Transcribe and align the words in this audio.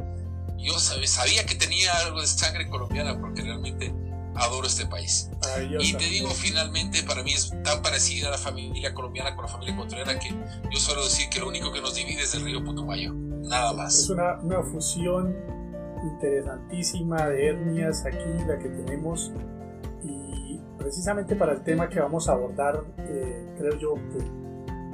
Yo 0.58 0.78
sabía 0.80 1.46
que 1.46 1.56
tenía 1.56 1.94
algo 2.00 2.22
de 2.22 2.28
sangre 2.28 2.70
colombiana 2.70 3.20
porque 3.20 3.42
realmente 3.42 3.94
adoro 4.36 4.68
este 4.68 4.86
país. 4.86 5.30
y 5.80 5.94
te 5.94 6.06
digo, 6.06 6.30
finalmente, 6.30 7.04
para 7.04 7.24
mí 7.24 7.34
es 7.34 7.52
tan 7.64 7.82
parecida 7.82 8.30
la 8.30 8.38
familia 8.38 8.94
colombiana 8.94 9.36
con 9.36 9.46
la 9.46 9.52
familia 9.52 9.74
ecuatoriana 9.74 10.20
que 10.20 10.30
yo 10.30 10.80
suelo 10.80 11.04
decir 11.04 11.30
que 11.30 11.40
lo 11.40 11.48
único 11.48 11.72
que 11.72 11.82
nos 11.82 11.96
divide 11.96 12.24
es 12.24 12.34
el 12.36 12.44
río 12.44 12.64
Putumayo, 12.64 13.14
nada 13.14 13.74
más. 13.74 13.98
Es 13.98 14.10
una, 14.10 14.40
una 14.40 14.62
fusión 14.64 15.36
interesantísima 16.04 17.28
de 17.28 17.50
etnias 17.50 18.06
aquí, 18.06 18.44
la 18.48 18.60
que 18.60 18.70
tenemos 18.70 19.32
precisamente 20.88 21.36
para 21.36 21.52
el 21.52 21.64
tema 21.64 21.90
que 21.90 22.00
vamos 22.00 22.30
a 22.30 22.32
abordar, 22.32 22.82
eh, 22.98 23.46
creo 23.58 23.78
yo 23.78 23.96
que 23.96 24.47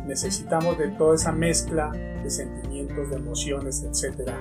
necesitamos 0.06 0.78
de 0.78 0.90
toda 0.90 1.16
esa 1.16 1.32
mezcla 1.32 1.92
de 1.92 2.30
sentimientos, 2.30 3.10
de 3.10 3.16
emociones, 3.18 3.84
etc. 3.84 4.32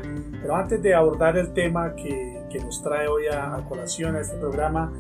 Pero 0.41 0.57
antes 0.57 0.83
de 0.83 0.95
abordar 0.95 1.37
el 1.37 1.53
tema 1.53 1.95
que, 1.95 2.43
que 2.51 2.59
nos 2.61 2.83
trae 2.83 3.09
hoy 3.09 3.27
a, 3.27 3.65
colación 3.69 4.17
a 4.17 4.21
este 4.21 4.37
programa, 4.37 4.93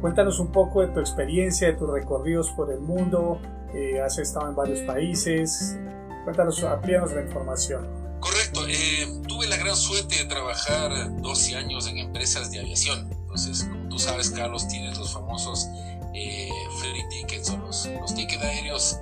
cuéntanos 0.00 0.38
un 0.38 0.52
poco 0.52 0.82
de 0.82 0.88
tu 0.88 1.00
experiencia, 1.00 1.68
de 1.68 1.74
tus 1.74 1.90
recorridos 1.90 2.50
por 2.50 2.72
el 2.72 2.80
mundo, 2.80 3.40
eh, 3.74 4.00
has 4.00 4.18
estado 4.18 4.48
en 4.48 4.56
varios 4.56 4.80
países, 4.80 5.76
cuéntanos, 6.24 6.62
amplíanos 6.62 7.12
la 7.12 7.22
información. 7.22 7.86
Correcto, 8.20 8.66
eh, 8.68 9.06
tuve 9.28 9.46
la 9.46 9.56
gran 9.56 9.76
suerte 9.76 10.16
de 10.16 10.24
trabajar 10.24 10.90
12 11.20 11.56
años 11.56 11.86
en 11.86 11.98
empresas 11.98 12.50
de 12.50 12.60
aviación. 12.60 13.08
Entonces, 13.10 13.64
como 13.64 13.88
tú 13.88 13.98
sabes, 13.98 14.30
Carlos, 14.30 14.66
tienes 14.66 14.98
los 14.98 15.12
famosos 15.12 15.68
eh, 16.14 16.48
free 16.80 17.04
tickets 17.10 17.50
o 17.50 17.58
los, 17.58 17.88
los 18.00 18.14
tickets 18.14 18.42
aéreos 18.42 18.98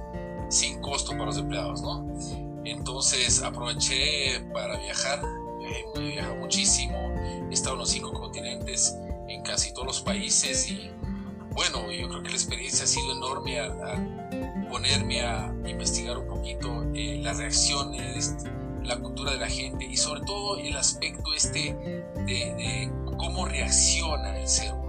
sin 0.48 0.80
costo 0.80 1.12
para 1.12 1.26
los 1.26 1.38
empleados, 1.38 1.82
¿no? 1.82 2.06
Entonces 2.64 3.42
aproveché 3.42 4.40
para 4.52 4.78
viajar, 4.78 5.22
he 5.96 6.00
viajado 6.00 6.36
muchísimo, 6.36 6.96
he 7.50 7.52
estado 7.52 7.74
en 7.74 7.80
los 7.80 7.90
cinco 7.90 8.12
continentes, 8.12 8.96
en 9.28 9.42
casi 9.42 9.72
todos 9.72 9.86
los 9.86 10.00
países 10.00 10.68
y 10.70 10.90
bueno, 11.52 11.90
yo 11.90 12.08
creo 12.08 12.22
que 12.22 12.28
la 12.28 12.34
experiencia 12.34 12.84
ha 12.84 12.86
sido 12.86 13.12
enorme 13.12 13.58
ponerme 14.68 15.22
a 15.22 15.54
investigar 15.66 16.18
un 16.18 16.26
poquito 16.26 16.84
eh, 16.94 17.18
las 17.22 17.38
reacciones, 17.38 18.36
la 18.82 18.98
cultura 18.98 19.32
de 19.32 19.38
la 19.38 19.48
gente 19.48 19.84
y 19.84 19.96
sobre 19.96 20.20
todo 20.22 20.58
el 20.58 20.76
aspecto 20.76 21.32
este 21.34 21.74
de, 22.14 22.24
de 22.26 22.92
cómo 23.16 23.46
reacciona 23.46 24.38
el 24.38 24.46
ser 24.46 24.72
humano 24.72 24.85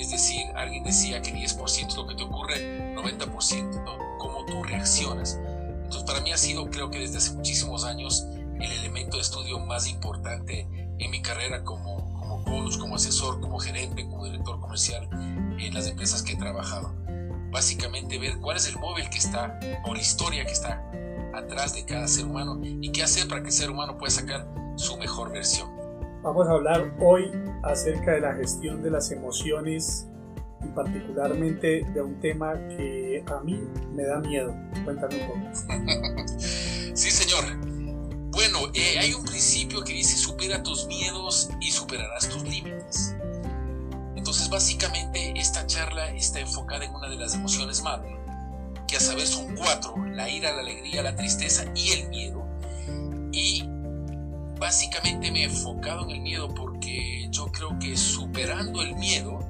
es 0.00 0.10
decir, 0.10 0.46
alguien 0.56 0.82
decía 0.82 1.20
que 1.20 1.32
10% 1.32 1.88
es 1.88 1.96
lo 1.96 2.06
que 2.06 2.14
te 2.14 2.22
ocurre, 2.22 2.94
90% 2.94 3.84
¿no? 3.84 4.18
cómo 4.18 4.44
tú 4.46 4.62
reaccionas. 4.62 5.38
Entonces, 5.84 6.04
para 6.04 6.20
mí 6.20 6.32
ha 6.32 6.38
sido, 6.38 6.70
creo 6.70 6.90
que 6.90 7.00
desde 7.00 7.18
hace 7.18 7.32
muchísimos 7.32 7.84
años, 7.84 8.26
el 8.60 8.72
elemento 8.72 9.16
de 9.16 9.22
estudio 9.22 9.58
más 9.58 9.88
importante 9.88 10.68
en 10.98 11.10
mi 11.10 11.22
carrera 11.22 11.64
como, 11.64 12.14
como 12.18 12.44
coach, 12.44 12.78
como 12.78 12.96
asesor, 12.96 13.40
como 13.40 13.58
gerente, 13.58 14.04
como 14.04 14.24
director 14.24 14.60
comercial 14.60 15.08
en 15.12 15.74
las 15.74 15.86
empresas 15.86 16.22
que 16.22 16.32
he 16.32 16.36
trabajado. 16.36 16.94
Básicamente 17.50 18.18
ver 18.18 18.38
cuál 18.38 18.56
es 18.56 18.68
el 18.68 18.76
móvil 18.78 19.08
que 19.10 19.18
está, 19.18 19.58
o 19.84 19.94
la 19.94 20.00
historia 20.00 20.44
que 20.44 20.52
está 20.52 20.84
atrás 21.34 21.74
de 21.74 21.84
cada 21.84 22.06
ser 22.06 22.26
humano 22.26 22.60
y 22.62 22.90
qué 22.92 23.02
hacer 23.02 23.28
para 23.28 23.42
que 23.42 23.48
el 23.48 23.54
ser 23.54 23.70
humano 23.70 23.98
pueda 23.98 24.10
sacar 24.10 24.46
su 24.76 24.96
mejor 24.96 25.32
versión. 25.32 25.79
Vamos 26.22 26.46
a 26.48 26.50
hablar 26.50 26.94
hoy 27.00 27.32
acerca 27.62 28.12
de 28.12 28.20
la 28.20 28.34
gestión 28.34 28.82
de 28.82 28.90
las 28.90 29.10
emociones 29.10 30.06
y 30.62 30.68
particularmente 30.68 31.86
de 31.94 32.02
un 32.02 32.20
tema 32.20 32.52
que 32.68 33.24
a 33.26 33.40
mí 33.40 33.58
me 33.94 34.04
da 34.04 34.20
miedo. 34.20 34.54
Cuéntame 34.84 35.14
un 35.16 35.26
poco. 35.28 36.38
sí, 36.38 37.10
señor. 37.10 37.44
Bueno, 38.32 38.58
eh, 38.74 38.98
hay 38.98 39.14
un 39.14 39.24
principio 39.24 39.82
que 39.82 39.94
dice 39.94 40.14
supera 40.18 40.62
tus 40.62 40.86
miedos 40.88 41.48
y 41.58 41.70
superarás 41.70 42.28
tus 42.28 42.42
límites. 42.42 43.16
Entonces, 44.14 44.50
básicamente, 44.50 45.32
esta 45.36 45.66
charla 45.66 46.12
está 46.12 46.40
enfocada 46.40 46.84
en 46.84 46.94
una 46.94 47.08
de 47.08 47.16
las 47.16 47.34
emociones 47.34 47.82
madre, 47.82 48.14
que 48.86 48.96
a 48.96 49.00
saber 49.00 49.26
son 49.26 49.56
cuatro, 49.56 49.94
la 50.04 50.28
ira, 50.28 50.52
la 50.52 50.60
alegría, 50.60 51.02
la 51.02 51.16
tristeza 51.16 51.64
y 51.74 51.92
el 51.92 52.08
miedo. 52.10 52.44
Y 53.32 53.69
básicamente 54.60 55.32
me 55.32 55.40
he 55.40 55.44
enfocado 55.44 56.04
en 56.04 56.10
el 56.10 56.20
miedo 56.20 56.48
porque 56.54 57.26
yo 57.30 57.46
creo 57.46 57.78
que 57.78 57.96
superando 57.96 58.82
el 58.82 58.94
miedo 58.96 59.40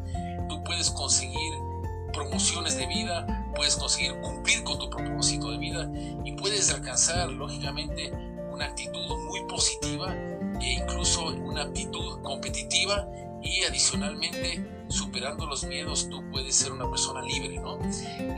tú 0.49 0.63
puedes 0.63 0.91
conseguir 0.91 1.53
promociones 2.13 2.77
de 2.77 2.87
vida, 2.87 3.53
puedes 3.57 3.77
conseguir 3.77 4.19
cumplir 4.21 4.63
con 4.63 4.79
tu 4.79 4.89
propósito 4.89 5.51
de 5.51 5.59
vida 5.59 5.91
y 6.25 6.33
puedes 6.33 6.73
alcanzar 6.73 7.29
lógicamente 7.31 8.13
una 8.53 8.67
actitud 8.67 9.17
muy 9.29 9.43
positiva 9.49 10.15
e 10.61 10.73
incluso 10.73 11.27
una 11.27 11.63
actitud 11.63 12.23
competitiva 12.23 13.09
y 13.43 13.65
adicionalmente 13.65 14.85
superando 14.89 15.47
los 15.47 15.65
miedos 15.65 16.09
tú 16.09 16.23
puedes 16.31 16.55
ser 16.55 16.73
una 16.73 16.89
persona 16.89 17.23
libre, 17.23 17.59
¿no? 17.59 17.79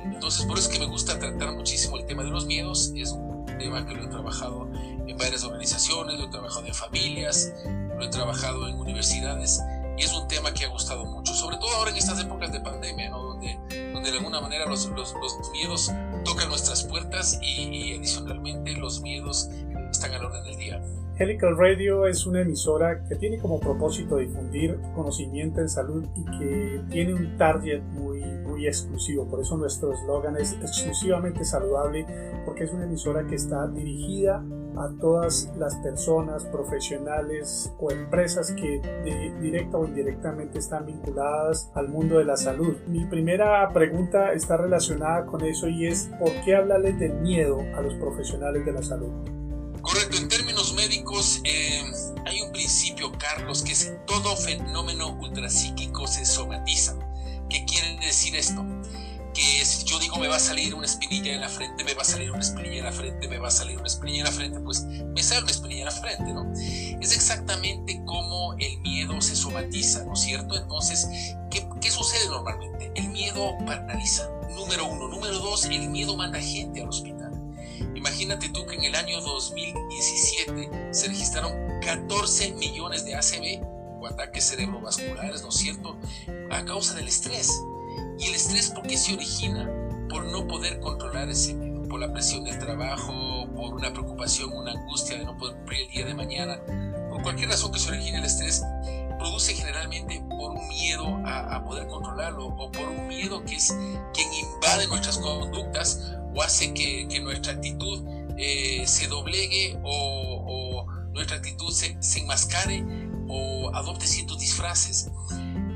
Entonces 0.05 0.47
por 0.47 0.59
eso 0.59 0.71
es 0.71 0.79
que 0.79 0.85
me 0.85 0.91
gusta 0.91 1.19
tratar 1.19 1.53
muchísimo 1.53 1.99
el 1.99 2.07
tema 2.07 2.23
de 2.25 2.31
los 2.31 2.47
miedos, 2.47 2.93
es 2.97 3.13
un 3.13 3.45
tema 3.59 3.87
que 3.87 3.95
lo 3.95 4.05
he 4.05 4.09
trabajado 4.09 4.71
en 5.07 5.19
varias 5.19 5.45
organizaciones, 5.45 6.19
lo 6.19 6.27
he 6.27 6.31
trabajado 6.31 6.67
en 6.67 6.75
familias, 6.75 7.53
lo 7.97 8.05
he 8.05 8.09
trabajado 8.09 8.69
en 8.69 8.79
universidades 8.79 9.61
y 9.97 10.03
es 10.03 10.13
un 10.15 10.27
tema 10.27 10.53
que 10.55 10.65
ha 10.65 10.69
gustado 10.69 11.05
mucho, 11.05 11.35
sobre 11.35 11.57
todo 11.59 11.71
ahora 11.77 11.91
en 11.91 11.97
estas 11.97 12.21
épocas 12.21 12.53
de 12.53 12.61
pandemia, 12.61 13.11
¿no? 13.11 13.23
donde, 13.23 13.59
donde 13.93 14.11
de 14.11 14.19
alguna 14.19 14.41
manera 14.41 14.67
los, 14.67 14.89
los, 14.91 15.15
los 15.15 15.51
miedos 15.53 15.93
tocan 16.25 16.49
nuestras 16.49 16.85
puertas 16.85 17.39
y, 17.43 17.63
y, 17.63 17.99
adicionalmente 17.99 18.73
los 18.73 19.03
miedos 19.03 19.49
están 19.91 20.13
al 20.13 20.25
orden 20.25 20.45
del 20.45 20.57
día. 20.57 20.83
Helical 21.19 21.57
Radio 21.59 22.07
es 22.07 22.27
una 22.27 22.41
emisora 22.41 23.05
que 23.07 23.17
tiene 23.17 23.39
como 23.39 23.61
propósito 23.61 24.17
difundir 24.17 24.81
conocimiento 24.95 25.61
en 25.61 25.69
salud 25.69 26.05
y 26.17 26.25
que 26.39 26.83
tiene 26.91 27.13
un 27.15 27.37
target 27.37 27.83
muy, 27.83 28.21
muy 28.21 28.67
exclusivo. 28.67 29.29
Por 29.29 29.41
eso 29.41 29.59
nuestro 29.59 29.93
eslogan 29.93 30.37
es 30.39 30.55
exclusivamente 30.55 31.45
saludable, 31.45 32.07
porque 32.47 32.65
es 32.65 32.73
una 32.73 32.85
emisora 32.85 33.27
que 33.27 33.35
está 33.35 33.69
dirigida 33.69 34.43
a 34.77 34.89
todas 35.01 35.51
las 35.59 35.77
personas, 35.77 36.45
profesionales 36.45 37.73
o 37.79 37.91
empresas 37.91 38.53
que 38.53 38.81
directa 39.41 39.77
o 39.77 39.87
indirectamente 39.87 40.59
están 40.59 40.87
vinculadas 40.87 41.71
al 41.75 41.89
mundo 41.89 42.19
de 42.19 42.25
la 42.25 42.37
salud. 42.37 42.77
Mi 42.87 43.05
primera 43.07 43.69
pregunta 43.73 44.33
está 44.33 44.57
relacionada 44.57 45.27
con 45.27 45.45
eso 45.45 45.69
y 45.69 45.87
es 45.87 46.11
¿por 46.19 46.33
qué 46.45 46.57
hablarles 46.57 46.99
del 46.99 47.15
miedo 47.15 47.61
a 47.77 47.83
los 47.83 47.95
profesionales 47.95 48.65
de 48.65 48.73
la 48.73 48.83
salud? 48.83 49.11
Correcto, 49.81 50.17
en 50.17 50.29
términos 50.29 50.75
médicos 50.75 51.41
eh, 51.45 51.83
hay 52.25 52.41
un 52.41 52.53
principio, 52.53 53.11
Carlos, 53.19 53.63
que 53.63 53.73
es 53.73 53.93
todo 54.07 54.37
fenómeno 54.37 55.19
ultrapsíquico 55.21 56.07
se 56.07 56.25
somatiza. 56.25 56.95
¿Qué 57.49 57.65
quiere 57.65 57.99
decir 58.01 58.37
esto? 58.37 58.65
Que 59.33 59.65
si 59.65 59.85
yo 59.85 59.99
digo 59.99 60.17
me 60.19 60.29
va 60.29 60.37
a 60.37 60.41
salir 60.41 60.75
una 60.75 60.87
espinilla 60.87 61.35
en 61.35 61.41
la 61.41 61.49
frente, 61.49 61.85
me 61.85 61.95
va 61.95 62.03
a 62.03 62.05
salir 62.05 62.31
una 62.31 62.41
espinilla 62.41 62.79
en 62.79 62.85
la 62.85 62.93
frente, 62.93 63.29
me 63.29 63.39
va 63.39 63.49
a 63.49 63.51
salir 63.51 63.79
una 63.79 63.87
espinilla 63.87 64.19
en 64.19 64.25
la 64.25 64.33
frente, 64.33 64.61
pues 64.61 64.83
me 64.85 65.23
sale 65.23 65.43
una 65.43 65.51
espinilla 65.51 65.81
en 65.81 65.87
la 65.87 65.93
frente, 65.93 66.33
¿no? 66.33 66.53
Es 67.01 67.13
exactamente 67.13 68.03
como 68.05 68.55
el 68.59 68.79
miedo 68.81 69.21
se 69.21 69.37
somatiza, 69.37 70.05
¿no 70.05 70.15
es 70.15 70.21
cierto? 70.21 70.57
Entonces, 70.57 71.09
¿qué, 71.51 71.67
qué 71.81 71.91
sucede 71.91 72.29
normalmente? 72.29 72.93
El 72.95 73.09
miedo 73.09 73.57
paraliza, 73.67 74.29
número 74.55 74.87
uno. 74.87 75.09
Número 75.09 75.39
dos, 75.39 75.65
el 75.65 75.89
miedo 75.89 76.17
manda 76.17 76.41
gente 76.41 76.83
al 76.83 76.89
hospital. 76.89 77.33
Imagínate 77.95 78.49
tú 78.49 78.67
que 78.67 78.77
en 78.77 78.85
el 78.85 78.95
año 78.95 79.21
2017 79.21 80.93
se 80.93 81.09
registraron 81.09 81.53
14 81.81 82.53
millones 82.53 83.05
de 83.05 83.15
ACV 83.15 83.65
o 84.01 84.07
ataques 84.07 84.49
cerebrovasculares, 84.51 85.43
¿no 85.43 85.49
es 85.49 85.55
cierto? 85.55 85.97
A 86.51 86.65
causa 86.65 86.95
del 86.95 87.09
estrés. 87.09 87.51
¿Y 88.23 88.27
el 88.27 88.37
estrés 88.37 88.71
por 88.71 88.87
qué 88.87 88.97
se 88.97 89.15
origina? 89.15 89.69
Por 90.09 90.25
no 90.27 90.47
poder 90.47 90.79
controlar 90.79 91.29
ese 91.29 91.55
miedo, 91.55 91.83
por 91.89 91.99
la 91.99 92.13
presión 92.13 92.45
del 92.45 92.57
trabajo, 92.57 93.49
por 93.57 93.75
una 93.75 93.93
preocupación, 93.93 94.53
una 94.53 94.71
angustia 94.71 95.19
de 95.19 95.25
no 95.25 95.37
poder 95.37 95.57
cumplir 95.57 95.81
el 95.81 95.89
día 95.89 96.07
de 96.07 96.15
mañana. 96.15 96.61
Por 97.11 97.21
cualquier 97.23 97.49
razón 97.49 97.73
que 97.73 97.81
se 97.81 97.89
origine 97.91 98.19
el 98.19 98.25
estrés, 98.25 98.63
produce 99.19 99.55
generalmente 99.55 100.23
por 100.29 100.53
un 100.53 100.69
miedo 100.69 101.05
a, 101.27 101.65
poder 101.65 101.89
controlarlo 101.89 102.47
o 102.47 102.71
por 102.71 102.89
un 102.89 103.09
miedo 103.09 103.45
que 103.45 103.57
es 103.57 103.77
quien 104.15 104.33
invade 104.33 104.87
nuestras 104.87 105.19
conductas 105.19 106.13
o 106.33 106.43
hace 106.43 106.73
que, 106.75 107.21
nuestra 107.21 107.55
actitud 107.55 108.07
eh, 108.39 108.85
se 108.87 109.09
doblegue 109.09 109.81
o, 109.83 110.87
nuestra 111.13 111.39
actitud 111.39 111.73
se, 111.73 112.01
se 112.01 112.21
enmascare 112.21 112.85
o 113.27 113.75
adopte 113.75 114.07
ciertos 114.07 114.39
disfraces. 114.39 115.11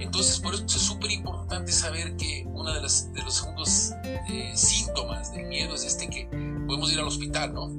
Entonces, 0.01 0.39
por 0.41 0.55
eso 0.55 0.65
es 0.65 0.73
súper 0.73 1.11
importante 1.11 1.73
saber 1.73 2.17
que 2.17 2.45
uno 2.47 2.73
de, 2.73 2.81
de 2.81 3.23
los 3.23 3.35
segundos 3.35 3.93
eh, 4.29 4.53
síntomas 4.55 5.33
del 5.33 5.47
miedo 5.47 5.75
es 5.75 5.85
este 5.85 6.09
que 6.09 6.27
podemos 6.67 6.93
ir 6.93 6.99
al 6.99 7.07
hospital, 7.07 7.55
¿no? 7.55 7.71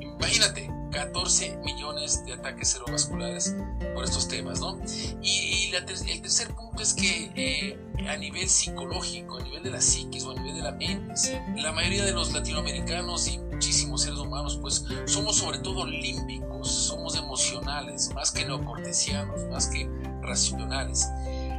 Imagínate, 0.00 0.70
14 0.92 1.58
millones 1.58 2.24
de 2.24 2.34
ataques 2.34 2.72
cerebrovasculares 2.72 3.54
por 3.94 4.04
estos 4.04 4.28
temas, 4.28 4.60
¿no? 4.60 4.78
Y, 5.22 5.56
el 5.74 5.84
tercer 6.22 6.54
punto 6.54 6.82
es 6.82 6.94
que 6.94 7.30
eh, 7.34 8.08
a 8.08 8.16
nivel 8.16 8.48
psicológico, 8.48 9.36
a 9.36 9.42
nivel 9.42 9.62
de 9.62 9.70
la 9.70 9.80
psiquis 9.80 10.24
o 10.24 10.30
a 10.30 10.34
nivel 10.34 10.54
de 10.54 10.62
la 10.62 10.72
mente, 10.72 11.14
la 11.56 11.70
mayoría 11.72 12.04
de 12.04 12.12
los 12.12 12.32
latinoamericanos 12.32 13.28
y 13.28 13.38
muchísimos 13.38 14.02
seres 14.02 14.18
humanos, 14.18 14.58
pues 14.62 14.84
somos 15.04 15.36
sobre 15.36 15.58
todo 15.58 15.84
límbicos, 15.84 16.70
somos 16.70 17.16
emocionales, 17.16 18.10
más 18.14 18.30
que 18.30 18.46
neocortesianos, 18.46 19.44
más 19.50 19.66
que 19.66 19.86
racionales. 20.22 21.06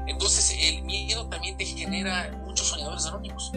Entonces 0.08 0.56
el 0.60 0.84
miedo 0.84 1.28
también 1.28 1.58
te 1.58 1.66
genera 1.66 2.32
muchos 2.46 2.68
soñadores 2.68 3.06
anónimos. 3.06 3.52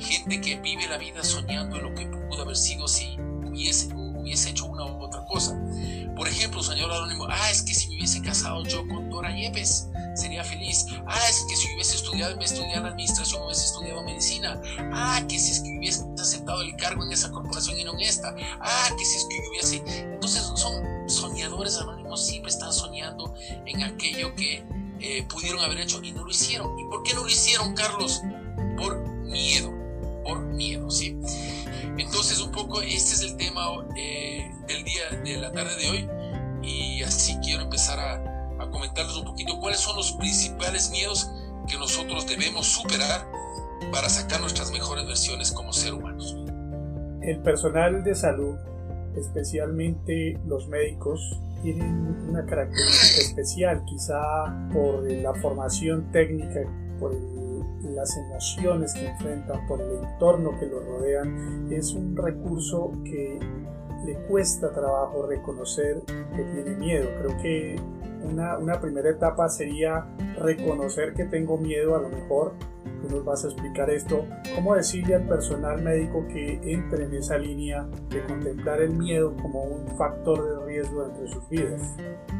Gente 0.00 0.40
que 0.40 0.56
vive 0.56 0.88
la 0.88 0.98
vida 0.98 1.22
soñando 1.22 1.76
en 1.76 1.82
lo 1.82 1.94
que 1.94 2.06
pudo 2.06 2.42
haber 2.42 2.56
sido 2.56 2.88
si 2.88 3.16
hubiese, 3.18 3.94
hubiese 3.94 4.50
hecho 4.50 4.66
una 4.66 4.84
u 4.86 5.02
otra 5.02 5.24
cosa. 5.26 5.56
Por 6.16 6.28
ejemplo, 6.28 6.62
soñador 6.62 6.92
anónimo, 6.92 7.26
ah, 7.28 7.50
es 7.50 7.62
que 7.62 7.74
si 7.74 7.88
me 7.88 7.96
hubiese 7.96 8.22
casado 8.22 8.64
yo 8.64 8.86
con 8.88 9.10
Dora 9.10 9.34
Yepes, 9.34 9.88
sería 10.14 10.44
feliz. 10.44 10.86
Ah, 11.06 11.20
es 11.28 11.44
que 11.48 11.56
si 11.56 11.72
hubiese 11.74 11.96
estudiado, 11.96 12.36
me 12.36 12.44
estudiado 12.44 12.86
administración, 12.86 13.42
hubiese 13.44 13.66
estudiado 13.66 14.02
medicina. 14.04 14.60
Ah, 14.92 15.22
que 15.28 15.38
si 15.38 15.52
es 15.52 15.60
que 15.60 15.78
hubiese 15.78 16.04
aceptado 16.18 16.62
el 16.62 16.74
cargo 16.76 17.04
en 17.04 17.12
esa 17.12 17.30
corporación 17.30 17.78
y 17.78 17.84
no 17.84 17.94
en 17.94 18.00
esta. 18.00 18.34
Ah, 18.60 18.90
que 18.96 19.04
si 19.04 19.16
es 19.16 19.24
que 19.24 19.36
hubiese... 19.50 19.84
Entonces 20.14 20.42
son 20.56 21.08
soñadores 21.08 21.76
anónimos, 21.78 22.24
siempre 22.24 22.50
están 22.50 22.72
soñando 22.72 23.34
en 23.66 23.82
aquello 23.82 24.34
que 24.34 24.64
eh, 25.04 25.26
pudieron 25.28 25.60
haber 25.62 25.78
hecho 25.80 26.02
y 26.02 26.12
no 26.12 26.24
lo 26.24 26.30
hicieron. 26.30 26.78
¿Y 26.78 26.84
por 26.86 27.02
qué 27.02 27.12
no 27.14 27.22
lo 27.22 27.28
hicieron, 27.28 27.74
Carlos? 27.74 28.22
Por 28.76 29.06
miedo, 29.22 29.70
por 30.24 30.40
miedo, 30.40 30.90
¿sí? 30.90 31.18
Entonces, 31.98 32.40
un 32.40 32.50
poco 32.50 32.80
este 32.80 33.14
es 33.14 33.20
el 33.20 33.36
tema 33.36 33.66
eh, 33.96 34.50
del 34.66 34.82
día, 34.84 35.10
de 35.22 35.36
la 35.36 35.52
tarde 35.52 35.76
de 35.76 35.90
hoy, 35.90 36.08
y 36.62 37.02
así 37.02 37.36
quiero 37.42 37.64
empezar 37.64 37.98
a, 37.98 38.62
a 38.62 38.70
comentarles 38.70 39.16
un 39.16 39.24
poquito 39.24 39.60
cuáles 39.60 39.80
son 39.80 39.96
los 39.96 40.12
principales 40.12 40.90
miedos 40.90 41.30
que 41.68 41.76
nosotros 41.76 42.26
debemos 42.26 42.66
superar 42.66 43.26
para 43.92 44.08
sacar 44.08 44.40
nuestras 44.40 44.70
mejores 44.70 45.06
versiones 45.06 45.52
como 45.52 45.72
ser 45.72 45.94
humanos. 45.94 46.34
El 47.20 47.40
personal 47.42 48.02
de 48.02 48.14
salud, 48.14 48.56
especialmente 49.16 50.38
los 50.46 50.66
médicos, 50.68 51.20
tienen 51.64 52.28
una 52.28 52.44
característica 52.44 53.22
especial, 53.22 53.84
quizá 53.86 54.20
por 54.70 55.10
la 55.10 55.32
formación 55.34 56.12
técnica, 56.12 56.60
por 57.00 57.14
las 57.82 58.14
emociones 58.18 58.92
que 58.92 59.06
enfrentan, 59.06 59.66
por 59.66 59.80
el 59.80 60.04
entorno 60.04 60.58
que 60.60 60.66
los 60.66 60.84
rodean. 60.84 61.72
Es 61.72 61.94
un 61.94 62.14
recurso 62.14 62.92
que 63.04 63.40
le 64.04 64.14
cuesta 64.28 64.72
trabajo 64.74 65.26
reconocer 65.26 66.02
que 66.36 66.42
tiene 66.42 66.76
miedo. 66.76 67.08
Creo 67.18 67.36
que 67.38 67.76
una, 68.30 68.58
una 68.58 68.78
primera 68.78 69.08
etapa 69.08 69.48
sería 69.48 70.06
reconocer 70.38 71.14
que 71.14 71.24
tengo 71.24 71.56
miedo 71.56 71.96
a 71.96 72.02
lo 72.02 72.10
mejor 72.10 72.52
tú 73.04 73.16
nos 73.16 73.24
vas 73.24 73.44
a 73.44 73.48
explicar 73.48 73.90
esto, 73.90 74.24
cómo 74.54 74.74
decirle 74.74 75.14
al 75.14 75.26
personal 75.26 75.82
médico 75.82 76.26
que 76.28 76.60
entre 76.64 77.04
en 77.04 77.14
esa 77.14 77.38
línea 77.38 77.86
de 78.08 78.22
contemplar 78.24 78.80
el 78.80 78.90
miedo 78.90 79.34
como 79.36 79.62
un 79.64 79.86
factor 79.96 80.42
de 80.42 80.63
riesgo 80.74 81.04
entre 81.04 81.28
sus 81.28 81.48
vidas. 81.48 81.80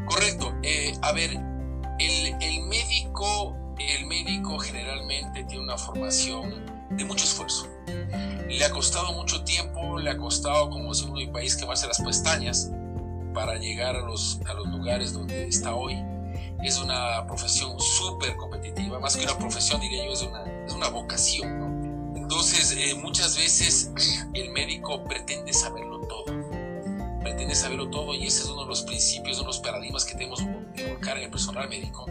Correcto. 0.05 0.53
Eh, 0.63 0.93
a 1.01 1.11
ver, 1.11 1.31
el, 1.31 2.35
el, 2.41 2.63
médico, 2.63 3.55
el 3.79 4.05
médico 4.07 4.59
generalmente 4.59 5.43
tiene 5.45 5.63
una 5.63 5.77
formación 5.77 6.65
de 6.91 7.05
mucho 7.05 7.25
esfuerzo. 7.25 7.67
Le 8.47 8.63
ha 8.63 8.69
costado 8.71 9.13
mucho 9.13 9.43
tiempo, 9.43 9.97
le 9.99 10.09
ha 10.09 10.17
costado, 10.17 10.69
como 10.69 10.89
decimos 10.89 11.19
en 11.19 11.27
mi 11.27 11.33
país, 11.33 11.55
quemarse 11.55 11.87
las 11.87 12.01
pestañas 12.01 12.71
para 13.33 13.55
llegar 13.55 13.95
a 13.95 14.01
los, 14.01 14.39
a 14.45 14.53
los 14.53 14.67
lugares 14.67 15.13
donde 15.13 15.47
está 15.47 15.75
hoy 15.75 15.95
es 16.63 16.79
una 16.79 17.25
profesión 17.27 17.79
súper 17.79 18.35
competitiva, 18.37 18.99
más 18.99 19.15
que 19.15 19.23
una 19.23 19.37
profesión 19.37 19.79
diría 19.81 20.05
yo, 20.05 20.13
es 20.13 20.21
una, 20.23 20.43
es 20.65 20.73
una 20.73 20.89
vocación, 20.89 21.59
¿no? 21.59 22.17
Entonces, 22.17 22.71
eh, 22.71 22.95
muchas 22.95 23.37
veces 23.37 23.91
el 24.33 24.49
médico 24.49 25.03
pretende 25.03 25.53
saberlo 25.53 25.99
todo, 26.07 26.25
pretende 27.25 27.55
saberlo 27.55 27.89
todo 27.89 28.13
y 28.13 28.27
ese 28.27 28.43
es 28.43 28.49
uno 28.49 28.61
de 28.61 28.67
los 28.67 28.83
principios, 28.83 29.37
uno 29.37 29.45
de 29.45 29.47
los 29.47 29.59
paradigmas 29.59 30.05
que 30.05 30.13
tenemos 30.13 30.43
que 30.75 30.87
volcar 30.87 31.17
en 31.17 31.23
el 31.23 31.31
personal 31.31 31.67
médico, 31.67 32.05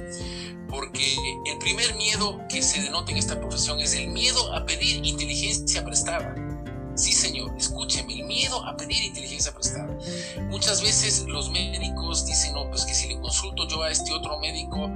porque 0.69 1.17
el 1.47 1.57
primer 1.59 1.95
miedo 1.95 2.41
que 2.49 2.61
se 2.61 2.83
denota 2.83 3.13
en 3.13 3.19
esta 3.19 3.39
profesión 3.39 3.79
es 3.79 3.95
el 3.95 4.09
miedo 4.09 4.53
a 4.53 4.67
pedir 4.67 5.07
inteligencia 5.07 5.85
prestada. 5.85 6.35
Sí, 6.97 7.13
señor, 7.13 7.55
escúcheme, 7.57 8.13
el 8.13 8.25
miedo 8.25 8.65
a 8.67 8.77
pedir 8.77 9.05
inteligencia 9.05 9.53
prestada. 9.53 9.97
Muchas 10.51 10.83
veces 10.83 11.25
los 11.29 11.49
médicos 11.49 12.27
dicen, 12.27 12.53
no, 12.55 12.69
pues 12.69 12.85
que 12.85 12.95
si 12.95 13.07
le 13.07 13.21
consulto 13.21 13.69
yo 13.69 13.85
a 13.85 13.93
este 13.93 14.13
otro 14.13 14.41
médico 14.41 14.91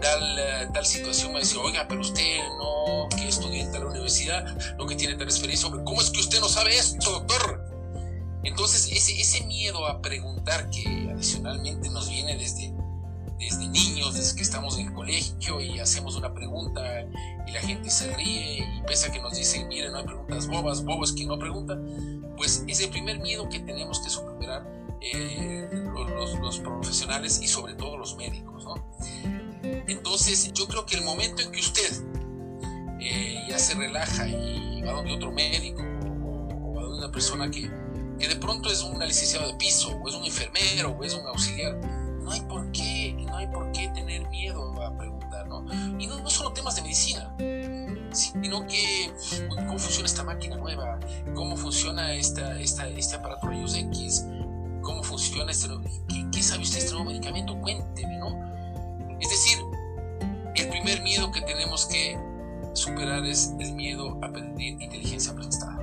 tal, 0.00 0.38
eh, 0.38 0.68
tal 0.72 0.86
situación, 0.86 1.32
me 1.32 1.40
dice, 1.40 1.56
oiga, 1.58 1.86
pero 1.88 2.02
usted 2.02 2.38
no, 2.58 3.08
que 3.16 3.26
estudia 3.26 3.64
en 3.64 3.72
tal 3.72 3.86
universidad, 3.86 4.44
no 4.76 4.86
que 4.86 4.94
tiene 4.94 5.16
tal 5.16 5.26
experiencia, 5.26 5.68
¿cómo 5.70 6.00
es 6.00 6.10
que 6.10 6.20
usted 6.20 6.38
no 6.38 6.48
sabe 6.48 6.78
esto, 6.78 7.10
doctor? 7.10 7.65
Entonces, 8.46 8.90
ese, 8.92 9.20
ese 9.20 9.44
miedo 9.46 9.86
a 9.86 10.00
preguntar 10.00 10.70
que 10.70 11.10
adicionalmente 11.12 11.90
nos 11.90 12.08
viene 12.08 12.36
desde 12.36 12.72
desde 13.38 13.68
niños, 13.68 14.14
desde 14.14 14.36
que 14.36 14.42
estamos 14.42 14.78
en 14.78 14.86
el 14.88 14.94
colegio 14.94 15.60
y 15.60 15.78
hacemos 15.78 16.16
una 16.16 16.32
pregunta 16.32 16.82
y 17.46 17.52
la 17.52 17.60
gente 17.60 17.90
se 17.90 18.14
ríe 18.14 18.58
y 18.58 18.82
pese 18.86 19.08
a 19.08 19.12
que 19.12 19.20
nos 19.20 19.36
dicen, 19.36 19.68
miren, 19.68 19.92
no 19.92 19.98
hay 19.98 20.04
preguntas 20.04 20.46
bobas, 20.46 20.82
bobos 20.84 21.12
quien 21.12 21.28
no 21.28 21.38
pregunta, 21.38 21.78
pues 22.36 22.64
es 22.66 22.80
el 22.80 22.90
primer 22.90 23.18
miedo 23.20 23.48
que 23.48 23.60
tenemos 23.60 24.00
que 24.00 24.10
superar 24.10 24.66
eh, 25.00 25.68
los, 26.40 26.58
profesionales 26.60 27.40
y 27.42 27.48
sobre 27.48 27.74
todo 27.74 27.98
los 27.98 28.16
médicos. 28.16 28.64
¿no? 28.64 28.74
Entonces, 29.86 30.52
yo 30.54 30.66
creo 30.66 30.86
que 30.86 30.96
el 30.96 31.04
momento 31.04 31.42
en 31.42 31.52
que 31.52 31.60
usted 31.60 32.04
eh, 33.00 33.44
ya 33.48 33.58
se 33.58 33.74
relaja 33.74 34.26
y 34.26 34.82
va 34.82 34.92
donde 34.92 35.12
otro 35.12 35.30
médico 35.30 35.82
o, 35.82 36.74
va 36.74 36.82
donde 36.82 36.98
una 36.98 37.12
persona 37.12 37.50
que, 37.50 37.70
que 38.18 38.28
de 38.28 38.36
pronto 38.36 38.70
es 38.70 38.82
un 38.82 38.98
licenciado 38.98 39.46
de 39.46 39.54
piso 39.54 39.90
o 39.90 40.08
es 40.08 40.14
un 40.14 40.24
enfermero 40.24 40.90
o 40.90 41.04
es 41.04 41.14
un 41.14 41.26
auxiliar, 41.26 41.76
no 42.22 42.30
hay 42.30 42.40
por 42.42 42.70
qué, 42.72 43.14
no 43.18 43.36
hay 43.36 43.46
por 43.46 43.70
qué 43.72 43.88
tener 43.88 44.28
miedo 44.28 44.82
a 44.82 44.96
preguntar, 44.96 45.46
¿no? 45.46 45.64
Y 45.98 46.06
no, 46.06 46.28
solo 46.28 46.52
temas 46.52 46.76
de 46.76 46.82
medicina, 46.82 47.34
sino 48.12 48.66
que 48.66 49.12
cómo 49.48 49.78
funciona 49.78 50.06
esta 50.06 50.24
máquina 50.24 50.56
nueva, 50.56 50.98
cómo 51.34 51.56
funciona 51.56 52.14
esta, 52.14 52.58
esta, 52.60 52.88
este 52.88 53.16
aparato 53.16 53.46
rayos 53.46 53.74
X, 53.76 54.26
cómo 54.82 55.02
funciona 55.02 55.50
este, 55.50 55.68
¿qué, 56.32 56.42
sabe 56.42 56.62
usted 56.62 56.78
este 56.78 56.92
nuevo 56.92 57.10
medicamento, 57.10 57.56
cuénteme, 57.60 58.18
¿no? 58.18 58.36
Es 59.20 59.28
decir, 59.28 59.58
el 60.54 60.68
primer 60.68 61.02
miedo 61.02 61.30
que 61.30 61.42
tenemos 61.42 61.86
que 61.86 62.18
superar 62.72 63.24
es 63.24 63.52
el 63.58 63.72
miedo 63.74 64.18
a 64.22 64.28
pedir 64.32 64.80
inteligencia 64.80 65.34
prestada. 65.34 65.75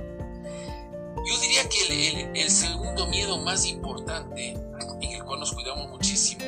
Yo 1.26 1.38
diría 1.40 1.68
que 1.68 2.30
el, 2.30 2.36
el 2.36 2.50
segundo 2.50 3.06
miedo 3.06 3.38
más 3.38 3.66
importante 3.66 4.54
cual 5.24 5.40
nos 5.40 5.52
cuidamos 5.52 5.88
muchísimo, 5.88 6.44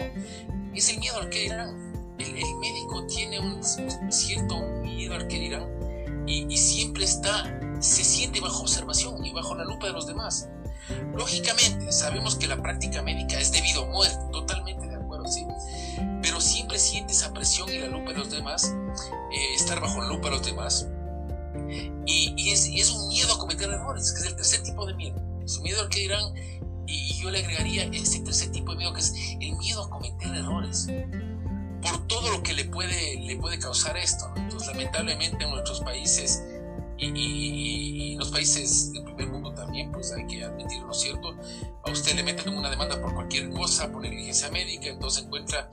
es 0.75 0.89
el 0.91 0.99
miedo 0.99 1.19
al 1.21 1.31
que 1.31 1.41
dirán. 1.41 2.17
El, 2.19 2.57
médico 2.57 3.07
tiene 3.07 3.41
un 3.41 3.63
cierto 4.11 4.59
miedo 4.83 5.15
al 5.15 5.29
que 5.29 5.39
dirán 5.39 6.25
y, 6.27 6.57
siempre 6.57 7.05
está, 7.05 7.61
se 7.81 8.05
siente 8.05 8.41
bajo 8.41 8.63
observación 8.63 9.25
y 9.25 9.33
bajo 9.33 9.55
la 9.55 9.65
lupa 9.65 9.87
de 9.87 9.93
los 9.93 10.07
demás. 10.07 10.49
Lógicamente, 11.15 11.93
sabemos 11.93 12.37
que 12.37 12.47
la 12.47 12.61
práctica 12.63 13.03
médica 13.03 13.39
es 13.39 13.53
debido 13.53 13.85
a 13.85 13.87
muerte, 13.87 14.19
totalmente 14.33 14.87
de 14.87 14.97
acuerdo, 14.97 15.27
sí. 15.29 15.47
Pero 16.23 16.41
siempre 16.41 16.79
siente 16.79 17.13
esa 17.13 17.33
presión 17.33 17.73
y 17.73 17.79
la 17.79 17.89
lupa 17.89 18.13
de 18.13 18.19
los 18.19 18.31
demás, 18.31 18.75
eh, 19.33 19.55
estar 19.55 19.81
bajo 19.81 20.01
la 20.01 20.09
lupa 20.09 20.31
de 20.31 20.37
los 20.37 20.47
demás. 20.47 20.87
Y, 22.07 22.51
es, 22.51 22.69
y, 22.69 22.81
es, 22.81 22.91
un 22.91 23.09
miedo 23.09 23.35
a 23.35 23.39
cometer 23.39 23.71
errores, 23.71 24.13
que 24.13 24.21
es 24.21 24.27
el 24.27 24.37
tercer 24.37 24.63
tipo 24.63 24.87
de 24.87 24.95
miedo. 24.95 25.17
Es 25.45 25.57
un 25.57 25.65
miedo 25.65 25.83
al 25.83 25.89
que 25.89 26.01
dirán, 26.01 26.35
y 26.87 27.15
yo 27.21 27.31
le 27.31 27.41
agregaría 27.41 27.85
ese 27.85 28.21
tercer 28.21 28.53
tipo 28.53 28.73
de 28.73 28.79
miedo, 28.79 28.93
que 28.93 29.01
es 29.01 29.13
el 29.41 29.57
miedo 29.57 29.85
a 29.85 29.91
cometer 29.91 30.35
errores 30.35 30.89
por 31.83 32.07
todo 32.07 32.31
lo 32.31 32.43
que 32.43 32.53
le 32.53 32.65
puede, 32.65 33.21
le 33.21 33.37
puede 33.37 33.59
causar 33.59 33.97
esto. 33.97 34.27
Entonces, 34.37 34.69
lamentablemente 34.69 35.45
en 35.45 35.51
nuestros 35.51 35.81
países 35.81 36.43
y, 36.99 37.07
y, 37.09 38.17
los 38.17 38.31
países 38.31 38.93
del 38.93 39.05
primer 39.05 39.29
mundo 39.29 39.53
también, 39.53 39.93
pues 39.93 40.13
hay 40.13 40.27
que 40.27 40.43
admitirlo, 40.43 40.93
¿cierto? 40.95 41.37
A 41.85 41.91
usted 41.91 42.15
le 42.15 42.23
meten 42.23 42.57
una 42.57 42.71
demanda 42.71 43.01
por 43.01 43.15
cualquier 43.15 43.51
cosa, 43.51 43.91
por 43.93 44.03
negligencia 44.03 44.51
médica, 44.51 44.87
entonces 44.87 45.25
encuentra 45.25 45.69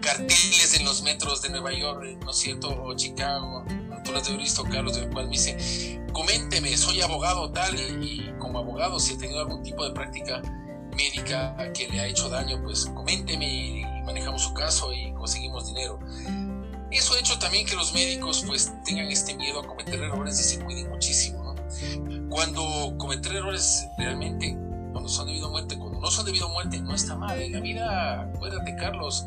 carteles 0.00 0.76
en 0.78 0.84
los 0.84 1.02
metros 1.02 1.42
de 1.42 1.50
Nueva 1.50 1.72
York, 1.72 2.18
¿no 2.24 2.30
es 2.30 2.36
cierto? 2.38 2.68
O 2.68 2.94
Chicago, 2.94 3.64
las 4.12 4.28
de 4.28 4.36
visto, 4.36 4.64
Carlos, 4.64 4.96
del 4.96 5.10
cual 5.10 5.26
me 5.26 5.32
dice, 5.32 6.00
coménteme, 6.12 6.76
soy 6.76 7.00
abogado 7.00 7.50
tal, 7.50 7.74
y, 7.78 8.04
y 8.04 8.34
como 8.38 8.58
abogado, 8.58 8.98
si 8.98 9.14
he 9.14 9.18
tenido 9.18 9.40
algún 9.40 9.62
tipo 9.62 9.84
de 9.84 9.92
práctica 9.92 10.42
médica 10.98 11.56
que 11.72 11.88
le 11.88 12.00
ha 12.00 12.06
hecho 12.06 12.28
daño, 12.28 12.60
pues 12.62 12.86
coménteme 12.86 13.46
y 13.46 13.82
manejamos 14.04 14.42
su 14.42 14.52
caso 14.54 14.92
y 14.92 15.12
conseguimos 15.12 15.66
dinero. 15.68 15.98
Eso 16.90 17.14
ha 17.14 17.18
hecho 17.18 17.38
también 17.38 17.66
que 17.66 17.76
los 17.76 17.92
médicos 17.92 18.42
pues 18.46 18.72
tengan 18.84 19.06
este 19.08 19.36
miedo 19.36 19.60
a 19.60 19.66
cometer 19.66 20.00
errores 20.02 20.40
y 20.40 20.42
se 20.42 20.64
cuiden 20.64 20.88
muchísimo. 20.88 21.54
Cuando 22.30 22.94
cometer 22.98 23.36
errores 23.36 23.86
realmente, 23.98 24.56
cuando 24.92 25.08
son 25.08 25.26
debido 25.26 25.48
a 25.48 25.50
muerte, 25.50 25.78
cuando 25.78 26.00
no 26.00 26.10
son 26.10 26.24
debido 26.24 26.46
a 26.46 26.52
muerte, 26.52 26.80
no 26.80 26.94
está 26.94 27.14
mal. 27.14 27.40
En 27.40 27.52
la 27.52 27.60
vida, 27.60 28.22
acuérdate 28.22 28.74
Carlos, 28.76 29.26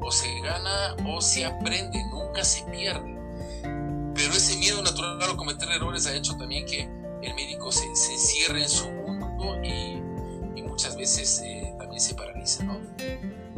o 0.00 0.10
se 0.10 0.28
gana 0.40 0.94
o 1.06 1.20
se 1.20 1.44
aprende, 1.44 2.00
nunca 2.10 2.44
se 2.44 2.62
pierde. 2.70 3.19
Pero 4.22 4.34
ese 4.34 4.58
miedo 4.58 4.82
natural 4.82 5.18
a 5.22 5.34
cometer 5.34 5.66
errores 5.70 6.06
ha 6.06 6.14
hecho 6.14 6.36
también 6.36 6.66
que 6.66 6.82
el 7.22 7.34
médico 7.34 7.72
se, 7.72 7.96
se 7.96 8.12
encierre 8.12 8.62
en 8.62 8.68
su 8.68 8.90
mundo 8.90 9.56
y, 9.64 10.02
y 10.56 10.62
muchas 10.62 10.94
veces 10.94 11.40
eh, 11.42 11.74
también 11.78 12.02
se 12.02 12.14
paraliza. 12.14 12.64
¿no? 12.64 12.76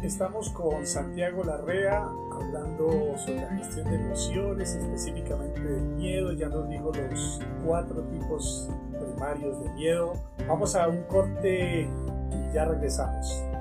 Estamos 0.05 0.51
con 0.51 0.87
Santiago 0.87 1.43
Larrea 1.43 2.05
hablando 2.33 3.19
sobre 3.19 3.41
la 3.41 3.57
gestión 3.57 3.91
de 3.91 3.97
emociones, 3.97 4.77
específicamente 4.77 5.61
del 5.61 5.83
miedo. 5.83 6.33
Ya 6.33 6.49
nos 6.49 6.69
dijo 6.69 6.93
los 6.93 7.41
cuatro 7.67 8.01
tipos 8.05 8.69
primarios 9.01 9.65
de 9.65 9.71
miedo. 9.71 10.13
Vamos 10.47 10.77
a 10.77 10.87
un 10.87 11.03
corte 11.09 11.89
y 12.31 12.55
ya 12.55 12.67
regresamos. 12.67 13.52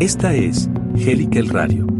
Esta 0.00 0.32
es 0.32 0.68
Helical 0.96 1.48
Radio 1.48 1.98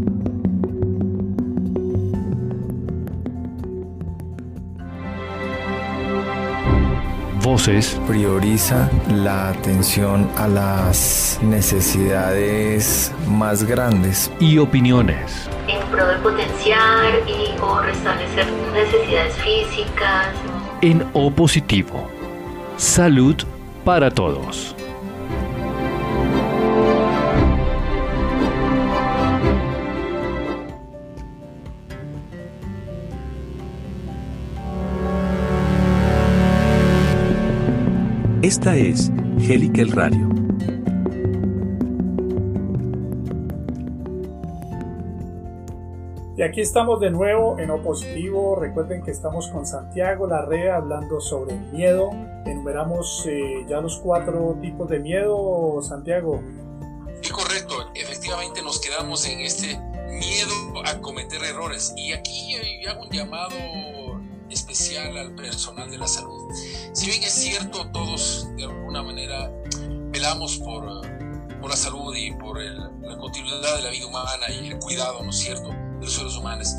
Prioriza 8.06 8.90
la 9.10 9.48
atención 9.48 10.30
a 10.36 10.46
las 10.46 11.40
necesidades 11.42 13.12
más 13.26 13.64
grandes. 13.64 14.30
Y 14.38 14.58
opiniones. 14.58 15.48
En 15.66 15.84
pro 15.88 16.06
de 16.06 16.16
potenciar 16.18 17.14
y 17.26 17.58
o 17.60 17.80
restablecer 17.80 18.46
necesidades 18.72 19.34
físicas. 19.36 20.28
En 20.82 21.04
O 21.14 21.30
positivo. 21.30 22.08
Salud 22.76 23.36
para 23.84 24.10
todos. 24.10 24.77
Esta 38.42 38.76
es 38.76 39.10
Helical 39.40 39.90
Radio. 39.90 40.28
Y 46.36 46.42
aquí 46.42 46.60
estamos 46.60 47.00
de 47.00 47.10
nuevo 47.10 47.58
en 47.58 47.70
Opositivo. 47.70 48.54
Recuerden 48.54 49.02
que 49.02 49.10
estamos 49.10 49.48
con 49.48 49.66
Santiago 49.66 50.28
Larrea 50.28 50.76
hablando 50.76 51.20
sobre 51.20 51.56
el 51.56 51.62
miedo. 51.72 52.10
Enumeramos 52.46 53.26
eh, 53.26 53.66
ya 53.68 53.80
los 53.80 53.98
cuatro 53.98 54.56
tipos 54.62 54.88
de 54.88 55.00
miedo, 55.00 55.82
Santiago. 55.82 56.40
Sí, 57.20 57.32
correcto. 57.32 57.74
Efectivamente 57.96 58.62
nos 58.62 58.80
quedamos 58.80 59.26
en 59.26 59.40
este 59.40 59.80
miedo 60.10 60.54
a 60.84 61.00
cometer 61.00 61.42
errores. 61.42 61.92
Y 61.96 62.12
aquí 62.12 62.54
hago 62.88 63.02
un 63.02 63.10
llamado 63.10 63.56
especial 64.50 65.16
al 65.16 65.34
personal 65.34 65.90
de 65.90 65.98
la 65.98 66.08
salud. 66.08 66.52
Si 66.92 67.06
bien 67.06 67.22
es 67.22 67.32
cierto, 67.32 67.90
todos 67.92 68.48
de 68.56 68.64
alguna 68.64 69.02
manera 69.02 69.50
velamos 70.10 70.58
por, 70.58 71.02
por 71.60 71.70
la 71.70 71.76
salud 71.76 72.14
y 72.14 72.32
por 72.32 72.60
la 72.60 73.18
continuidad 73.18 73.76
de 73.76 73.82
la 73.82 73.90
vida 73.90 74.06
humana 74.06 74.46
y 74.50 74.68
el 74.68 74.78
cuidado, 74.78 75.22
¿no 75.22 75.30
es 75.30 75.38
cierto?, 75.38 75.68
de 75.68 76.04
los 76.04 76.12
seres 76.12 76.36
humanos. 76.36 76.74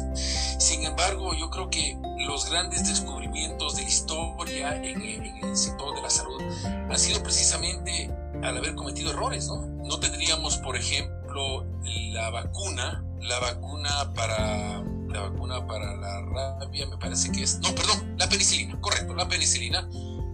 Sin 0.59 0.83
embargo, 0.85 1.33
yo 1.33 1.49
creo 1.49 1.69
que 1.69 1.97
los 2.25 2.49
grandes 2.49 2.87
descubrimientos 2.87 3.75
de 3.75 3.83
la 3.83 3.87
historia 3.87 4.75
en, 4.77 5.01
en 5.01 5.43
el 5.43 5.57
sector 5.57 5.95
de 5.95 6.01
la 6.01 6.09
salud 6.09 6.41
han 6.89 6.99
sido 6.99 7.21
precisamente 7.21 8.09
al 8.43 8.57
haber 8.57 8.75
cometido 8.75 9.11
errores, 9.11 9.47
¿no? 9.47 9.65
No 9.83 9.99
tendríamos, 9.99 10.57
por 10.57 10.77
ejemplo, 10.77 11.65
la 11.83 12.29
vacuna, 12.29 13.03
la 13.19 13.39
vacuna 13.39 14.13
para 14.15 14.83
la 15.09 15.21
vacuna 15.21 15.65
para 15.65 15.95
la 15.95 16.21
rabia, 16.21 16.87
me 16.87 16.97
parece 16.97 17.31
que 17.31 17.43
es, 17.43 17.59
no, 17.59 17.73
perdón, 17.75 18.15
la 18.17 18.29
penicilina, 18.29 18.79
correcto, 18.79 19.13
la 19.15 19.27
penicilina, 19.27 19.89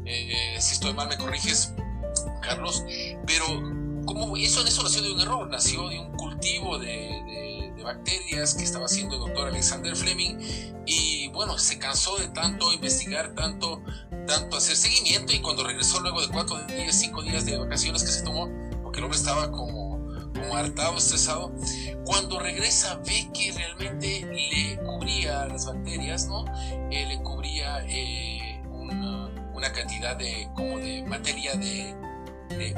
eh, 0.06 0.58
si 0.60 0.74
estoy 0.74 0.94
mal 0.94 1.08
me 1.08 1.18
corriges, 1.18 1.74
Carlos, 2.42 2.84
pero 3.26 3.46
como 4.06 4.38
eso, 4.38 4.64
nació 4.64 5.02
de 5.02 5.14
un 5.14 5.22
error, 5.22 5.50
nació 5.50 5.90
de 5.90 6.00
un 6.00 6.16
cultivo 6.16 6.78
de, 6.78 7.74
bacterias 7.84 8.56
que 8.56 8.64
estaba 8.64 8.86
haciendo 8.86 9.14
el 9.14 9.22
doctor 9.22 9.48
Alexander 9.48 9.96
Fleming 9.96 10.38
y 10.88 11.28
bueno, 11.28 11.56
se 11.60 11.78
cansó 11.78 12.18
de 12.18 12.28
tanto 12.30 12.74
investigar, 12.74 13.36
tanto, 13.36 13.80
tanto 14.26 14.58
hacer 14.58 14.76
seguimiento 14.76 15.34
y 15.34 15.40
cuando 15.40 15.64
regresó 15.64 16.00
luego 16.00 16.20
de 16.20 16.30
cuatro 16.30 16.58
días, 16.66 17.00
cinco 17.00 17.22
días 17.22 17.46
de 17.46 17.60
vacaciones 17.60 18.02
que 18.02 18.10
se 18.10 18.24
tomó, 18.24 18.50
porque 18.82 18.98
el 18.98 19.04
hombre 19.04 19.20
estaba 19.20 19.52
como 19.52 19.75
como 20.46 20.58
hartado, 20.58 20.98
estresado, 20.98 21.52
cuando 22.06 22.40
regresa 22.40 22.96
ve 23.06 23.30
que 23.34 23.52
realmente 23.52 24.26
le 24.26 24.78
cubría 24.78 25.46
las 25.48 25.66
bacterias, 25.66 26.28
¿no? 26.28 26.46
Eh, 26.92 27.06
le 27.08 27.22
cubría 27.24 27.84
eh, 27.88 28.62
una, 28.70 29.28
una, 29.54 29.72
cantidad 29.72 30.16
de, 30.16 30.48
como 30.56 30.78
de 30.78 31.04
materia 31.04 31.54
de, 31.56 31.96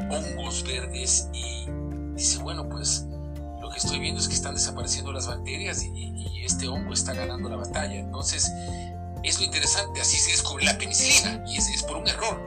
hongos 0.10 0.64
verdes 0.64 1.30
y 1.34 1.68
dice, 2.16 2.40
bueno, 2.40 2.68
pues 2.70 3.06
lo 3.62 3.70
que 3.70 3.78
estoy 3.78 4.00
viendo 4.00 4.22
es 4.22 4.28
que 4.28 4.34
están 4.34 4.56
desapareciendo 4.56 5.12
las 5.12 5.28
bacterias 5.28 5.84
y, 5.84 6.14
este 6.44 6.70
hongo 6.70 6.94
está 6.94 7.14
ganando 7.14 7.50
la 7.50 7.58
batalla. 7.58 7.96
Entonces, 7.96 8.50
es 9.22 9.38
lo 9.38 9.44
interesante, 9.44 10.00
así 10.00 10.16
se 10.16 10.32
descubre 10.32 10.64
la 10.64 10.78
penicilina 10.78 11.44
y 11.46 11.58
es, 11.58 11.84
por 11.84 11.98
un 11.98 12.08
error. 12.08 12.40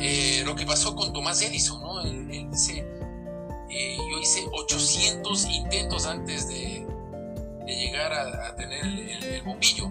Eh, 0.00 0.42
lo 0.44 0.56
que 0.56 0.66
pasó 0.66 0.96
con 0.96 1.12
Tomás 1.12 1.40
Edison, 1.40 1.80
¿no? 1.80 2.00
Él 2.00 2.50
dice, 2.50 2.84
eh, 3.78 3.98
yo 4.10 4.18
hice 4.18 4.46
800 4.52 5.44
intentos 5.46 6.06
antes 6.06 6.48
de, 6.48 6.86
de 7.66 7.74
llegar 7.74 8.12
a, 8.12 8.54
tener 8.56 8.84
el, 8.84 9.42
bombillo. 9.42 9.90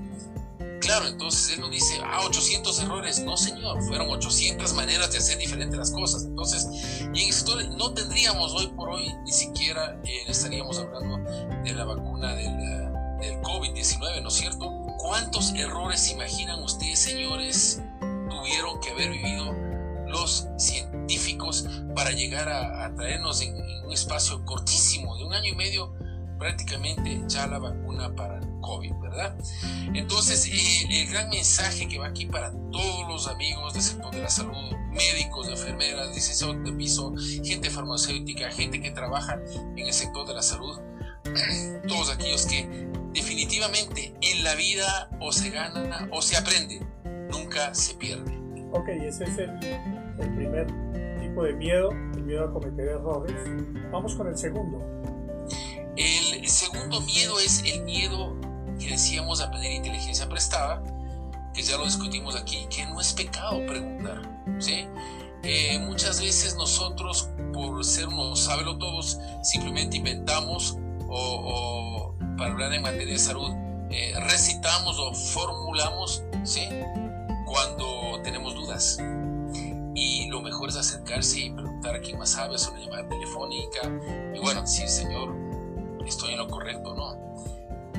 Claro, 0.82 1.08
entonces 1.08 1.54
él 1.54 1.62
nos 1.62 1.72
dice, 1.72 2.00
ah, 2.04 2.22
800 2.26 2.80
errores. 2.82 3.20
No, 3.20 3.38
señor, 3.38 3.82
fueron 3.84 4.10
800 4.10 4.74
maneras 4.74 5.12
de 5.12 5.20
hacer 5.20 5.38
diferentes 5.38 5.78
las 5.78 5.92
cosas. 5.92 6.24
Entonces, 6.24 6.68
y 7.14 7.22
en 7.24 7.30
historia 7.30 7.68
no 7.70 7.94
tendríamos 7.94 8.54
hoy 8.54 8.68
por 8.68 8.90
hoy 8.90 9.12
ni 9.24 9.32
siquiera 9.32 10.00
eh, 10.04 10.24
estaríamos 10.28 10.80
hablando 10.80 11.18
de 11.64 11.74
la 11.74 11.86
vacuna 11.86 12.36
del, 12.36 12.58
del 13.20 13.42
COVID-19, 13.42 14.22
¿no 14.22 14.30
es 14.30 14.34
cierto? 14.34 14.72
¿Cuántos 14.98 15.54
errores 15.54 16.10
imaginan 16.12 16.64
ustedes, 16.64 17.00
señores, 17.00 17.82
tuvieron 18.30 18.80
que 18.80 18.90
haber 18.92 19.12
vivido 19.12 19.54
los 20.08 20.48
científicos 20.58 20.95
para 21.96 22.12
llegar 22.12 22.50
a, 22.50 22.94
traernos 22.96 23.42
en, 23.42 23.56
un 23.86 23.92
espacio 23.92 24.44
cortísimo 24.46 25.16
de 25.18 25.26
un 25.26 25.34
año 25.34 25.54
y 25.54 25.56
medio 25.56 25.94
prácticamente 26.40 27.22
ya 27.28 27.48
la 27.48 27.60
vacuna 27.60 28.14
para 28.16 28.40
el 28.40 28.48
COVID, 28.62 28.94
¿verdad? 29.02 29.38
Entonces, 29.94 30.50
el 30.90 31.08
gran 31.08 31.30
mensaje 31.30 31.88
que 31.88 32.00
va 32.00 32.08
aquí 32.08 32.26
para 32.26 32.52
todos 32.72 33.08
los 33.08 33.28
amigos 33.28 33.74
del 33.74 33.84
sector 33.84 34.14
de 34.14 34.22
la 34.22 34.30
salud, 34.30 34.76
médicos, 34.92 35.48
enfermeras, 35.48 36.14
licenciados 36.14 36.64
de 36.64 36.74
piso, 36.74 37.14
gente 37.44 37.70
farmacéutica, 37.70 38.52
gente 38.52 38.82
que 38.82 38.92
trabaja 38.92 39.40
en 39.78 39.86
el 39.86 39.94
sector 39.94 40.28
de 40.28 40.34
la 40.34 40.42
salud, 40.42 40.80
todos 41.88 42.10
aquellos 42.10 42.46
que 42.48 42.88
definitivamente 43.14 44.14
en 44.22 44.44
la 44.44 44.56
vida 44.56 45.10
o 45.22 45.32
se 45.32 45.52
gana 45.52 46.10
o 46.12 46.22
se 46.22 46.36
aprende, 46.36 46.82
nunca 47.32 47.74
se 47.74 47.94
pierde. 47.94 48.36
Ok, 48.72 48.90
ese 48.90 49.24
es 49.24 49.38
el, 49.38 50.05
el 50.20 50.36
primer 50.36 50.68
tipo 51.20 51.44
de 51.44 51.54
miedo, 51.54 51.90
el 51.92 52.24
miedo 52.24 52.46
a 52.46 52.54
cometer 52.54 52.88
errores. 52.88 53.36
Vamos 53.92 54.16
con 54.16 54.28
el 54.28 54.38
segundo. 54.38 54.80
El 55.98 56.48
segundo 56.48 57.00
miedo 57.02 57.40
es 57.40 57.64
el 57.64 57.84
miedo 57.84 58.36
que 58.80 58.90
decíamos 58.90 59.42
a 59.42 59.50
pedir 59.52 59.72
inteligencia 59.72 60.28
prestada, 60.28 60.84
que 61.54 61.62
ya 61.62 61.78
lo 61.78 61.86
discutimos 61.86 62.36
aquí, 62.36 62.68
que 62.70 62.86
no 62.86 63.00
es 63.00 63.14
pecado 63.14 63.66
preguntar. 63.66 64.22
¿sí? 64.60 64.88
Eh, 65.44 65.80
muchas 65.80 66.22
veces 66.22 66.56
nosotros, 66.56 67.30
por 67.54 67.84
ser 67.86 68.08
unos 68.08 68.40
sábelo 68.40 68.78
todos, 68.78 69.20
simplemente 69.44 69.98
inventamos 69.98 70.78
o, 71.08 72.16
para 72.38 72.52
hablar 72.52 72.74
en 72.74 72.82
materia 72.82 73.14
de 73.14 73.20
salud, 73.20 73.52
eh, 73.90 74.14
recitamos 74.28 75.00
o 75.00 75.14
formulamos 75.14 76.24
¿sí? 76.44 76.68
cuando 77.46 78.22
tenemos 78.24 78.56
dudas. 78.56 78.98
Y 79.96 80.28
lo 80.28 80.42
mejor 80.42 80.70
es 80.70 80.76
acercarse 80.76 81.40
y 81.40 81.50
preguntar 81.52 81.96
a 81.96 82.02
quién 82.02 82.20
más 82.20 82.32
sabe, 82.32 82.56
hacer 82.56 82.74
una 82.74 82.82
llamada 82.82 83.08
telefónica. 83.08 83.80
Y 84.34 84.40
bueno, 84.40 84.68
sí, 84.68 84.88
señor, 84.88 85.34
estoy 86.06 86.34
en 86.34 86.40
lo 86.40 86.48
correcto, 86.48 86.94
¿no? 86.94 87.26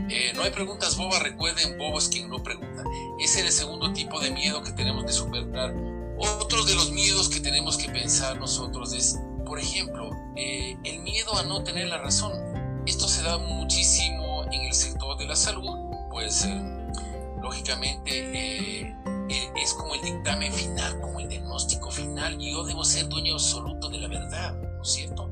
Eh, 0.09 0.33
no 0.35 0.43
hay 0.43 0.51
preguntas 0.51 0.97
bobas, 0.97 1.23
recuerden, 1.23 1.79
bobo 1.79 1.99
es 1.99 2.09
quien 2.09 2.29
no 2.29 2.43
pregunta. 2.43 2.85
Ese 3.19 3.41
es 3.41 3.47
el 3.47 3.53
segundo 3.53 3.93
tipo 3.93 4.21
de 4.21 4.31
miedo 4.31 4.63
que 4.63 4.73
tenemos 4.73 5.05
que 5.05 5.13
superar. 5.13 5.75
Otro 6.19 6.65
de 6.65 6.75
los 6.75 6.93
miedos 6.93 7.29
que 7.29 7.41
tenemos 7.41 7.77
que 7.77 7.91
pensar 7.91 8.39
nosotros 8.39 8.93
es, 8.93 9.19
por 9.45 9.59
ejemplo, 9.59 10.11
eh, 10.37 10.77
el 10.85 11.01
miedo 11.01 11.37
a 11.37 11.43
no 11.43 11.65
tener 11.65 11.89
la 11.89 11.99
razón. 11.99 12.33
Esto 12.87 13.09
se 13.09 13.23
da 13.23 13.39
muchísimo 13.39 14.45
en 14.53 14.63
el 14.63 14.75
sector 14.75 15.19
de 15.19 15.27
la 15.27 15.35
salud, 15.35 15.77
pues 16.11 16.45
eh, 16.45 16.63
lógicamente 17.43 18.95
es 19.29 19.75
como 19.75 19.95
el 19.95 20.03
dictamen 20.03 20.53
final, 20.53 21.01
como 21.01 21.21
el 21.21 21.29
diagnóstico 21.29 21.91
final. 21.91 22.39
Yo 22.39 22.65
debo 22.65 22.85
ser 22.85 23.09
dueño 23.09 23.35
absoluto 23.35 23.89
de 23.89 23.99
la 23.99 24.09
verdad, 24.09 24.55
¿no 24.55 24.83
es 24.83 24.89
cierto? 24.89 25.31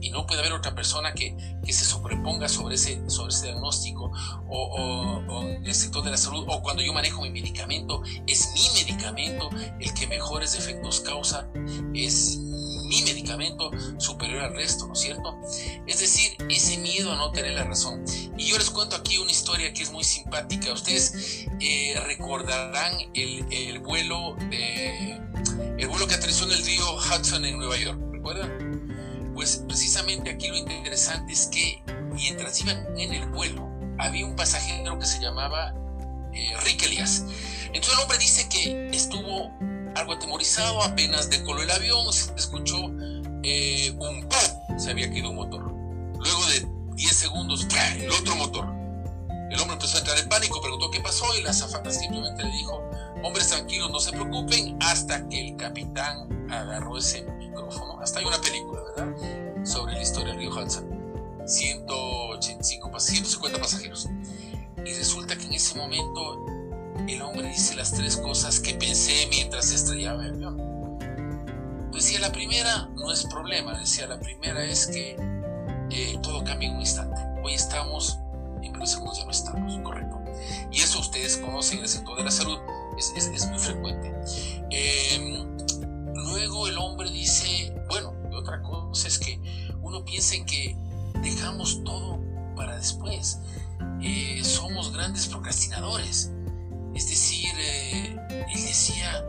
y 0.00 0.10
no 0.10 0.26
puede 0.26 0.40
haber 0.40 0.52
otra 0.52 0.74
persona 0.74 1.12
que, 1.12 1.36
que 1.64 1.72
se 1.72 1.84
sobreponga 1.84 2.48
sobre 2.48 2.76
ese, 2.76 3.08
sobre 3.08 3.30
ese 3.30 3.46
diagnóstico 3.46 4.12
o, 4.48 5.22
o, 5.28 5.42
el 5.42 5.74
sector 5.74 6.04
de 6.04 6.10
la 6.10 6.16
salud 6.16 6.44
o 6.48 6.62
cuando 6.62 6.82
yo 6.82 6.92
manejo 6.92 7.22
mi 7.22 7.30
medicamento, 7.30 8.02
es 8.26 8.52
mi 8.54 8.80
medicamento 8.80 9.50
el 9.80 9.94
que 9.94 10.06
mejores 10.06 10.54
efectos 10.54 11.00
causa, 11.00 11.48
es 11.94 12.38
mi 12.86 13.02
medicamento 13.02 13.70
superior 13.98 14.44
al 14.44 14.54
resto, 14.54 14.86
¿no 14.86 14.94
es 14.94 15.00
cierto? 15.00 15.38
Es 15.86 16.00
decir, 16.00 16.36
ese 16.48 16.78
miedo 16.78 17.12
a 17.12 17.16
no 17.16 17.30
tener 17.32 17.54
la 17.54 17.64
razón. 17.64 18.04
Y 18.36 18.46
yo 18.46 18.58
les 18.58 18.70
cuento 18.70 18.96
aquí 18.96 19.18
una 19.18 19.30
historia 19.30 19.72
que 19.72 19.82
es 19.82 19.90
muy 19.90 20.04
simpática. 20.04 20.72
Ustedes 20.72 21.46
eh, 21.60 22.00
recordarán 22.06 22.94
el, 23.14 23.46
el, 23.50 23.78
vuelo 23.80 24.36
de, 24.50 25.20
el 25.78 25.88
vuelo 25.88 26.06
que 26.06 26.14
aterrizó 26.14 26.44
en 26.44 26.52
el 26.52 26.64
río 26.64 26.96
Hudson 26.96 27.44
en 27.44 27.58
Nueva 27.58 27.76
York, 27.76 27.98
¿recuerdan? 28.12 29.32
Pues 29.34 29.62
precisamente 29.68 30.30
aquí 30.30 30.48
lo 30.48 30.56
interesante 30.56 31.32
es 31.32 31.46
que 31.48 31.82
mientras 32.12 32.60
iban 32.60 32.98
en 32.98 33.12
el 33.12 33.28
vuelo, 33.28 33.68
había 33.98 34.24
un 34.26 34.36
pasajero 34.36 34.98
que 34.98 35.06
se 35.06 35.20
llamaba 35.20 35.74
eh, 36.32 36.56
Rick 36.64 36.84
Elias. 36.84 37.24
Entonces 37.66 37.94
el 37.94 38.00
hombre 38.00 38.18
dice 38.18 38.48
que 38.48 38.90
estuvo 38.92 39.50
algo 39.96 40.12
atemorizado, 40.12 40.82
apenas 40.82 41.30
decoló 41.30 41.62
el 41.62 41.70
avión, 41.70 42.06
escuchó 42.36 42.76
eh, 43.42 43.94
un 43.98 44.28
¡pum! 44.28 44.78
Se 44.78 44.90
había 44.90 45.08
caído 45.08 45.30
un 45.30 45.36
motor. 45.36 45.62
Luego 45.62 46.46
de 46.46 46.68
10 46.94 47.16
segundos, 47.16 47.66
el 47.98 48.10
otro 48.10 48.36
motor. 48.36 48.66
El 49.50 49.60
hombre 49.60 49.74
empezó 49.74 49.96
a 49.96 50.00
entrar 50.00 50.18
en 50.18 50.28
pánico, 50.28 50.60
preguntó 50.60 50.90
qué 50.90 51.00
pasó 51.00 51.24
y 51.38 51.42
la 51.42 51.50
azafata 51.50 51.90
simplemente 51.90 52.42
le 52.42 52.50
dijo, 52.50 52.82
hombres 53.22 53.48
tranquilos, 53.48 53.90
no 53.90 54.00
se 54.00 54.10
preocupen, 54.10 54.76
hasta 54.82 55.26
que 55.28 55.48
el 55.48 55.56
capitán 55.56 56.50
agarró 56.50 56.98
ese 56.98 57.22
micrófono. 57.38 58.00
Hasta 58.00 58.18
hay 58.18 58.26
una 58.26 58.40
película, 58.40 58.82
¿verdad? 58.82 59.64
Sobre 59.64 59.94
la 59.94 60.02
historia 60.02 60.32
del 60.32 60.38
río 60.38 60.50
Hudson. 60.50 60.84
185, 61.46 63.00
150 63.00 63.60
pasajeros. 63.60 64.08
Y 64.84 64.92
resulta 64.92 65.36
que 65.36 65.46
en 65.46 65.54
ese 65.54 65.78
momento 65.78 66.44
el 67.08 67.22
hombre 67.22 67.48
dice 67.48 67.74
las 67.76 67.92
tres 67.92 68.16
cosas 68.16 68.60
que 68.60 68.74
pensé 68.74 69.26
mientras 69.30 69.72
estrellaba 69.72 70.24
el 70.24 70.34
avión. 70.34 70.76
Decía 71.92 72.20
la 72.20 72.32
primera, 72.32 72.88
no 72.94 73.12
es 73.12 73.24
problema. 73.24 73.78
Decía 73.78 74.06
la 74.06 74.18
primera 74.20 74.64
es 74.64 74.86
que 74.86 75.16
eh, 75.90 76.18
todo 76.22 76.44
cambia 76.44 76.68
en 76.68 76.74
un 76.74 76.80
instante. 76.80 77.16
Hoy 77.42 77.54
estamos, 77.54 78.18
en 78.62 78.72
breves 78.72 78.90
segundos 78.90 79.18
ya 79.18 79.24
no 79.24 79.30
estamos, 79.30 79.78
correcto. 79.82 80.20
Y 80.70 80.80
eso 80.80 81.00
ustedes 81.00 81.36
conocen 81.38 81.78
en 81.78 81.84
el 81.84 81.88
sector 81.88 82.16
de 82.18 82.24
la 82.24 82.30
salud, 82.30 82.58
es, 82.98 83.46
muy 83.48 83.58
frecuente. 83.58 84.12
Eh, 84.70 85.44
luego 86.14 86.68
el 86.68 86.76
hombre 86.78 87.10
dice, 87.10 87.74
bueno, 87.88 88.14
otra 88.34 88.60
cosa 88.62 89.08
es 89.08 89.18
que 89.18 89.40
uno 89.80 90.04
piensa 90.04 90.34
en 90.34 90.44
que 90.44 90.76
dejamos 91.22 91.82
todo 91.84 92.20
para 92.56 92.76
después. 92.76 93.38
Eh, 94.02 94.42
somos 94.44 94.92
grandes 94.92 95.26
procrastinadores. 95.28 96.32
Es 96.96 97.10
decir, 97.10 97.50
eh, 97.58 98.16
él 98.54 98.64
decía, 98.64 99.22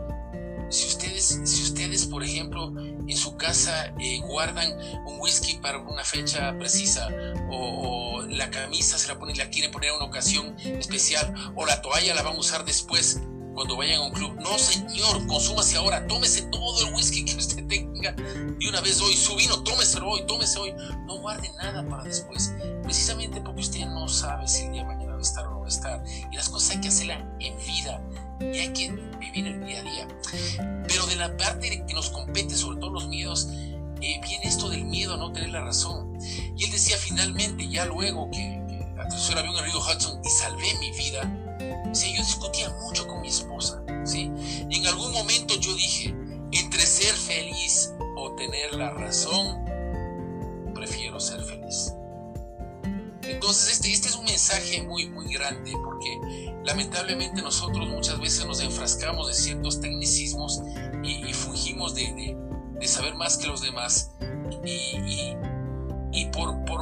si 0.70 0.86
ustedes, 0.86 1.38
si 1.44 1.62
ustedes, 1.64 2.06
por 2.06 2.24
ejemplo, 2.24 2.72
en 2.78 3.14
su 3.14 3.36
casa 3.36 3.92
eh, 4.00 4.20
guardan 4.20 4.72
un 5.04 5.20
whisky 5.20 5.58
para 5.58 5.76
una 5.76 6.02
fecha 6.02 6.56
precisa, 6.58 7.08
o, 7.50 8.22
la 8.22 8.48
camisa 8.48 8.96
se 8.96 9.08
la 9.08 9.18
ponen, 9.18 9.36
la 9.36 9.50
quieren 9.50 9.70
poner 9.70 9.90
a 9.90 9.96
una 9.96 10.06
ocasión 10.06 10.56
especial, 10.58 11.34
o 11.56 11.66
la 11.66 11.82
toalla 11.82 12.14
la 12.14 12.22
van 12.22 12.36
a 12.36 12.38
usar 12.38 12.64
después, 12.64 13.20
cuando 13.54 13.76
vayan 13.76 14.00
a 14.00 14.04
un 14.06 14.12
club. 14.12 14.40
No, 14.40 14.58
señor, 14.58 15.26
consúmase 15.26 15.76
ahora, 15.76 16.06
tómese 16.06 16.42
todo 16.50 16.88
el 16.88 16.94
whisky 16.94 17.26
que 17.26 17.36
usted 17.36 17.66
tenga 17.66 18.12
de 18.12 18.66
una 18.66 18.80
vez 18.80 18.98
hoy, 19.02 19.14
su 19.14 19.36
vino, 19.36 19.62
tómeselo 19.62 20.08
hoy, 20.08 20.24
tómese 20.26 20.58
hoy. 20.58 20.74
No 21.06 21.18
guarde 21.18 21.50
nada 21.58 21.86
para 21.86 22.04
después, 22.04 22.54
precisamente 22.82 23.42
porque 23.42 23.60
usted 23.60 23.84
no 23.86 24.08
sabe 24.08 24.48
si 24.48 24.64
el 24.64 24.72
día 24.72 24.82
de 24.82 24.86
mañana 24.88 25.07
va 25.18 25.22
a 25.22 25.28
estar 25.28 25.46
o 25.46 25.50
no 25.50 25.60
va 25.60 25.66
a 25.66 25.68
estar. 25.68 26.04
Y 26.32 26.36
las 26.36 26.48
cosas 26.48 26.70
hay 26.70 26.80
que 26.80 26.88
hacerlas 26.88 27.22
en 27.40 27.56
vida 27.58 28.02
y 28.40 28.58
hay 28.58 28.72
que 28.72 28.90
vivir 29.18 29.46
el 29.46 29.64
día 29.64 29.80
a 29.80 29.82
día. 29.82 30.08
Pero 30.86 31.06
de 31.06 31.16
la 31.16 31.36
parte 31.36 31.84
que 31.86 31.94
nos 31.94 32.10
compete, 32.10 32.54
sobre 32.54 32.80
todo 32.80 32.90
los 32.90 33.08
miedos, 33.08 33.48
eh, 34.00 34.20
viene 34.22 34.44
esto 34.44 34.68
del 34.68 34.84
miedo 34.84 35.14
a 35.14 35.16
no 35.16 35.32
tener 35.32 35.50
la 35.50 35.60
razón. 35.60 36.18
Y 36.56 36.64
él 36.64 36.70
decía 36.70 36.96
finalmente, 36.96 37.68
ya 37.68 37.84
luego 37.84 38.30
que, 38.30 38.62
que 38.68 39.00
aterrizó 39.00 39.32
el 39.32 39.38
avión 39.38 39.54
en 39.56 39.64
el 39.64 39.70
río 39.70 39.80
Hudson 39.80 40.20
y 40.24 40.30
salvé 40.30 40.74
mi 40.80 40.90
vida, 40.92 41.48
Sí, 41.92 42.12
yo 42.14 42.22
discutía 42.22 42.68
mucho 42.82 43.06
con 43.06 43.22
mi 43.22 43.28
esposa, 43.28 43.82
¿sí? 44.04 44.30
Y 44.68 44.78
en 44.78 44.86
algún 44.86 45.12
momento 45.12 45.54
yo 45.58 45.74
dije, 45.74 46.14
entre 46.52 46.80
ser 46.80 47.14
feliz 47.14 47.92
o 48.16 48.34
tener 48.36 48.74
la 48.74 48.90
razón, 48.90 49.64
prefiero 50.74 51.18
ser 51.18 51.42
feliz. 51.42 51.92
Entonces 53.28 53.72
este, 53.72 53.92
este 53.92 54.08
es 54.08 54.16
un 54.16 54.24
mensaje 54.24 54.82
muy, 54.82 55.08
muy 55.10 55.32
grande 55.32 55.72
porque 55.84 56.20
lamentablemente 56.64 57.42
nosotros 57.42 57.88
muchas 57.88 58.18
veces 58.20 58.46
nos 58.46 58.60
enfrascamos 58.60 59.28
de 59.28 59.34
ciertos 59.34 59.80
tecnicismos 59.80 60.60
y, 61.02 61.26
y 61.26 61.32
fungimos 61.32 61.94
de, 61.94 62.36
de, 62.78 62.88
saber 62.88 63.14
más 63.14 63.36
que 63.36 63.46
los 63.46 63.60
demás 63.60 64.12
y, 64.64 64.70
y, 64.70 65.36
y 66.12 66.26
por, 66.26 66.64
por, 66.64 66.80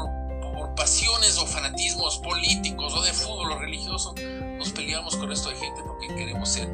por 0.54 0.74
pasiones 0.74 1.36
o 1.38 1.46
fanatismos 1.46 2.18
políticos 2.18 2.94
o 2.94 3.02
de 3.02 3.12
fútbol 3.12 3.52
o 3.52 3.58
religioso 3.58 4.14
nos 4.56 4.70
peleamos 4.70 5.16
con 5.16 5.32
esto 5.32 5.50
de 5.50 5.56
gente 5.56 5.82
porque 5.84 6.08
queremos 6.14 6.48
ser 6.48 6.68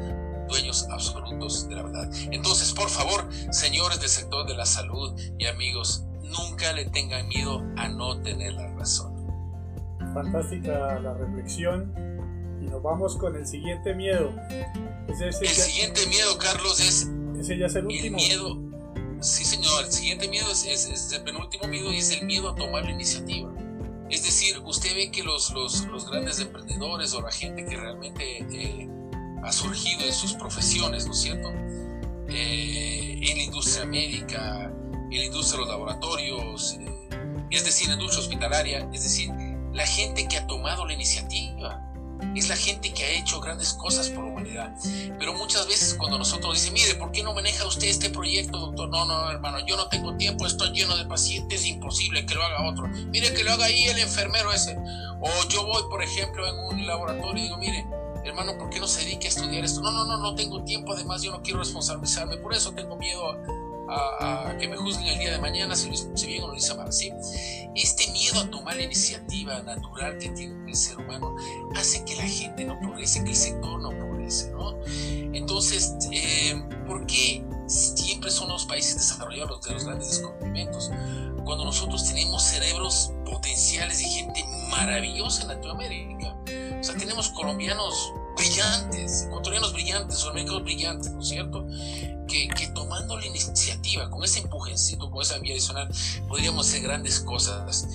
dueños 0.47 0.87
absolutos 0.91 1.67
de 1.67 1.75
la 1.75 1.83
verdad. 1.83 2.09
Entonces, 2.31 2.71
por 2.73 2.89
favor, 2.89 3.27
señores 3.51 3.99
del 3.99 4.09
sector 4.09 4.45
de 4.47 4.55
la 4.55 4.65
salud 4.65 5.19
y 5.37 5.45
amigos, 5.45 6.03
nunca 6.21 6.73
le 6.73 6.85
tengan 6.85 7.27
miedo 7.27 7.63
a 7.77 7.87
no 7.87 8.21
tener 8.21 8.53
la 8.53 8.67
razón. 8.75 9.12
Fantástica 10.13 10.99
la 10.99 11.13
reflexión. 11.13 11.93
Y 12.61 12.65
nos 12.65 12.81
vamos 12.81 13.17
con 13.17 13.35
el 13.35 13.45
siguiente 13.45 13.93
miedo. 13.93 14.33
Ese, 15.07 15.29
ese 15.29 15.45
el 15.45 15.51
ya, 15.51 15.63
siguiente 15.63 16.07
miedo, 16.07 16.37
Carlos, 16.37 16.79
es 16.79 17.09
ese 17.39 17.57
ya 17.57 17.65
es 17.65 17.75
el 17.75 17.85
último. 17.85 18.05
El 18.05 18.11
miedo. 18.13 18.57
Sí, 19.19 19.43
señor. 19.43 19.85
El 19.85 19.91
siguiente 19.91 20.27
miedo 20.27 20.51
es, 20.51 20.65
es, 20.65 20.85
es 20.85 21.11
el 21.11 21.23
penúltimo 21.23 21.67
miedo 21.67 21.91
y 21.91 21.97
es 21.97 22.11
el 22.11 22.25
miedo 22.25 22.49
a 22.49 22.55
tomar 22.55 22.85
la 22.85 22.91
iniciativa. 22.91 23.51
Es 24.09 24.23
decir, 24.23 24.59
usted 24.63 24.95
ve 24.95 25.11
que 25.11 25.23
los, 25.23 25.51
los, 25.51 25.85
los, 25.85 26.09
grandes 26.09 26.39
emprendedores 26.39 27.13
o 27.15 27.21
la 27.21 27.31
gente 27.31 27.65
que 27.65 27.75
realmente 27.75 28.45
eh, 28.51 28.87
ha 29.41 29.51
surgido 29.51 30.05
en 30.05 30.13
sus 30.13 30.33
profesiones, 30.33 31.07
¿no 31.07 31.13
es 31.13 31.19
cierto? 31.19 31.49
Eh, 32.27 33.19
en 33.21 33.37
la 33.37 33.43
industria 33.43 33.85
médica, 33.85 34.71
en 35.09 35.17
la 35.17 35.25
industria 35.25 35.53
de 35.53 35.65
los 35.65 35.67
laboratorios, 35.67 36.77
eh, 36.79 37.09
es 37.49 37.65
decir, 37.65 37.89
en 37.89 37.95
la 37.95 38.01
industria 38.01 38.23
hospitalaria, 38.23 38.89
es 38.93 39.03
decir, 39.03 39.31
la 39.73 39.85
gente 39.85 40.27
que 40.27 40.37
ha 40.37 40.47
tomado 40.47 40.85
la 40.85 40.93
iniciativa, 40.93 41.81
es 42.35 42.47
la 42.47 42.55
gente 42.55 42.93
que 42.93 43.03
ha 43.03 43.09
hecho 43.09 43.39
grandes 43.41 43.73
cosas 43.73 44.09
por 44.09 44.23
la 44.23 44.31
humanidad. 44.31 44.75
Pero 45.19 45.33
muchas 45.33 45.67
veces 45.67 45.95
cuando 45.95 46.17
nosotros 46.17 46.53
dicen, 46.53 46.73
mire, 46.73 46.95
¿por 46.95 47.11
qué 47.11 47.21
no 47.23 47.33
maneja 47.33 47.67
usted 47.67 47.87
este 47.87 48.09
proyecto, 48.09 48.57
doctor? 48.57 48.89
No, 48.89 49.05
no, 49.05 49.29
hermano, 49.29 49.59
yo 49.65 49.75
no 49.75 49.87
tengo 49.87 50.15
tiempo, 50.15 50.45
estoy 50.45 50.71
lleno 50.71 50.97
de 50.97 51.05
pacientes, 51.05 51.61
es 51.61 51.67
imposible 51.67 52.25
que 52.25 52.35
lo 52.35 52.43
haga 52.43 52.69
otro. 52.69 52.87
Mire 52.87 53.33
que 53.33 53.43
lo 53.43 53.51
haga 53.51 53.65
ahí 53.65 53.83
el 53.85 53.99
enfermero 53.99 54.51
ese. 54.51 54.77
O 55.21 55.47
yo 55.49 55.65
voy, 55.65 55.83
por 55.89 56.01
ejemplo, 56.01 56.47
en 56.47 56.79
un 56.79 56.87
laboratorio 56.87 57.39
y 57.39 57.43
digo, 57.43 57.57
mire, 57.57 57.85
hermano, 58.23 58.57
¿por 58.57 58.69
qué 58.69 58.79
no 58.79 58.87
se 58.87 59.01
dedica 59.01 59.25
a 59.25 59.29
estudiar 59.29 59.63
esto? 59.63 59.81
No, 59.81 59.91
no, 59.91 60.05
no, 60.05 60.17
no 60.17 60.35
tengo 60.35 60.63
tiempo, 60.63 60.93
además 60.93 61.21
yo 61.21 61.31
no 61.31 61.41
quiero 61.41 61.59
responsabilizarme, 61.59 62.37
por 62.37 62.53
eso 62.53 62.71
tengo 62.71 62.95
miedo 62.95 63.31
a, 63.31 63.37
que 64.59 64.67
me 64.67 64.77
juzguen 64.77 65.07
el 65.07 65.19
día 65.19 65.31
de 65.31 65.39
mañana 65.39 65.75
si 65.75 65.87
lo 65.87 65.93
hice 65.93 66.27
bien 66.27 66.43
o 66.43 66.47
lo 66.47 66.55
hice 66.55 66.73
mal, 66.75 66.91
¿sí? 66.91 67.11
Este 67.75 68.11
miedo 68.11 68.39
a 68.39 68.49
tomar 68.49 68.75
la 68.75 68.83
iniciativa 68.83 69.61
natural 69.61 70.17
que 70.17 70.29
tiene 70.29 70.69
el 70.69 70.75
ser 70.75 70.97
humano 70.97 71.35
hace 71.75 72.03
que 72.05 72.15
la 72.15 72.23
gente 72.23 72.65
no 72.65 72.79
progrese, 72.79 73.23
que 73.23 73.31
el 73.31 73.35
sector 73.35 73.81
no 73.81 73.89
progrese, 73.89 74.51
¿no? 74.51 74.75
Entonces, 75.33 75.95
eh, 76.11 76.63
¿por 76.87 77.05
qué 77.07 77.43
siempre 77.67 78.29
son 78.29 78.49
los 78.49 78.65
países 78.65 78.95
desarrollados 78.95 79.49
los 79.49 79.61
de 79.61 79.73
los 79.73 79.85
grandes 79.85 80.09
descubrimientos? 80.09 80.91
Cuando 81.43 81.65
nosotros 81.65 82.05
tenemos 82.05 82.43
cerebros 82.43 83.11
potenciales 83.25 84.01
y 84.01 84.05
gente 84.05 84.45
maravillosa 84.69 85.41
en 85.43 85.47
Latinoamérica. 85.49 86.37
O 86.79 86.83
sea, 86.83 86.95
tenemos 86.95 87.29
colombianos 87.29 88.13
brillantes, 88.35 89.23
ecuatorianos 89.23 89.73
brillantes, 89.73 90.19
sudamericanos 90.19 90.63
brillantes, 90.63 91.11
¿no 91.11 91.21
es 91.21 91.27
cierto? 91.27 91.65
Que, 92.33 92.47
que, 92.47 92.67
tomando 92.69 93.15
la 93.15 93.27
iniciativa, 93.27 94.09
con 94.09 94.23
ese 94.23 94.39
empujoncito, 94.39 95.11
con 95.11 95.21
esa 95.21 95.37
vía 95.37 95.53
adicional, 95.53 95.87
podríamos 96.27 96.67
hacer 96.67 96.81
grandes 96.81 97.19
cosas. 97.19 97.87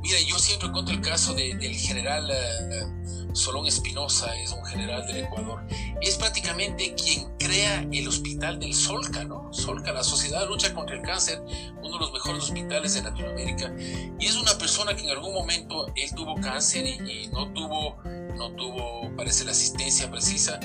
Mira, 0.00 0.18
yo 0.26 0.38
siempre 0.38 0.72
cuento 0.72 0.92
el 0.92 1.02
caso 1.02 1.34
de, 1.34 1.54
del 1.56 1.74
general 1.74 2.24
uh, 2.30 3.36
Solón 3.36 3.66
Espinosa, 3.66 4.34
es 4.36 4.50
un 4.52 4.64
general 4.64 5.06
del 5.06 5.18
Ecuador. 5.18 5.62
Es 6.00 6.16
prácticamente 6.16 6.94
quien 6.94 7.36
crea 7.38 7.86
el 7.92 8.08
hospital 8.08 8.58
del 8.58 8.72
Solca, 8.72 9.24
¿no? 9.24 9.52
Solca, 9.52 9.92
la 9.92 10.02
Sociedad 10.02 10.40
de 10.40 10.46
Lucha 10.46 10.72
contra 10.72 10.96
el 10.96 11.02
Cáncer, 11.02 11.42
uno 11.82 11.92
de 11.92 11.98
los 11.98 12.12
mejores 12.14 12.44
hospitales 12.44 12.94
de 12.94 13.02
Latinoamérica. 13.02 13.74
Y 14.18 14.24
es 14.24 14.36
una 14.36 14.56
persona 14.56 14.96
que 14.96 15.02
en 15.02 15.10
algún 15.10 15.34
momento 15.34 15.86
él 15.96 16.10
tuvo 16.16 16.34
cáncer 16.36 16.86
y, 16.86 17.24
y 17.24 17.28
no 17.28 17.52
tuvo 17.52 17.98
no 18.36 18.50
tuvo, 18.52 19.14
parece, 19.16 19.44
la 19.44 19.52
asistencia 19.52 20.10
precisa. 20.10 20.58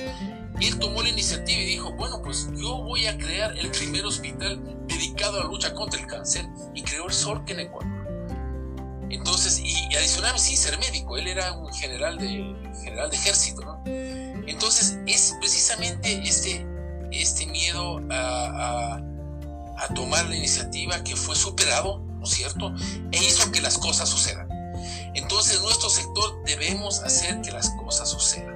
Él 0.60 0.80
tomó 0.80 1.04
la 1.04 1.10
iniciativa 1.10 1.62
y 1.62 1.65
dijo, 1.65 1.91
bueno, 1.93 2.22
pues 2.22 2.48
yo 2.56 2.78
voy 2.78 3.06
a 3.06 3.17
crear 3.17 3.58
el 3.58 3.70
primer 3.72 4.06
hospital 4.06 4.60
dedicado 4.88 5.39
a 5.39 5.43
la 5.43 5.50
lucha 5.50 5.74
contra 5.74 6.00
el 6.00 6.08
cáncer 6.08 6.48
y 6.74 6.82
creó 6.82 7.08
el 7.08 7.13
SORC 7.13 7.50
en 7.52 7.60
Ecuador. 7.62 7.98
Entonces, 9.10 9.60
y, 9.60 9.96
adicional, 9.96 10.38
sí, 10.39 10.58
ser 10.58 10.78
médico, 10.80 11.17
él 11.17 11.28
era 11.28 11.54
un 11.54 11.72
general 11.74 12.17
de, 12.17 12.56
general 12.84 13.10
de 13.10 13.15
ejército, 13.15 13.62
¿no? 13.62 13.84
Entonces, 13.86 14.98
es 15.06 15.36
precisamente 15.39 16.22
este, 16.28 16.65
este 17.12 17.46
miedo 17.46 18.02
a, 18.10 18.96
a, 18.96 19.84
a 19.84 19.93
tomar 19.93 20.26
la 20.26 20.36
iniciativa 20.36 21.04
que 21.04 21.15
fue 21.15 21.36
superado, 21.36 22.00
¿no 22.00 22.24
es 22.24 22.32
cierto? 22.32 22.74
E 23.12 23.24
hizo 23.24 23.52
que 23.52 23.62
las 23.62 23.78
cosas 23.78 24.10
sucedan. 24.10 24.48
Entonces, 25.13 25.62
nuestro 25.62 25.89
sector 25.89 26.43
debemos 26.46 27.00
hacer 27.02 27.41
que 27.41 27.52
las 27.52 27.70
cosas 27.72 28.10
sucedan. 28.10 28.47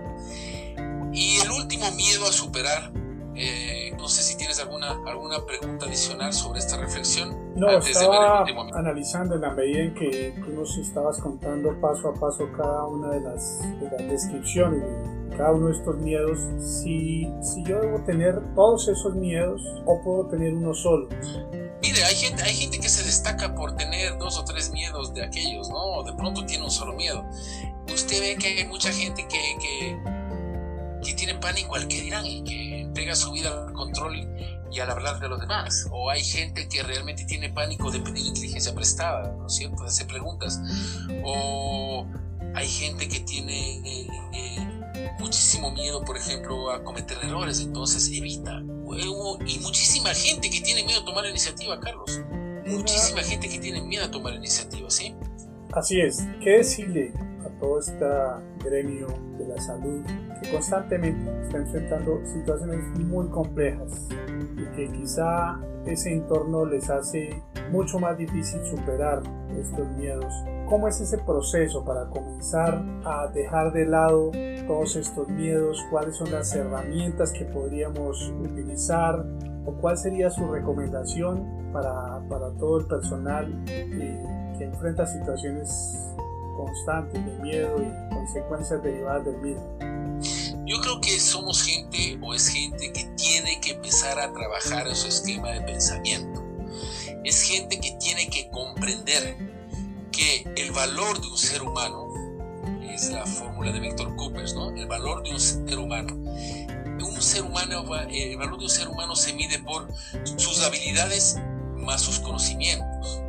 Y 1.12 1.40
el 1.40 1.52
último 1.52 1.92
miedo 1.92 2.26
a 2.26 2.32
superar, 2.32 2.92
eh, 3.36 3.94
no 3.98 4.08
sé 4.08 4.24
si 4.24 4.38
tienes 4.38 4.60
alguna, 4.60 5.00
alguna 5.06 5.46
pregunta 5.46 5.86
adicional 5.86 6.34
sobre 6.34 6.60
esta 6.60 6.78
reflexión. 6.78 7.54
No, 7.56 7.70
estaba 7.80 8.46
analizando 8.74 9.36
en 9.36 9.42
la 9.42 9.52
medida 9.52 9.82
en 9.82 9.94
que 9.94 10.34
tú 10.44 10.52
nos 10.52 10.78
estabas 10.78 11.20
contando 11.20 11.80
paso 11.82 12.10
a 12.10 12.14
paso 12.14 12.50
cada 12.56 12.86
una 12.86 13.10
de 13.10 13.22
las, 13.22 13.60
de 13.80 13.90
las 13.92 14.10
descripciones 14.10 14.82
de 14.82 15.38
cada 15.38 15.54
uno 15.54 15.68
de 15.68 15.74
estos 15.74 15.98
miedos, 15.98 16.40
si, 16.60 17.28
si 17.42 17.64
yo 17.64 17.80
debo 17.80 18.00
tener 18.04 18.40
todos 18.54 18.88
esos 18.88 19.16
miedos 19.16 19.62
o 19.86 20.02
puedo 20.04 20.28
tener 20.28 20.54
uno 20.54 20.74
solo. 20.74 21.08
Mire, 21.82 22.04
hay 22.04 22.16
gente, 22.16 22.44
hay 22.44 22.54
gente 22.54 22.80
que 22.80 22.90
se 22.90 23.04
destaca 23.04 23.56
por 23.56 23.76
tener 23.76 24.18
dos 24.18 24.38
o 24.38 24.46
tres 24.46 24.72
miedos 24.72 25.14
de 25.14 25.24
aquellos, 25.24 25.70
¿no? 25.70 26.04
De 26.04 26.14
pronto 26.14 26.46
tiene 26.46 26.64
un 26.66 26.72
solo 26.72 26.94
miedo. 26.94 27.26
Usted 27.92 28.20
ve 28.22 28.36
que 28.38 28.48
hay 28.60 28.68
mucha 28.68 28.92
gente 28.92 29.28
que, 29.28 29.40
que, 29.60 30.21
que 31.04 31.14
tiene 31.14 31.36
pánico 31.36 31.76
al 31.76 31.88
que 31.88 32.02
dirán 32.02 32.26
y 32.26 32.44
que 32.44 32.82
entrega 32.82 33.16
su 33.16 33.32
vida 33.32 33.66
al 33.66 33.74
control 33.74 34.16
y 34.72 34.80
al 34.80 34.90
hablar 34.90 35.20
de 35.20 35.28
los 35.28 35.40
demás. 35.40 35.88
O 35.92 36.10
hay 36.10 36.24
gente 36.24 36.68
que 36.68 36.84
realmente 36.84 37.26
tiene 37.26 37.50
pánico 37.50 37.92
de 37.92 38.00
pedir 38.00 38.26
inteligencia 38.28 38.74
prestada, 38.74 39.32
¿no 39.38 39.48
es 39.48 39.56
cierto? 39.56 39.84
De 39.84 39.90
hacer 39.90 40.08
preguntas. 40.08 40.60
O 41.24 42.06
hay 42.56 42.68
gente 42.68 43.08
que 43.08 43.20
tiene 43.22 43.78
eh, 43.78 44.08
eh, 44.34 45.12
muchísimo 45.20 45.72
miedo, 45.72 46.04
por 46.04 46.18
ejemplo, 46.18 46.72
a 46.72 46.84
cometer 46.84 47.18
errores, 47.24 47.60
entonces 47.62 48.10
evita 48.10 48.62
y 49.46 49.60
muchísima 49.60 50.14
gente 50.14 50.50
que 50.50 50.62
tiene 50.62 50.84
miedo 50.84 51.02
a 51.02 51.06
tomar 51.06 51.26
iniciativa, 51.26 51.80
Carlos. 51.80 52.22
Muchísima 52.66 53.22
gente 53.22 53.50
que 53.50 53.60
tiene 53.60 53.82
miedo 53.82 54.06
a 54.06 54.12
tomar 54.12 54.34
iniciativa, 54.34 54.90
¿sí? 54.90 55.16
Así 55.74 56.02
es. 56.02 56.24
¿Qué 56.44 56.58
decirle 56.58 57.14
todo 57.62 57.80
este 57.80 58.06
gremio 58.66 59.08
de 59.38 59.48
la 59.48 59.62
salud 59.62 60.04
que 60.42 60.52
constantemente 60.52 61.32
está 61.44 61.60
enfrentando 61.60 62.20
situaciones 62.26 62.84
muy 63.00 63.30
complejas 63.30 64.10
y 64.58 64.66
que 64.76 64.92
quizá 64.92 65.58
ese 65.86 66.12
entorno 66.12 66.66
les 66.66 66.90
hace 66.90 67.42
mucho 67.72 68.00
más 68.00 68.18
difícil 68.18 68.62
superar 68.66 69.22
estos 69.58 69.88
miedos 69.92 70.34
¿Cómo 70.72 70.88
es 70.88 71.02
ese 71.02 71.18
proceso 71.18 71.84
para 71.84 72.06
comenzar 72.06 72.82
a 73.04 73.28
dejar 73.28 73.74
de 73.74 73.86
lado 73.86 74.32
todos 74.66 74.96
estos 74.96 75.28
miedos? 75.28 75.86
¿Cuáles 75.92 76.16
son 76.16 76.32
las 76.32 76.56
herramientas 76.56 77.34
que 77.34 77.44
podríamos 77.44 78.34
utilizar? 78.42 79.22
¿O 79.66 79.74
cuál 79.74 79.98
sería 79.98 80.30
su 80.30 80.50
recomendación 80.50 81.74
para, 81.74 82.22
para 82.30 82.52
todo 82.52 82.80
el 82.80 82.88
personal 82.88 83.66
que, 83.66 84.18
que 84.58 84.64
enfrenta 84.64 85.06
situaciones 85.06 86.16
constantes 86.56 87.26
de 87.26 87.32
miedo 87.44 87.78
y 87.82 88.14
consecuencias 88.14 88.84
derivadas 88.84 89.26
del 89.26 89.38
miedo? 89.38 89.62
Yo 90.66 90.80
creo 90.80 91.02
que 91.02 91.20
somos 91.20 91.64
gente 91.64 92.18
o 92.22 92.34
es 92.34 92.48
gente 92.48 92.92
que 92.94 93.06
tiene 93.18 93.60
que 93.60 93.72
empezar 93.72 94.20
a 94.20 94.32
trabajar 94.32 94.88
en 94.88 94.96
su 94.96 95.08
esquema 95.08 95.50
de 95.52 95.62
pensamiento. 95.62 96.44
Es 97.24 97.42
gente 97.42 97.80
que 97.80 97.92
tiene 98.00 98.28
que 98.30 98.50
comprender 98.50 99.38
que 100.12 100.46
el 100.56 100.72
valor 100.72 101.20
de 101.20 101.28
un 101.28 101.38
ser 101.38 101.62
humano, 101.62 102.08
es 102.84 103.10
la 103.10 103.26
fórmula 103.26 103.72
de 103.72 103.80
Víctor 103.80 104.16
Coopers, 104.16 104.54
¿no? 104.54 104.70
El 104.70 104.88
valor 104.88 105.24
de 105.24 105.32
un 105.32 105.40
ser 105.40 105.80
humano. 105.80 106.14
Un 106.14 107.22
ser 107.22 107.44
humano, 107.44 107.84
el 108.10 108.38
valor 108.38 108.58
de 108.58 108.66
un 108.66 108.70
ser 108.70 108.88
humano 108.88 109.16
se 109.16 109.34
mide 109.34 109.60
por 109.60 109.88
sus 110.38 110.62
habilidades 110.64 111.38
más 111.76 112.02
sus 112.02 112.20
conocimientos, 112.20 113.22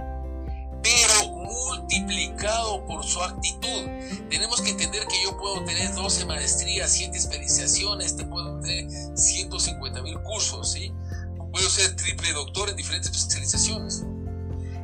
multiplicado 1.52 2.84
por 2.86 3.04
su 3.04 3.22
actitud. 3.22 3.86
Tenemos 4.30 4.60
que 4.60 4.70
entender 4.70 5.06
que 5.06 5.22
yo 5.22 5.36
puedo 5.36 5.64
tener 5.64 5.94
12 5.94 6.26
maestrías, 6.26 6.92
7 6.92 7.16
especializaciones, 7.16 8.16
te 8.16 8.24
puedo 8.24 8.58
tener 8.60 8.88
150 9.16 10.02
mil 10.02 10.18
cursos, 10.22 10.72
¿sí? 10.72 10.92
Puedo 11.52 11.68
ser 11.68 11.94
triple 11.96 12.32
doctor 12.32 12.70
en 12.70 12.76
diferentes 12.76 13.10
especializaciones. 13.10 14.04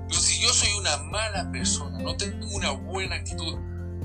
Pero 0.08 0.20
si 0.20 0.40
yo 0.40 0.52
soy 0.52 0.70
una 0.78 0.96
mala 0.98 1.50
persona, 1.50 1.98
no 1.98 2.16
tengo 2.16 2.46
una 2.54 2.70
buena 2.70 3.16
actitud 3.16 3.56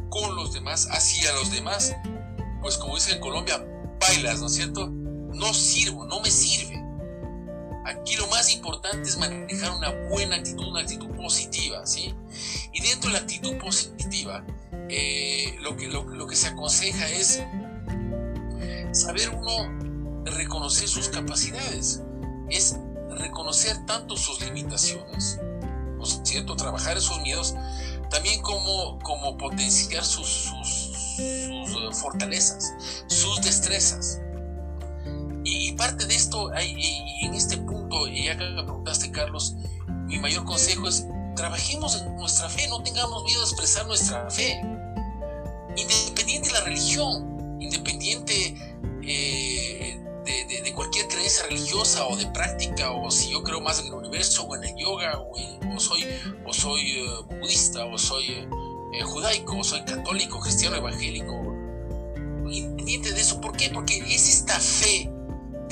con 0.10 0.36
los 0.36 0.54
demás, 0.54 0.88
hacia 0.92 1.34
los 1.34 1.52
demás, 1.52 1.96
pues 2.62 2.78
como 2.78 2.96
dicen 2.96 3.16
en 3.16 3.22
Colombia, 3.22 3.66
bailas, 4.00 4.40
¿no 4.40 4.48
es 4.48 4.56
cierto? 4.56 4.90
No 4.90 5.54
sirvo, 5.54 6.06
no 6.06 6.20
me 6.22 6.30
sirve. 6.30 6.83
Aquí 7.86 8.16
lo 8.16 8.28
más 8.28 8.52
importante 8.52 9.08
es 9.08 9.18
manejar 9.18 9.72
una 9.72 9.92
buena 10.10 10.38
actitud, 10.38 10.68
una 10.68 10.82
actitud 10.82 11.10
positiva, 11.16 11.86
¿sí? 11.86 12.14
Y 12.72 12.82
dentro 12.82 13.10
de 13.10 13.18
la 13.18 13.24
actitud 13.24 13.58
positiva, 13.58 14.46
eh, 14.90 15.58
lo, 15.62 15.76
que, 15.76 15.88
lo, 15.88 16.28
que 16.28 16.36
se 16.36 16.48
aconseja 16.48 17.10
es 17.10 17.42
saber 18.92 19.30
uno 19.30 20.24
reconocer 20.26 20.88
sus 20.88 21.10
capacidades, 21.10 22.02
es 22.50 22.78
reconocer 23.18 23.86
tanto 23.86 24.16
sus 24.16 24.42
limitaciones 24.42 25.40
cierto? 26.24 26.56
Trabajar 26.56 26.98
esos 26.98 27.22
miedos, 27.22 27.56
también 28.10 28.42
como, 28.42 29.00
como 29.00 29.38
potenciar 29.38 30.04
sus, 30.04 30.28
sus, 30.28 31.20
eh, 31.20 31.66
fortalezas, 31.92 32.74
sus 33.08 33.42
destrezas. 33.42 34.20
Y, 35.46 35.74
parte 35.74 36.06
de 36.06 36.16
esto, 36.16 36.52
y 36.62 37.26
en 37.26 37.34
este 37.34 37.58
punto, 37.58 38.08
y 38.08 38.26
ya 38.26 38.38
que 38.38 38.50
me 38.50 38.64
preguntaste, 38.64 39.12
Carlos, 39.12 39.56
mi 40.06 40.18
mayor 40.20 40.46
consejo 40.46 40.88
es, 40.88 41.06
trabajemos 41.36 42.02
en 42.02 42.16
nuestra 42.16 42.50
fe, 42.50 42.68
no 42.68 42.82
tengamos 42.84 43.24
miedo 43.26 43.42
a 43.42 43.44
expresar 43.44 43.86
nuestra 43.88 44.30
fe. 44.30 44.62
Independiente 45.76 46.50
de 46.50 46.54
la 46.54 46.62
religión, 46.62 47.58
independiente 47.60 48.56
eh, 49.02 50.00
de, 50.26 50.74
cualquier 50.74 51.08
creencia 51.08 51.44
religiosa 51.48 52.08
o 52.08 52.16
de 52.16 52.26
práctica, 52.28 52.92
o 52.92 53.12
si 53.12 53.32
yo 53.32 53.44
creo 53.44 53.60
más 53.60 53.80
en 53.80 53.88
el 53.88 53.94
universo 53.94 54.44
o 54.44 54.56
en 54.56 54.64
el 54.64 54.76
yoga, 54.76 55.20
o, 55.20 55.80
soy, 55.80 56.06
o 56.46 56.54
soy 56.54 56.82
eh, 56.82 57.06
budista, 57.42 57.86
o 57.86 57.98
soy 57.98 58.26
eh, 58.30 59.04
judaico, 59.04 59.64
soy 59.64 59.84
católico, 59.84 60.40
cristiano, 60.40 60.78
evangélico, 60.78 61.34
independiente 62.50 63.12
de 63.12 63.22
eso. 63.22 63.42
¿Por 63.42 63.58
qué? 63.58 63.70
Porque 63.70 63.98
es 63.98 64.30
esta 64.30 64.60
fe 64.60 65.12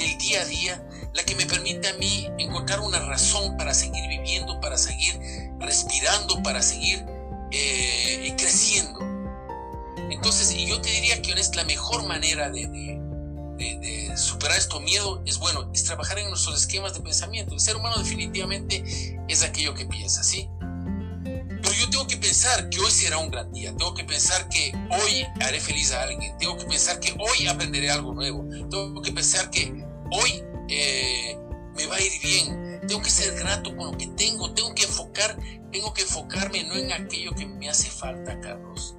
del 0.02 0.18
día 0.18 0.42
a 0.42 0.46
día 0.46 0.84
la 1.14 1.24
que 1.24 1.36
me 1.36 1.46
permite 1.46 1.90
a 1.90 1.94
mí 1.94 2.28
encontrar 2.38 2.80
una 2.80 3.00
razón 3.00 3.58
para 3.58 3.74
seguir 3.74 4.08
viviendo, 4.08 4.60
para 4.62 4.78
seguir 4.78 5.20
respirando, 5.60 6.42
para 6.42 6.62
seguir 6.62 7.06
eh, 7.52 8.34
creciendo. 8.38 9.00
Entonces, 10.10 10.54
yo 10.56 10.82
te 10.82 10.90
diría 10.90 11.22
que 11.22 11.34
es 11.34 11.56
la 11.56 11.64
mejor 11.66 12.06
manera 12.06 12.50
de, 12.50 12.68
de, 13.58 14.12
superar 14.16 14.58
esto 14.58 14.80
miedo 14.80 15.22
es 15.26 15.38
bueno, 15.38 15.70
es 15.74 15.84
trabajar 15.84 16.20
en 16.20 16.30
nuestros 16.30 16.62
esquemas 16.62 16.94
de 16.94 17.02
pensamiento. 17.02 17.54
El 17.54 17.60
ser 17.60 17.76
humano 17.76 17.98
definitivamente 17.98 18.84
es 19.28 19.44
aquello 19.44 19.74
que 19.74 19.86
piensa, 19.86 20.24
¿sí? 20.24 20.50
Pero 21.24 21.74
yo 21.80 21.90
tengo 21.90 22.08
que 22.08 22.18
pensar 22.18 22.70
que 22.70 22.80
hoy 22.80 22.92
será 22.92 23.18
un 23.18 23.30
gran 23.30 23.52
día, 23.52 23.76
tengo 23.76 23.94
que 23.94 24.04
pensar 24.04 24.50
que 24.50 24.74
hoy 24.90 25.26
haré 25.42 25.60
feliz 25.60 25.92
a 25.92 26.04
alguien, 26.04 26.38
tengo 26.38 26.58
que 26.58 26.66
pensar 26.66 27.00
que 27.00 27.14
hoy 27.14 27.48
aprenderé 27.48 27.92
algo 27.92 28.14
nuevo, 28.14 28.44
tengo 28.70 29.02
que 29.02 29.12
pensar 29.12 29.50
que 29.50 29.90
hoy 30.12 30.43
eh, 30.69 31.38
me 31.76 31.88
va 31.88 31.95
a 31.95 32.02
ir 32.02 32.12
bien, 32.21 32.82
tengo 32.88 33.02
que 33.02 33.10
ser 33.10 33.34
grato 33.36 33.76
con 33.76 33.91
lo 33.91 33.97
que 33.97 34.08
tengo, 34.08 34.54
tengo 34.54 34.74
que 34.76 34.84
enfocar, 34.84 35.38
tengo 35.71 35.93
que 35.93 36.04
enfocarme 36.04 36.63
no 36.63 36.76
en 36.76 36.91
aquello 36.91 37.34
que 37.34 37.45
me 37.45 37.69
hace 37.69 37.89
falta, 37.89 38.39
Carlos, 38.39 38.95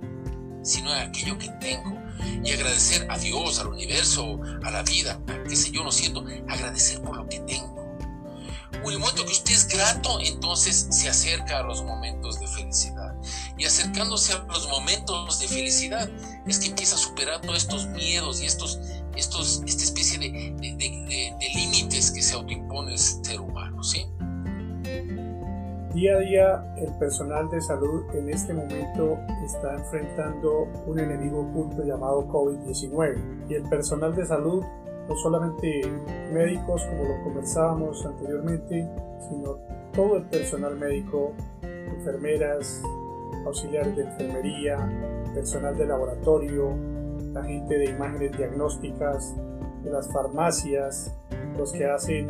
sino 0.63 0.95
en 0.95 1.09
aquello 1.09 1.39
que 1.39 1.49
tengo 1.61 1.99
y 2.43 2.53
agradecer 2.53 3.07
a 3.11 3.19
Dios, 3.19 3.59
al 3.59 3.69
universo, 3.69 4.41
a 4.65 4.71
la 4.71 4.83
vida, 4.83 5.21
qué 5.49 5.57
sé 5.57 5.71
yo, 5.71 5.85
no 5.85 5.93
siento, 5.93 6.25
agradecer 6.49 7.01
por 7.03 7.17
lo 7.17 7.29
que 7.29 7.41
tengo. 7.41 7.83
En 8.73 8.91
el 8.91 8.99
momento 8.99 9.25
que 9.25 9.33
usted 9.33 9.53
es 9.53 9.69
grato, 9.69 10.19
entonces 10.21 10.89
se 10.91 11.09
acerca 11.09 11.59
a 11.59 11.63
los 11.63 11.85
momentos 11.85 12.41
de 12.41 12.49
felicidad. 12.49 13.15
Y 13.57 13.65
acercándose 13.65 14.33
a 14.33 14.39
los 14.39 14.69
momentos 14.69 15.39
de 15.39 15.47
felicidad, 15.47 16.11
es 16.47 16.59
que 16.59 16.67
empieza 16.67 16.97
a 16.97 16.99
superar 16.99 17.41
todos 17.43 17.59
estos 17.59 17.87
miedos 17.89 18.41
y 18.41 18.47
estos, 18.47 18.81
estos, 19.17 19.63
esta 19.67 19.83
especie 19.85 20.19
de, 20.19 20.31
límites 21.55 22.11
que 22.11 22.23
se 22.23 22.35
autoimpone 22.35 22.93
el 22.93 22.99
ser 22.99 23.41
humano, 23.41 23.83
¿sí? 23.83 24.07
Día 25.95 26.17
a 26.17 26.21
día 26.21 26.75
el 26.79 26.91
personal 26.99 27.51
de 27.51 27.61
salud 27.61 28.03
en 28.15 28.31
este 28.31 28.55
momento 28.55 29.19
está 29.45 29.75
enfrentando 29.75 30.67
un 30.87 30.99
enemigo 30.99 31.43
oculto 31.43 31.85
llamado 31.85 32.27
COVID-19 32.29 33.51
y 33.51 33.55
el 33.55 33.63
personal 33.69 34.15
de 34.17 34.25
salud, 34.25 34.65
no 35.07 35.17
solamente 35.17 35.83
médicos 36.33 36.83
como 36.85 37.05
lo 37.05 37.23
conversábamos 37.25 38.07
anteriormente, 38.07 38.89
sino 39.29 39.59
todo 39.93 40.17
el 40.17 40.25
personal 40.25 40.79
médico, 40.79 41.33
enfermeras, 41.63 42.81
auxiliares 43.45 43.95
de 43.95 44.05
enfermería, 44.05 44.77
personal 45.35 45.77
de 45.77 45.87
laboratorio, 45.87 46.75
la 47.33 47.43
gente 47.43 47.79
de 47.79 47.87
imágenes 47.87 48.37
diagnósticas, 48.37 49.35
de 49.83 49.91
las 49.91 50.13
farmacias, 50.13 51.13
los 51.57 51.73
que 51.73 51.87
hacen 51.87 52.29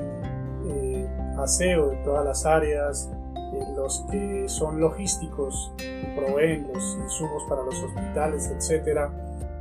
eh, 0.67 1.09
aseo 1.39 1.91
de 1.91 1.97
todas 1.99 2.25
las 2.25 2.47
áreas, 2.47 3.11
los 3.77 4.05
que 4.11 4.49
son 4.49 4.81
logísticos, 4.81 5.73
proveen 6.17 6.69
los 6.73 6.99
insumos 7.03 7.45
para 7.49 7.63
los 7.63 7.83
hospitales, 7.83 8.47
etcétera, 8.49 9.11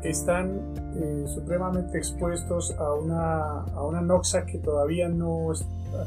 están 0.04 0.74
eh, 0.96 1.26
supremamente 1.28 1.98
expuestos 1.98 2.76
a 2.80 2.94
una, 2.94 3.62
a 3.62 3.86
una 3.86 4.02
noxa 4.02 4.46
que 4.46 4.58
todavía 4.58 5.10
no 5.10 5.52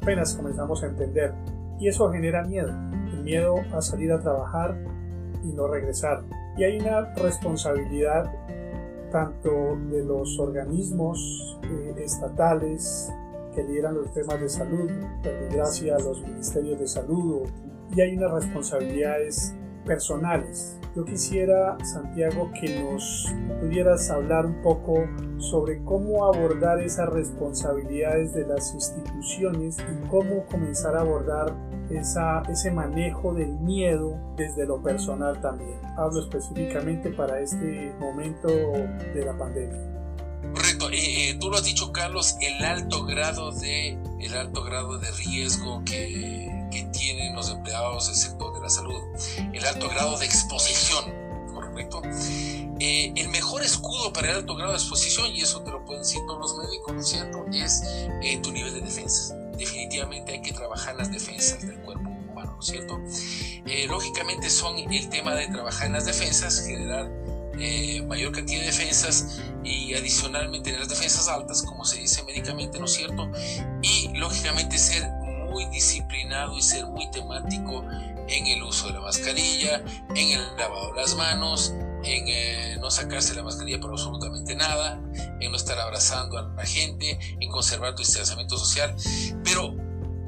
apenas 0.01 0.35
comenzamos 0.35 0.83
a 0.83 0.87
entender. 0.87 1.33
Y 1.79 1.89
eso 1.89 2.11
genera 2.11 2.45
miedo, 2.45 2.71
el 3.13 3.23
miedo 3.23 3.57
a 3.73 3.83
salir 3.83 4.13
a 4.13 4.21
trabajar 4.21 4.77
y 5.45 5.49
no 5.49 5.67
regresar. 5.67 6.23
Y 6.57 6.65
hay 6.65 6.79
una 6.79 7.13
responsabilidad 7.15 8.33
tanto 9.15 9.79
de 9.93 10.05
los 10.05 10.41
organismos 10.41 11.57
eh, 11.63 11.95
estatales 11.99 13.13
que 13.55 13.63
lideran 13.63 13.95
los 13.95 14.13
temas 14.13 14.41
de 14.41 14.49
salud, 14.49 14.91
por 15.23 15.33
desgracia 15.33 15.97
los 16.01 16.21
ministerios 16.21 16.81
de 16.81 16.89
salud 16.89 17.43
y 17.95 18.01
hay 18.01 18.17
unas 18.17 18.33
responsabilidades 18.33 19.55
personales. 19.85 20.79
Yo 20.95 21.05
quisiera, 21.05 21.77
Santiago, 21.85 22.51
que 22.61 22.81
nos 22.81 23.27
pudieras 23.61 24.11
hablar 24.11 24.47
un 24.47 24.63
poco 24.63 25.09
sobre 25.39 25.83
cómo 25.83 26.25
abordar 26.25 26.81
esas 26.81 27.09
responsabilidades 27.09 28.33
de 28.33 28.47
las 28.47 28.73
instituciones 28.75 29.77
y 29.79 30.09
cómo 30.09 30.47
comenzar 30.47 30.97
a 30.97 31.01
abordar 31.01 31.53
esa, 31.91 32.43
ese 32.49 32.71
manejo 32.71 33.35
del 33.35 33.59
miedo 33.59 34.19
desde 34.37 34.67
lo 34.67 34.83
personal 34.83 35.41
también. 35.41 35.79
Hablo 35.97 36.21
específicamente 36.21 37.11
para 37.11 37.41
este 37.41 37.93
momento 37.99 38.49
de 38.49 39.25
la 39.25 39.37
pandemia. 39.37 39.95
Correcto, 40.53 40.91
eh, 40.91 41.31
eh, 41.31 41.39
tú 41.41 41.51
lo 41.51 41.57
has 41.57 41.65
dicho 41.65 41.93
Carlos, 41.93 42.37
el 42.41 42.65
alto 42.65 43.05
grado 43.05 43.51
de, 43.53 43.99
el 44.21 44.35
alto 44.35 44.63
grado 44.63 44.99
de 44.99 45.11
riesgo 45.11 45.83
que 45.85 46.64
tienen 47.05 47.35
los 47.35 47.51
empleados 47.51 48.07
del 48.07 48.17
sector 48.17 48.55
de 48.55 48.61
la 48.61 48.71
salud, 48.71 49.03
el 49.53 49.65
alto 49.67 49.91
grado 49.91 50.19
de 50.19 50.25
exposición, 50.25 51.05
¿correcto? 51.53 52.01
Eh, 52.81 53.13
el 53.15 53.29
mejor 53.29 53.63
escudo 53.63 54.11
para 54.11 54.31
el 54.31 54.37
alto 54.37 54.55
grado 54.55 54.73
de 54.73 54.79
exposición, 54.79 55.31
y 55.31 55.43
eso 55.43 55.61
te 55.61 55.71
lo 55.71 55.85
pueden 55.85 56.03
decir 56.03 56.23
todos 56.27 56.41
los 56.41 56.57
médicos, 56.57 56.95
¿no 56.95 57.01
es 57.01 57.09
cierto?, 57.09 57.45
es 57.53 57.83
eh, 58.23 58.39
tu 58.43 58.53
nivel 58.53 58.73
de 58.73 58.81
defensa. 58.81 59.35
Definitivamente 59.59 60.33
hay 60.33 60.41
que 60.41 60.53
trabajar 60.53 60.97
las 60.97 61.13
defensas 61.13 61.61
del 61.61 61.79
cuerpo 61.83 62.09
humano, 62.09 62.55
¿no 62.55 62.61
es 62.61 62.67
cierto? 62.67 62.99
Eh, 63.67 63.87
lógicamente 63.87 64.49
son 64.49 64.79
el 64.79 65.09
tema 65.11 65.35
de 65.35 65.49
trabajar 65.49 65.89
en 65.89 65.93
las 65.93 66.07
defensas, 66.07 66.61
generar 66.67 67.11
mayor 68.09 68.33
cantidad 68.33 68.61
de 68.61 68.67
defensas 68.67 69.41
y 69.63 69.95
adicionalmente 69.95 70.71
tener 70.71 70.81
las 70.81 70.89
defensas 70.89 71.29
altas, 71.29 71.63
como 71.63 71.85
se 71.85 72.01
dice 72.01 72.25
médicamente, 72.25 72.81
¿no 72.81 72.87
es 72.87 72.95
cierto? 72.95 73.31
Y 73.81 74.09
lógicamente 74.17 74.77
ser 74.77 75.09
muy 75.55 75.67
disciplinado 75.67 76.59
y 76.59 76.63
ser 76.63 76.85
muy 76.87 77.09
temático 77.13 77.85
en 78.29 78.47
el 78.49 78.63
uso 78.65 78.89
de 78.89 78.95
la 78.95 79.01
mascarilla, 79.01 79.85
en 80.17 80.33
el 80.33 80.57
lavado 80.57 80.93
de 80.93 81.01
las 81.01 81.15
manos, 81.15 81.73
en 82.03 82.25
eh, 82.27 82.77
no 82.81 82.91
sacarse 82.91 83.35
la 83.35 83.45
mascarilla 83.45 83.79
por 83.79 83.93
absolutamente 83.93 84.57
nada, 84.57 85.01
en 85.41 85.51
no 85.53 85.57
estar 85.57 85.79
abrazando 85.79 86.39
a 86.39 86.43
la 86.43 86.67
gente, 86.67 87.21
en 87.39 87.51
conservar 87.51 87.95
tu 87.95 88.03
distanciamiento 88.03 88.59
social, 88.59 88.97
pero 89.45 89.77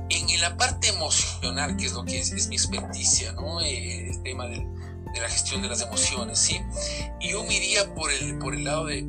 en 0.09 0.41
la 0.41 0.57
parte 0.57 0.89
emocional, 0.89 1.77
que 1.77 1.87
es 1.87 1.93
lo 1.93 2.05
que 2.05 2.21
es, 2.21 2.49
mi 2.49 2.55
experticia, 2.55 3.33
¿no? 3.33 3.61
Eh, 3.62 4.11
el 4.11 4.23
tema 4.23 4.47
del, 4.47 4.65
de 5.16 5.22
la 5.22 5.31
gestión 5.31 5.62
de 5.62 5.68
las 5.68 5.81
emociones, 5.81 6.38
¿sí? 6.38 6.61
Y 7.20 7.31
yo 7.31 7.42
me 7.44 7.57
por 7.94 8.12
el, 8.12 8.38
por 8.38 8.55
el 8.55 8.64
lado 8.64 8.85
de 8.85 9.02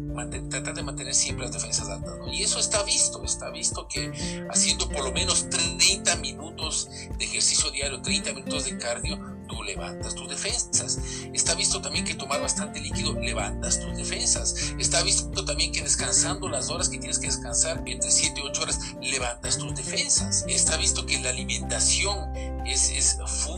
tratar 0.50 0.74
de 0.74 0.84
mantener 0.84 1.14
siempre 1.14 1.46
las 1.46 1.54
defensas 1.54 1.90
altas, 1.90 2.18
¿no? 2.18 2.32
Y 2.32 2.44
eso 2.44 2.60
está 2.60 2.82
visto, 2.84 3.24
está 3.24 3.50
visto 3.50 3.88
que 3.88 4.12
haciendo 4.50 4.90
por 4.90 5.04
lo 5.04 5.12
menos 5.12 5.50
30 5.50 6.16
minutos 6.18 6.90
de 7.18 7.26
ejercicio 7.26 7.70
diario, 7.72 8.02
30 8.02 8.34
minutos 8.34 8.66
de 8.66 8.78
cardio, 8.78 9.20
tú 9.48 9.64
levantas 9.64 10.16
tus 10.16 10.30
defensas. 10.30 11.00
Está 11.34 11.56
visto 11.56 11.82
también 11.82 12.06
que 12.06 12.16
tomar 12.16 12.42
bastante 12.42 12.80
líquido 12.80 13.14
levantas 13.20 13.80
tus 13.80 13.98
defensas. 13.98 14.74
Está 14.80 15.04
visto 15.04 15.46
también 15.46 15.72
que 15.72 15.82
descansando 15.82 16.50
las 16.50 16.70
horas 16.70 16.90
que 16.90 16.98
tienes 16.98 17.20
que 17.20 17.28
descansar, 17.28 17.84
entre 17.86 18.10
7 18.10 18.40
y 18.40 18.48
8 18.48 18.62
horas, 18.62 18.80
levantas 19.02 19.58
tus 19.58 19.76
defensas. 19.76 20.46
Está 20.48 20.78
visto 20.78 21.06
que 21.06 21.20
la 21.20 21.30
alimentación 21.30 22.36
es, 22.66 22.92
es 22.92 23.18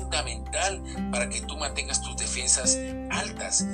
fundamental 0.10 0.82
para 1.12 1.30
que 1.30 1.42
tú 1.42 1.56
mantengas 1.58 2.02
tus 2.02 2.18
defensas 2.18 2.78
altas. 3.12 3.66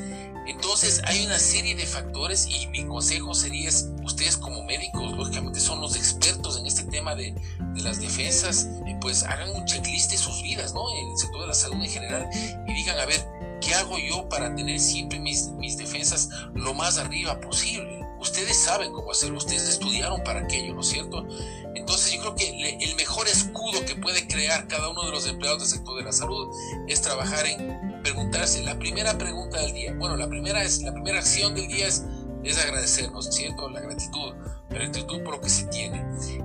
Entonces 0.48 1.02
hay 1.06 1.26
una 1.26 1.39
serie 1.39 1.76
de 1.76 1.86
factores 1.86 2.48
y 2.48 2.67
mi 2.67 2.86
consejo 2.86 3.34
sería, 3.34 3.69
ustedes 4.04 4.38
como 4.38 4.63
médicos, 4.63 5.17
lógicamente 5.17 5.60
son 5.60 5.82
los 5.82 5.95
expertos 5.95 6.60
en 6.60 6.67
este 6.67 6.84
tema 6.84 7.15
de, 7.15 7.34
de 7.60 7.82
las 7.82 8.00
defensas, 8.00 8.67
pues 9.02 9.24
hagan 9.24 9.50
un 9.52 9.65
checklist 9.65 10.12
de 10.12 10.17
sus 10.17 10.41
vidas, 10.43 10.74
¿no? 10.74 10.82
En 10.98 11.10
el 11.10 11.17
sector 11.17 11.41
de 11.41 11.48
la 11.48 11.54
salud 11.54 11.82
en 11.82 11.89
general 11.89 12.30
y 12.67 12.74
digan, 12.74 13.00
a 13.00 13.06
ver, 13.06 13.26
¿qué 13.62 13.74
hago 13.74 13.98
yo 13.98 14.28
para 14.30 14.54
tener 14.56 14.80
siempre 14.80 15.19
mis, 15.19 15.48
mis 15.50 15.78
defensas 15.78 16.30
lo 16.54 16.74
más 16.74 16.98
arriba 16.98 17.39
posible? 17.39 18.05
Ustedes 18.25 18.57
saben 18.57 18.91
cómo 18.91 19.11
hacerlo, 19.11 19.38
ustedes 19.38 19.69
estudiaron 19.69 20.23
para 20.23 20.39
aquello, 20.39 20.73
¿no 20.73 20.81
es 20.81 20.88
cierto? 20.88 21.27
Entonces 21.75 22.11
yo 22.11 22.21
creo 22.21 22.35
que 22.35 22.75
el 22.81 22.95
mejor 22.95 23.27
escudo 23.27 23.85
que 23.85 23.95
puede 23.95 24.27
crear 24.27 24.67
cada 24.67 24.89
uno 24.89 25.05
de 25.05 25.11
los 25.11 25.27
empleados 25.27 25.59
del 25.59 25.69
sector 25.69 25.95
de 25.95 26.05
la 26.05 26.11
salud 26.11 26.47
es 26.88 27.03
trabajar 27.03 27.45
en 27.45 28.01
preguntarse 28.01 28.63
la 28.63 28.79
primera 28.79 29.15
pregunta 29.19 29.61
del 29.61 29.73
día. 29.73 29.93
Bueno, 29.93 30.17
la 30.17 30.27
primera 30.27 30.63
es 30.63 30.81
la 30.81 30.91
primera 30.91 31.19
acción 31.19 31.53
del 31.53 31.67
día 31.67 31.85
es, 31.85 32.03
es 32.43 32.57
agradecernos, 32.57 33.27
¿cierto? 33.27 33.69
La 33.69 33.81
gratitud, 33.81 34.33
la 34.71 34.75
gratitud 34.75 35.21
por 35.21 35.35
lo 35.35 35.41
que 35.41 35.49
se 35.49 35.65
tiene. 35.67 36.03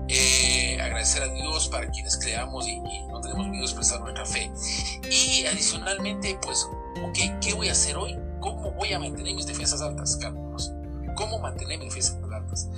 Eh, 0.08 0.78
agradecer 0.82 1.22
a 1.22 1.32
Dios 1.32 1.68
para 1.68 1.90
quienes 1.90 2.18
creamos 2.18 2.68
y, 2.68 2.78
no 3.08 3.22
tenemos 3.22 3.48
miedo 3.48 3.62
a 3.62 3.66
expresar 3.66 4.00
nuestra 4.02 4.26
fe. 4.26 4.52
Y 5.10 5.46
adicionalmente, 5.46 6.38
pues, 6.42 6.68
¿qué 7.40 7.54
voy 7.54 7.70
a 7.70 7.72
hacer 7.72 7.96
hoy? 7.96 8.18
¿Cómo 8.40 8.70
voy 8.72 8.92
a 8.92 8.98
mantener 8.98 9.34
mis 9.34 9.46
defensas 9.46 9.80
altas, 9.80 10.18
Carlos? 10.18 10.49
¿Cómo 11.20 11.38
mantener 11.38 11.78
mis 11.78 11.94
defensas 11.94 12.16
altas? 12.32 12.68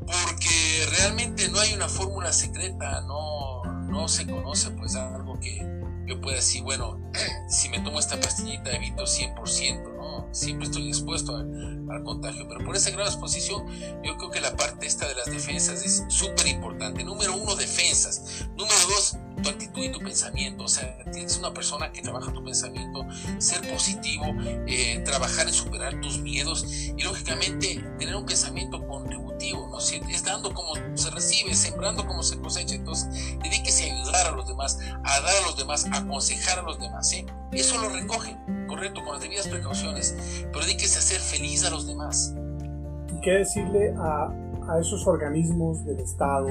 Porque 0.00 0.86
realmente 0.98 1.48
no 1.48 1.58
hay 1.58 1.72
una 1.72 1.88
fórmula 1.88 2.30
secreta, 2.34 3.00
no, 3.00 3.62
no 3.88 4.08
se 4.08 4.26
conoce 4.26 4.70
pues 4.72 4.94
algo 4.94 5.40
que, 5.40 5.66
yo 6.06 6.20
pueda 6.20 6.36
decir, 6.36 6.62
bueno, 6.62 7.00
si 7.48 7.70
me 7.70 7.80
tomo 7.80 7.98
esta 7.98 8.20
pastillita 8.20 8.72
evito 8.72 9.04
100%, 9.04 9.93
¿no? 10.04 10.28
Siempre 10.32 10.66
estoy 10.66 10.88
expuesto 10.88 11.36
al 11.36 12.02
contagio, 12.04 12.46
pero 12.48 12.64
por 12.64 12.76
esa 12.76 12.90
gran 12.90 13.06
exposición 13.06 13.66
yo 14.02 14.16
creo 14.16 14.30
que 14.30 14.40
la 14.40 14.56
parte 14.56 14.86
esta 14.86 15.08
de 15.08 15.14
las 15.14 15.26
defensas 15.26 15.84
es 15.84 16.04
súper 16.08 16.46
importante. 16.46 17.04
Número 17.04 17.34
uno, 17.34 17.54
defensas. 17.54 18.46
Número 18.56 18.74
dos, 18.88 19.16
tu 19.42 19.48
actitud 19.48 19.82
y 19.82 19.92
tu 19.92 19.98
pensamiento. 20.00 20.64
O 20.64 20.68
sea, 20.68 20.96
tienes 21.12 21.38
una 21.38 21.52
persona 21.52 21.92
que 21.92 22.02
trabaja 22.02 22.32
tu 22.32 22.42
pensamiento, 22.44 23.06
ser 23.38 23.68
positivo, 23.70 24.24
eh, 24.66 25.02
trabajar 25.04 25.46
en 25.46 25.54
superar 25.54 26.00
tus 26.00 26.18
miedos 26.18 26.64
y 26.96 27.02
lógicamente 27.02 27.84
tener 27.98 28.16
un 28.16 28.26
pensamiento 28.26 28.86
contributivo, 28.86 29.68
¿no? 29.68 29.78
Es 29.78 30.24
dando 30.24 30.52
como 30.52 30.74
se 30.94 31.10
recibe, 31.10 31.54
sembrando 31.54 32.06
como 32.06 32.22
se 32.22 32.38
cosecha. 32.38 32.74
Entonces, 32.74 33.38
dedíquese 33.42 33.90
a 33.90 33.94
ayudar 33.94 34.26
a 34.28 34.30
los 34.32 34.46
demás, 34.46 34.78
a 35.04 35.20
dar 35.20 35.36
a 35.36 35.46
los 35.46 35.56
demás, 35.56 35.86
a 35.92 35.98
aconsejar 35.98 36.58
a 36.58 36.62
los 36.62 36.78
demás, 36.78 37.08
¿sí? 37.08 37.26
Eso 37.52 37.78
lo 37.78 37.88
recoge, 37.88 38.36
correcto, 38.74 39.02
con 39.04 39.12
las 39.14 39.22
debidas 39.22 39.48
precauciones, 39.48 40.16
pero 40.52 40.64
dedíquese 40.64 40.98
a 40.98 41.02
ser 41.02 41.20
feliz 41.20 41.64
a 41.64 41.70
los 41.70 41.86
demás. 41.86 42.34
¿Y 43.16 43.20
qué 43.20 43.32
decirle 43.32 43.94
a 43.96 44.32
a 44.68 44.78
esos 44.78 45.06
organismos 45.06 45.84
del 45.84 46.00
Estado 46.00 46.48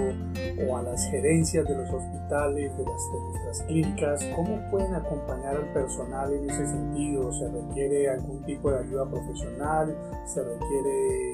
o 0.67 0.77
a 0.77 0.83
las 0.83 1.09
gerencias 1.09 1.67
de 1.67 1.75
los 1.75 1.89
hospitales, 1.89 2.77
de, 2.77 2.86
las, 2.86 3.01
nuestras 3.31 3.62
clínicas, 3.63 4.23
¿cómo 4.36 4.59
pueden 4.69 4.93
acompañar 4.93 5.55
al 5.55 5.73
personal 5.73 6.31
en 6.31 6.49
ese 6.49 6.67
sentido? 6.67 7.31
¿Se 7.33 7.49
requiere 7.49 8.09
algún 8.09 8.43
tipo 8.43 8.71
de 8.71 8.79
ayuda 8.79 9.09
profesional? 9.09 9.97
¿Se 10.25 10.43
requiere 10.43 11.31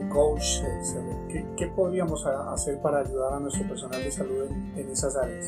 un 0.00 0.08
coach? 0.08 0.62
¿Qué, 1.56 1.66
podríamos 1.74 2.24
hacer 2.24 2.80
para 2.80 3.00
ayudar 3.00 3.34
a 3.34 3.40
nuestro 3.40 3.66
personal 3.68 4.02
de 4.02 4.10
salud 4.10 4.46
en, 4.76 4.88
esas 4.90 5.16
áreas? 5.16 5.46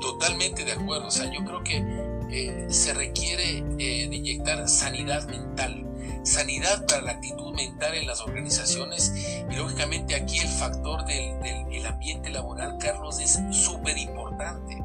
Totalmente 0.00 0.64
de 0.64 0.72
acuerdo. 0.72 1.08
O 1.08 1.10
sea, 1.10 1.30
yo 1.32 1.44
creo 1.44 1.62
que 1.64 2.17
eh, 2.30 2.66
se 2.68 2.94
requiere 2.94 3.58
eh, 3.78 4.08
de 4.08 4.16
inyectar 4.16 4.68
sanidad 4.68 5.26
mental 5.28 5.88
sanidad 6.28 6.86
para 6.86 7.02
la 7.02 7.12
actitud 7.12 7.54
mental 7.54 7.94
en 7.94 8.06
las 8.06 8.20
organizaciones 8.20 9.12
y 9.50 9.54
lógicamente 9.54 10.14
aquí 10.14 10.38
el 10.38 10.48
factor 10.48 11.04
del, 11.06 11.40
del 11.70 11.86
ambiente 11.86 12.30
laboral, 12.30 12.76
Carlos, 12.78 13.18
es 13.18 13.38
súper 13.50 13.96
importante. 13.96 14.82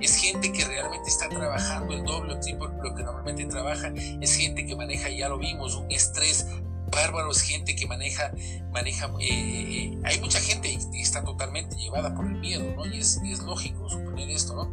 Es 0.00 0.16
gente 0.16 0.52
que 0.52 0.64
realmente 0.64 1.08
está 1.08 1.28
trabajando 1.28 1.94
el 1.94 2.04
doble 2.04 2.34
o 2.34 2.40
triple 2.40 2.68
lo 2.82 2.94
que 2.94 3.02
normalmente 3.02 3.44
trabaja. 3.46 3.92
Es 4.20 4.36
gente 4.36 4.66
que 4.66 4.74
maneja, 4.74 5.08
ya 5.10 5.28
lo 5.28 5.38
vimos, 5.38 5.76
un 5.76 5.90
estrés 5.90 6.46
bárbaro. 6.92 7.32
Es 7.32 7.42
gente 7.42 7.74
que 7.74 7.86
maneja, 7.86 8.32
maneja. 8.70 9.10
Eh, 9.20 9.98
hay 10.04 10.20
mucha 10.20 10.40
gente 10.40 10.78
que 10.92 11.00
está 11.00 11.24
totalmente 11.24 11.74
llevada 11.76 12.14
por 12.14 12.26
el 12.26 12.38
miedo, 12.38 12.64
¿no? 12.76 12.86
Y 12.86 12.98
es, 12.98 13.20
es 13.24 13.40
lógico 13.40 13.88
suponer 13.88 14.30
esto, 14.30 14.54
¿no? 14.54 14.72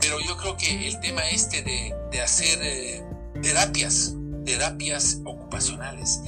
Pero 0.00 0.20
yo 0.20 0.36
creo 0.36 0.56
que 0.58 0.88
el 0.88 1.00
tema 1.00 1.22
este 1.30 1.62
de, 1.62 1.94
de 2.10 2.20
hacer 2.20 2.58
eh, 2.62 3.02
terapias, 3.40 4.14
terapias 4.44 5.20
ocupacionales, 5.24 6.20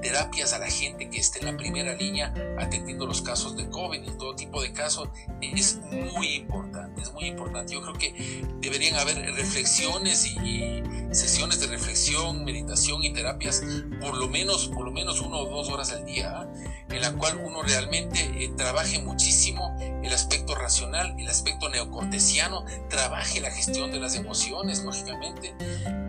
terapias 0.00 0.52
a 0.52 0.58
la 0.58 0.68
gente 0.68 1.08
que 1.10 1.18
esté 1.18 1.40
en 1.40 1.46
la 1.46 1.56
primera 1.56 1.94
línea 1.94 2.32
atendiendo 2.58 3.06
los 3.06 3.22
casos 3.22 3.56
de 3.56 3.68
COVID 3.68 4.02
y 4.02 4.10
todo 4.18 4.34
tipo 4.34 4.62
de 4.62 4.72
casos 4.72 5.08
es 5.40 5.80
muy 6.14 6.34
importante, 6.34 7.02
es 7.02 7.12
muy 7.12 7.26
importante. 7.26 7.74
Yo 7.74 7.82
creo 7.82 7.94
que 7.94 8.44
deberían 8.60 8.96
haber 8.96 9.16
reflexiones 9.34 10.26
y, 10.26 10.82
sesiones 11.12 11.60
de 11.60 11.68
reflexión, 11.68 12.44
meditación 12.44 13.02
y 13.02 13.12
terapias 13.12 13.62
por 14.00 14.16
lo 14.16 14.28
menos, 14.28 14.68
por 14.68 14.84
lo 14.84 14.92
menos 14.92 15.20
uno 15.20 15.38
o 15.38 15.48
dos 15.48 15.68
horas 15.70 15.92
al 15.92 16.04
día, 16.04 16.40
¿ah? 16.40 16.46
en 16.90 17.00
la 17.00 17.12
cual 17.14 17.40
uno 17.42 17.62
realmente 17.62 18.18
eh, 18.36 18.50
trabaje 18.56 18.98
muchísimo 18.98 19.76
el 19.80 20.12
aspecto 20.12 20.54
racional, 20.54 21.14
el 21.18 21.28
aspecto 21.28 21.68
neocortesiano, 21.68 22.64
trabaje 22.90 23.40
la 23.40 23.50
gestión 23.50 23.92
de 23.92 24.00
las 24.00 24.14
emociones, 24.14 24.82
lógicamente, 24.82 25.54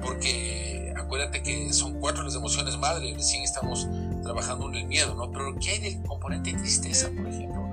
porque 0.01 0.93
acuérdate 0.95 1.41
que 1.41 1.71
son 1.73 1.99
cuatro 1.99 2.23
las 2.23 2.35
emociones 2.35 2.77
madre, 2.77 3.13
recién 3.15 3.43
estamos 3.43 3.86
trabajando 4.23 4.69
en 4.69 4.75
el 4.75 4.87
miedo, 4.87 5.15
¿no? 5.15 5.31
Pero 5.31 5.55
¿qué 5.59 5.71
hay 5.71 5.79
del 5.79 6.03
componente 6.03 6.53
tristeza, 6.53 7.09
por 7.09 7.27
ejemplo? 7.27 7.69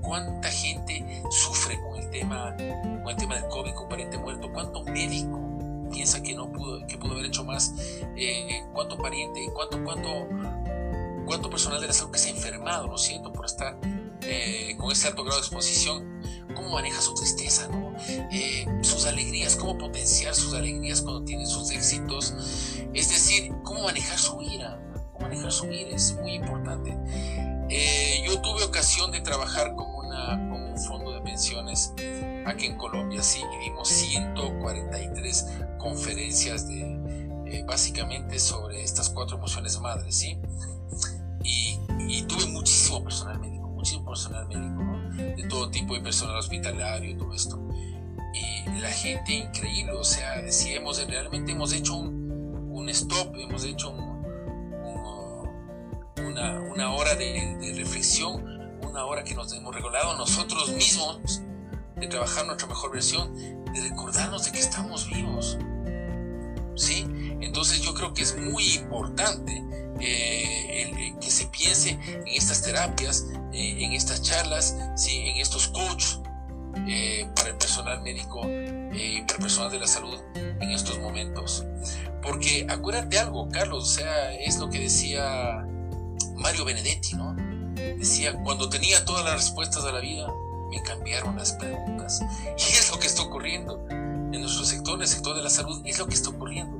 ¿Cuánta 0.00 0.48
gente 0.48 1.22
sufre 1.30 1.80
con 1.80 2.00
el 2.00 2.10
tema, 2.10 2.56
con 2.56 3.08
el 3.08 3.16
tema 3.16 3.34
del 3.36 3.48
COVID, 3.48 3.74
con 3.74 3.88
pariente 3.88 4.18
muerto? 4.18 4.50
¿Cuánto 4.52 4.84
médico 4.84 5.88
piensa 5.90 6.22
que 6.22 6.34
no 6.34 6.50
pudo, 6.52 6.86
que 6.86 6.96
pudo 6.98 7.12
haber 7.12 7.26
hecho 7.26 7.44
más? 7.44 7.74
Eh, 8.16 8.62
¿Cuánto 8.72 8.96
pariente, 8.98 9.50
cuánto, 9.54 9.82
cuánto, 9.84 10.28
cuánto 11.26 11.50
personal 11.50 11.80
de 11.80 11.88
la 11.88 11.92
salud 11.92 12.10
que 12.10 12.18
se 12.18 12.28
ha 12.28 12.32
enfermado, 12.32 12.86
lo 12.86 12.98
siento, 12.98 13.32
por 13.32 13.46
estar 13.46 13.78
eh, 14.22 14.76
con 14.78 14.92
ese 14.92 15.08
alto 15.08 15.24
grado 15.24 15.40
de 15.40 15.46
exposición? 15.46 16.20
¿Cómo 16.54 16.70
maneja 16.70 17.00
su 17.00 17.14
tristeza, 17.14 17.68
no? 17.68 17.94
Eh, 18.08 18.66
sus 18.82 19.06
alegrías, 19.06 19.56
cómo 19.56 19.78
potenciar 19.78 20.34
sus 20.34 20.54
alegrías 20.54 21.02
cuando 21.02 21.24
tienen 21.24 21.46
sus 21.46 21.70
éxitos. 21.70 22.34
Es 22.94 23.08
decir, 23.10 23.52
cómo 23.62 23.82
manejar 23.82 24.18
su 24.18 24.40
ira, 24.42 24.80
manejar 25.20 25.52
su 25.52 25.66
ira 25.70 25.90
es 25.90 26.16
muy 26.20 26.34
importante. 26.34 26.96
Eh, 27.70 28.22
yo 28.26 28.40
tuve 28.40 28.64
ocasión 28.64 29.10
de 29.10 29.20
trabajar 29.20 29.74
con, 29.74 29.86
una, 29.94 30.36
con 30.48 30.62
un 30.62 30.78
fondo 30.78 31.12
de 31.12 31.20
pensiones 31.20 31.92
aquí 32.46 32.66
en 32.66 32.76
Colombia, 32.76 33.22
sí, 33.22 33.42
dimos 33.60 33.88
143 33.88 35.46
conferencias 35.78 36.66
de, 36.66 36.80
eh, 37.46 37.64
básicamente 37.66 38.38
sobre 38.38 38.82
estas 38.82 39.10
cuatro 39.10 39.36
emociones 39.36 39.78
madres, 39.80 40.16
¿sí? 40.16 40.38
Y, 41.44 41.78
y 42.08 42.22
tuve 42.22 42.46
muchísimo 42.46 43.04
personal 43.04 43.38
médico, 43.38 43.68
muchísimo 43.68 44.06
personal 44.06 44.48
médico, 44.48 44.82
¿no? 44.82 45.14
De 45.14 45.46
todo 45.48 45.70
tipo 45.70 45.94
de 45.94 46.00
personal 46.00 46.36
hospitalario 46.36 47.16
todo 47.18 47.34
esto 47.34 47.58
y 48.32 48.80
la 48.80 48.90
gente 48.90 49.32
increíble, 49.32 49.92
o 49.92 50.04
sea, 50.04 50.40
decíamos, 50.42 51.04
realmente 51.06 51.52
hemos 51.52 51.72
hecho 51.72 51.96
un, 51.96 52.70
un 52.70 52.88
stop, 52.90 53.34
hemos 53.36 53.64
hecho 53.64 53.90
una, 56.18 56.92
hora 56.92 57.14
de, 57.14 57.74
reflexión, 57.76 58.78
una 58.82 59.04
hora 59.04 59.24
que 59.24 59.34
nos 59.34 59.52
hemos 59.52 59.74
regalado 59.74 60.16
nosotros 60.16 60.70
mismos 60.70 61.42
de 61.96 62.06
trabajar 62.06 62.46
nuestra 62.46 62.66
mejor 62.66 62.92
versión, 62.92 63.34
de 63.72 63.80
recordarnos 63.82 64.44
de 64.44 64.52
que 64.52 64.58
estamos 64.58 65.08
vivos. 65.08 65.58
¿Sí? 66.76 67.06
Entonces 67.40 67.80
yo 67.80 67.92
creo 67.94 68.14
que 68.14 68.22
es 68.22 68.36
muy 68.38 68.74
importante 68.74 69.64
eh, 70.00 71.14
que 71.20 71.30
se 71.30 71.46
piense 71.46 71.90
en 71.90 72.28
estas 72.28 72.62
terapias, 72.62 73.26
eh, 73.52 73.84
en 73.84 73.92
estas 73.92 74.22
charlas, 74.22 74.76
¿sí? 74.94 75.16
en 75.16 75.38
estos 75.38 75.68
coaches 75.68 76.20
eh, 76.86 77.28
para 77.34 77.50
el 77.50 77.56
personal 77.56 78.00
médico 78.02 78.42
y 78.46 79.22
para 79.22 79.34
el 79.34 79.40
personal 79.40 79.70
de 79.70 79.80
la 79.80 79.86
salud 79.86 80.20
en 80.34 80.70
estos 80.70 80.98
momentos. 80.98 81.64
Porque 82.22 82.66
acuérdate 82.68 83.18
algo, 83.18 83.48
Carlos, 83.50 83.82
o 83.84 83.92
sea, 84.00 84.34
es 84.34 84.58
lo 84.58 84.68
que 84.70 84.80
decía 84.80 85.66
Mario 86.38 86.64
Benedetti, 86.64 87.14
¿no? 87.14 87.34
Decía, 87.74 88.34
cuando 88.42 88.68
tenía 88.68 89.04
todas 89.04 89.24
las 89.24 89.34
respuestas 89.34 89.84
de 89.84 89.92
la 89.92 90.00
vida, 90.00 90.32
me 90.70 90.82
cambiaron 90.82 91.36
las 91.36 91.52
preguntas. 91.52 92.20
Y 92.58 92.72
es 92.72 92.90
lo 92.90 92.98
que 92.98 93.06
está 93.06 93.22
ocurriendo 93.22 93.84
en 93.90 94.40
nuestro 94.40 94.64
sector, 94.64 94.96
en 94.96 95.02
el 95.02 95.08
sector 95.08 95.36
de 95.36 95.42
la 95.42 95.50
salud, 95.50 95.82
es 95.84 95.98
lo 95.98 96.06
que 96.06 96.14
está 96.14 96.30
ocurriendo. 96.30 96.78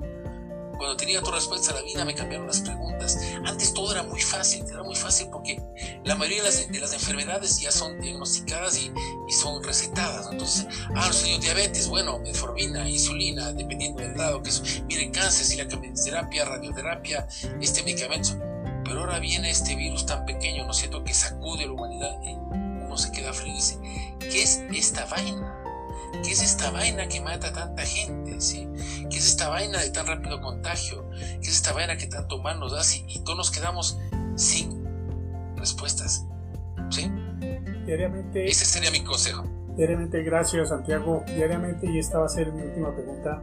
Cuando 0.77 0.97
tenía 0.97 1.21
toda 1.21 1.35
respuesta 1.35 1.73
a 1.73 1.75
la 1.75 1.83
vida 1.83 2.05
me 2.05 2.15
cambiaron 2.15 2.47
las 2.47 2.61
preguntas. 2.61 3.19
Antes 3.45 3.75
todo 3.75 3.91
era 3.91 4.05
muy 4.05 4.21
fácil, 4.21 4.65
era 4.71 4.85
muy 4.85 4.95
fácil 4.95 5.29
porque 5.33 5.61
la 6.05 6.15
mayoría 6.15 6.45
de 6.45 6.81
las, 6.81 6.93
enfermedades 6.93 7.59
ya 7.59 7.73
son 7.73 8.01
diagnosticadas 8.01 8.79
y, 8.79 8.93
son 9.33 9.63
recetadas. 9.65 10.29
Entonces, 10.31 10.69
ah, 10.95 11.09
los 11.09 11.25
niños 11.25 11.41
diabetes, 11.41 11.89
bueno, 11.89 12.21
metformina, 12.21 12.89
insulina, 12.89 13.53
dependiendo 13.53 14.03
del 14.03 14.15
grado 14.15 14.41
que 14.41 14.51
es. 14.51 14.85
Miren, 14.87 15.11
cáncer, 15.11 15.47
si 15.47 15.57
la 15.57 15.67
terapia, 15.67 16.45
radioterapia, 16.45 17.27
este 17.61 17.83
medicamento. 17.83 18.48
Pero 18.89 19.01
ahora 19.01 19.19
viene 19.19 19.51
este 19.51 19.77
virus 19.77 20.07
tan 20.07 20.25
pequeño, 20.25 20.65
¿no 20.65 20.71
es 20.71 20.79
cierto?, 20.79 21.05
que 21.05 21.13
sacude 21.13 21.65
a 21.65 21.67
la 21.67 21.73
humanidad 21.73 22.23
y 22.23 22.33
uno 22.33 22.97
se 22.97 23.13
queda 23.13 23.35
frío 23.35 23.53
y 23.53 23.57
dice, 23.57 23.79
¿qué 24.19 24.43
es 24.43 24.65
esta 24.73 25.05
vaina? 25.07 25.55
¿Qué 26.25 26.33
es 26.33 26.43
esta 26.43 26.71
vaina 26.71 27.07
que 27.07 27.21
mata 27.21 27.49
a 27.49 27.53
tanta 27.53 27.83
gente? 27.83 28.41
¿sí? 28.41 28.67
¿Qué 29.11 29.19
es 29.19 29.27
esta 29.27 29.49
vaina 29.49 29.79
de 29.79 29.91
tan 29.91 30.07
rápido 30.07 30.41
contagio? 30.41 31.09
¿Qué 31.11 31.41
es 31.43 31.49
esta 31.49 31.73
vaina 31.73 31.99
que 31.99 32.07
tanto 32.07 32.41
mal 32.41 32.59
nos 32.59 32.73
da? 32.73 32.81
Y 33.07 33.21
todos 33.21 33.37
nos 33.37 33.51
quedamos 33.51 33.99
sin 34.37 34.85
respuestas. 35.57 36.25
¿sí? 36.89 37.11
Diariamente. 37.85 38.47
Ese 38.49 38.65
sería 38.65 38.91
mi 38.91 39.05
consejo. 39.05 39.45
Diariamente, 39.77 40.23
gracias 40.23 40.71
Santiago. 40.71 41.25
Diariamente, 41.27 41.91
y 41.91 41.99
esta 41.99 42.19
va 42.19 42.27
a 42.27 42.29
ser 42.31 42.53
mi 42.53 42.63
última 42.63 42.93
pregunta 42.95 43.43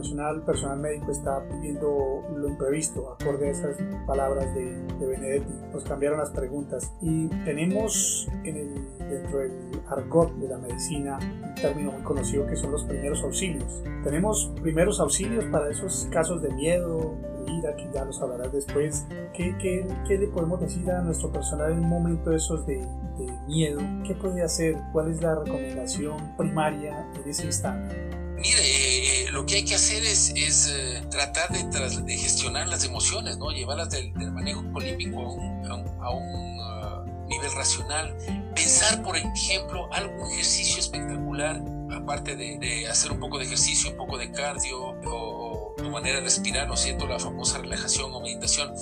el 0.00 0.42
personal 0.42 0.78
médico, 0.78 1.10
está 1.10 1.42
pidiendo 1.48 2.22
lo 2.34 2.48
imprevisto, 2.48 3.12
acorde 3.12 3.48
a 3.48 3.50
esas 3.50 3.76
palabras 4.06 4.54
de, 4.54 4.80
de 4.98 5.06
Benedetti. 5.06 5.52
Nos 5.72 5.84
cambiaron 5.84 6.18
las 6.18 6.30
preguntas 6.30 6.92
y 7.00 7.28
tenemos 7.44 8.28
en 8.44 8.56
el, 8.56 8.98
dentro 9.08 9.38
del 9.38 9.52
argot 9.88 10.32
de 10.36 10.48
la 10.48 10.58
medicina 10.58 11.18
un 11.20 11.54
término 11.54 11.92
muy 11.92 12.02
conocido 12.02 12.46
que 12.46 12.56
son 12.56 12.72
los 12.72 12.84
primeros 12.84 13.22
auxilios. 13.22 13.82
Tenemos 14.04 14.52
primeros 14.62 15.00
auxilios 15.00 15.44
para 15.46 15.70
esos 15.70 16.08
casos 16.10 16.42
de 16.42 16.50
miedo, 16.50 17.14
ira, 17.46 17.74
que 17.76 17.88
ya 17.92 18.04
los 18.04 18.20
hablarás 18.20 18.52
después. 18.52 19.06
¿Qué, 19.32 19.56
qué, 19.58 19.86
qué 20.06 20.18
le 20.18 20.28
podemos 20.28 20.60
decir 20.60 20.90
a 20.90 21.02
nuestro 21.02 21.30
personal 21.30 21.72
en 21.72 21.80
un 21.80 21.88
momento 21.88 22.32
esos 22.32 22.66
de, 22.66 22.78
de 23.18 23.32
miedo, 23.46 23.80
¿qué 24.06 24.14
puede 24.14 24.42
hacer? 24.42 24.76
¿Cuál 24.92 25.10
es 25.10 25.20
la 25.20 25.34
recomendación 25.34 26.36
primaria 26.36 27.06
en 27.14 27.28
ese 27.28 27.46
instante? 27.46 28.07
Mire, 28.38 28.60
eh, 28.62 29.30
lo 29.32 29.44
que 29.46 29.56
hay 29.56 29.64
que 29.64 29.74
hacer 29.74 30.04
es, 30.04 30.32
es 30.36 30.68
eh, 30.72 31.02
tratar 31.10 31.48
de, 31.50 31.64
de, 32.02 32.16
gestionar 32.16 32.68
las 32.68 32.84
emociones, 32.84 33.36
¿no? 33.36 33.50
llevarlas 33.50 33.90
del, 33.90 34.12
manejo 34.32 34.62
olímpico 34.74 35.20
a 35.20 35.74
un, 35.74 35.88
a 36.00 36.10
un, 36.10 36.58
uh, 36.60 37.26
nivel 37.28 37.52
racional. 37.52 38.16
Pensar, 38.54 39.02
por 39.02 39.16
ejemplo, 39.16 39.88
algún 39.92 40.30
ejercicio 40.32 40.78
espectacular, 40.78 41.60
aparte 41.92 42.36
de, 42.36 42.58
de, 42.58 42.88
hacer 42.88 43.10
un 43.10 43.18
poco 43.18 43.38
de 43.38 43.44
ejercicio, 43.44 43.90
un 43.90 43.96
poco 43.96 44.18
de 44.18 44.30
cardio 44.30 44.80
o, 44.80 45.37
tu 45.82 45.90
manera 45.90 46.16
de 46.16 46.24
respirar, 46.24 46.68
¿no 46.68 46.74
es 46.74 46.80
cierto? 46.80 47.06
La 47.06 47.18
famosa 47.18 47.58
relajación 47.58 48.12
o 48.12 48.20
meditación. 48.20 48.72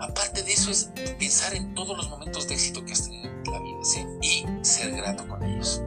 Aparte 0.00 0.42
de 0.42 0.52
eso 0.52 0.70
es 0.70 0.90
pensar 1.18 1.54
en 1.54 1.74
todos 1.74 1.96
los 1.96 2.08
momentos 2.08 2.48
de 2.48 2.54
éxito 2.54 2.84
que 2.84 2.92
has 2.92 3.04
tenido 3.04 3.28
en 3.28 3.52
la 3.52 3.60
vida 3.60 3.78
¿sí? 3.82 4.06
y 4.22 4.64
ser 4.64 4.92
grato 4.92 5.26
con 5.28 5.42
ellos. 5.42 5.82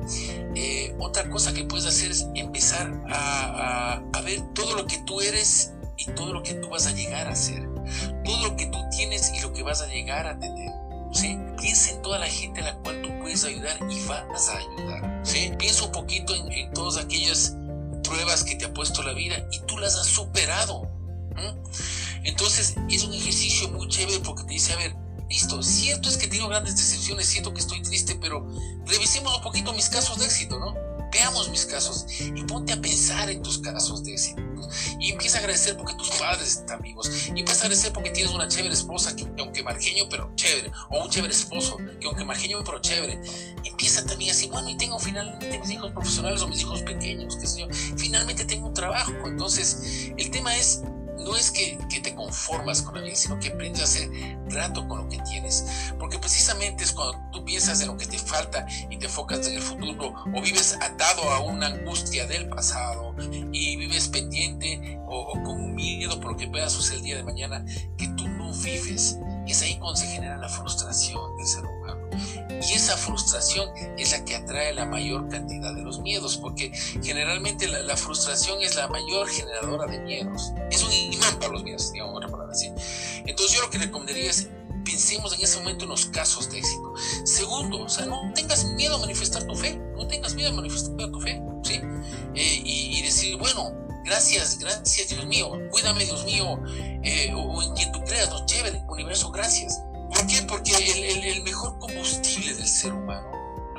Eh, 0.56 0.96
otra 1.00 1.30
cosa 1.30 1.54
que 1.54 1.64
puedes 1.64 1.86
hacer 1.86 2.12
es 2.12 2.28
empezar 2.36 2.92
a, 3.10 4.02
a, 4.14 4.22
ver 4.22 4.42
todo 4.54 4.76
lo 4.76 4.86
que 4.86 4.98
tú 5.06 5.22
eres 5.22 5.74
y 5.98 6.06
todo 6.12 6.34
lo 6.34 6.44
que 6.44 6.54
tú 6.56 6.70
vas 6.70 6.88
a 6.88 6.92
llegar 6.92 7.28
a 7.28 7.36
ser. 7.36 7.68
Todo 8.24 8.50
lo 8.50 8.56
que 8.56 8.68
tú 8.68 8.78
tienes 8.96 9.32
y 9.34 9.42
lo 9.42 9.54
que 9.54 9.64
vas 9.64 9.82
a 9.82 9.88
llegar 9.88 10.28
a 10.28 10.38
tener. 10.38 10.72
¿sí? 11.14 11.38
Piensa 11.60 11.92
en 11.92 12.02
toda 12.02 12.20
la 12.20 12.28
gente 12.28 12.62
a 12.62 12.66
la 12.66 12.76
cual 12.80 13.02
tú 13.02 13.10
puedes 13.20 13.44
ayudar 13.46 13.78
y 13.90 14.06
vas 14.06 14.50
a 14.50 14.58
ayudar. 14.58 15.22
¿sí? 15.24 15.52
Piensa 15.58 15.86
un 15.86 15.92
poquito 15.92 16.36
en, 16.36 16.52
en 16.52 16.74
todas 16.74 17.04
aquellas 17.04 17.56
pruebas 18.10 18.44
que 18.44 18.56
te 18.56 18.66
ha 18.66 18.74
puesto 18.74 19.04
la 19.04 19.14
vida 19.14 19.48
y 19.52 19.60
tú 19.68 19.78
las 19.78 19.96
has 19.96 20.08
superado. 20.08 20.90
Entonces 22.24 22.76
es 22.90 23.04
un 23.04 23.14
ejercicio 23.14 23.70
muy 23.70 23.88
chévere 23.88 24.20
porque 24.20 24.44
te 24.44 24.54
dice, 24.54 24.74
a 24.74 24.78
ver, 24.78 24.96
listo, 25.30 25.62
cierto 25.64 26.10
es 26.10 26.18
que 26.18 26.28
tengo 26.28 26.48
grandes 26.48 26.76
decepciones, 26.76 27.28
siento 27.28 27.54
que 27.54 27.62
estoy 27.62 27.82
triste, 27.82 28.16
pero 28.16 28.46
revisemos 28.86 29.38
un 29.38 29.44
poquito 29.44 29.72
mis 29.74 29.90
casos 29.90 30.18
de 30.20 30.26
éxito, 30.26 30.60
¿no? 30.60 30.89
Veamos 31.12 31.50
mis 31.50 31.66
casos 31.66 32.06
y 32.20 32.44
ponte 32.44 32.74
a 32.74 32.82
pensar 32.82 33.30
en 33.30 33.42
tus 33.42 33.60
casos 33.60 34.04
de. 34.04 34.16
Y 35.00 35.12
empieza 35.12 35.38
a 35.38 35.40
agradecer 35.40 35.78
porque 35.78 35.96
tus 35.96 36.10
padres 36.12 36.58
están 36.58 36.82
vivos. 36.82 37.10
Y 37.28 37.40
empieza 37.40 37.62
a 37.62 37.66
agradecer 37.66 37.92
porque 37.94 38.12
tienes 38.12 38.34
una 38.34 38.48
chévere 38.48 38.74
esposa, 38.74 39.16
que, 39.16 39.28
aunque 39.40 39.64
margeño, 39.64 40.06
pero 40.10 40.32
chévere. 40.36 40.72
O 40.90 41.04
un 41.04 41.10
chévere 41.10 41.34
esposo, 41.34 41.78
que 42.00 42.08
aunque 42.08 42.24
margeño, 42.24 42.64
pero 42.64 42.80
chévere. 42.80 43.20
Empieza 43.64 44.06
también 44.06 44.32
así, 44.32 44.48
bueno, 44.48 44.70
y 44.70 44.78
tengo 44.78 45.00
finalmente 45.00 45.58
mis 45.60 45.72
hijos 45.72 45.92
profesionales 45.92 46.42
o 46.42 46.48
mis 46.48 46.62
hijos 46.62 46.82
pequeños, 46.84 47.38
qué 47.38 47.48
sé 47.48 47.62
yo. 47.62 47.68
Finalmente 47.98 48.46
tengo 48.46 48.68
un 48.68 48.74
trabajo. 48.74 49.12
Entonces, 49.26 50.12
el 50.18 50.30
tema 50.32 50.56
es 50.56 50.82
no 51.20 51.36
es 51.36 51.52
que, 51.52 51.78
te 52.02 52.16
conformas 52.16 52.82
con 52.82 52.96
la 52.96 53.02
vida, 53.02 53.16
sino 53.16 53.40
que 53.40 53.50
aprendes 53.50 53.84
a 53.84 53.88
ser 53.88 54.10
grato 54.46 54.88
con 54.88 55.00
lo 55.00 55.10
que 55.10 55.20
tienes. 55.20 55.66
Porque 56.00 56.18
precisamente 56.18 56.84
es 56.84 56.92
cuando 56.92 57.20
tú 57.32 57.44
piensas 57.44 57.82
en 57.82 57.88
lo 57.88 57.98
que 57.98 58.06
te 58.06 58.18
falta 58.18 58.66
y 58.90 58.98
te 58.98 59.06
enfocas 59.06 59.46
en 59.48 59.56
el 59.56 59.62
futuro, 59.62 60.14
o 60.34 60.42
vives 60.42 60.78
atado 60.82 61.30
a 61.30 61.40
una 61.42 61.68
angustia 61.68 62.26
del 62.26 62.48
pasado 62.50 63.16
y 63.52 63.76
vives 63.76 64.08
pendiente 64.08 64.98
o, 65.08 65.34
o 65.34 65.44
con 65.44 65.76
miedo 65.76 66.20
por 66.20 66.32
lo 66.32 66.38
que 66.38 66.48
pueda 66.48 66.70
suceder 66.70 67.00
el 67.00 67.04
día 67.04 67.18
de 67.18 67.24
mañana, 67.24 67.66
que 67.98 68.08
tú 68.10 68.28
no 68.28 68.54
vives. 68.54 69.18
Es 69.50 69.64
ahí 69.64 69.78
cuando 69.80 70.00
se 70.00 70.08
genera 70.08 70.38
la 70.38 70.48
frustración 70.48 71.36
del 71.38 71.48
ser 71.48 71.66
humano. 71.66 72.08
Y 72.62 72.74
esa 72.74 72.96
frustración 72.98 73.70
es 73.98 74.12
la 74.12 74.24
que 74.24 74.36
atrae 74.36 74.74
la 74.74 74.86
mayor 74.86 75.28
cantidad 75.30 75.74
de 75.74 75.82
los 75.82 76.00
miedos, 76.02 76.38
porque 76.38 76.72
generalmente 77.02 77.68
la, 77.68 77.98
frustración 77.98 78.62
es 78.62 78.76
la 78.76 78.88
mayor 78.90 79.28
generadora 79.28 79.88
de 79.88 80.00
miedos. 80.00 80.52
Es 80.70 80.84
un 80.84 80.92
imán 80.92 81.40
para 81.40 81.54
los 81.54 81.64
miedos, 81.64 81.92
digamos 81.92 82.16
otra 82.18 82.30
palabra 82.30 82.54
así. 82.54 82.68
Entonces 83.26 83.56
yo 83.56 83.64
lo 83.64 83.70
que 83.70 83.80
recomendaría 83.80 84.30
es 84.30 84.50
pensemos 84.84 85.34
en 85.34 85.44
ese 85.44 85.58
momento 85.60 85.86
en 85.86 85.90
los 85.90 86.06
casos 86.08 86.52
de 86.52 86.60
éxito. 86.60 86.94
Segundo, 87.24 87.84
o 87.84 87.90
sea, 87.90 88.06
no 88.06 88.32
tengas 88.34 88.66
miedo 88.66 88.96
a 88.96 89.00
manifestar 89.00 89.44
tu 89.46 89.56
fe, 89.56 89.80
no 89.96 90.08
tengas 90.08 90.36
miedo 90.36 90.50
a 90.50 90.54
manifestar 90.54 90.96
tu 90.96 91.22
fe, 91.22 91.42
¿sí? 91.64 91.80
Eh, 92.36 92.62
y, 92.64 93.02
decir, 93.02 93.38
bueno, 93.38 93.72
gracias, 94.04 94.60
gracias 94.60 95.10
Dios 95.10 95.26
mío, 95.26 95.52
cuídame 95.72 96.06
Dios 96.06 96.26
mío, 96.26 96.60
eh, 97.04 97.34
o, 97.36 97.62
en 97.62 97.74
quien 97.74 97.92
tú 97.92 98.04
creas, 98.04 98.30
no, 98.30 98.46
chévere, 98.46 98.84
universo, 98.88 99.32
gracias. 99.32 99.82
¿Por 100.10 100.26
qué? 100.28 100.42
Porque 100.44 100.72
el, 101.32 101.44
mejor 101.44 101.78
combustible 101.80 102.54
del 102.56 102.68
ser 102.68 102.94
humano, 102.94 103.30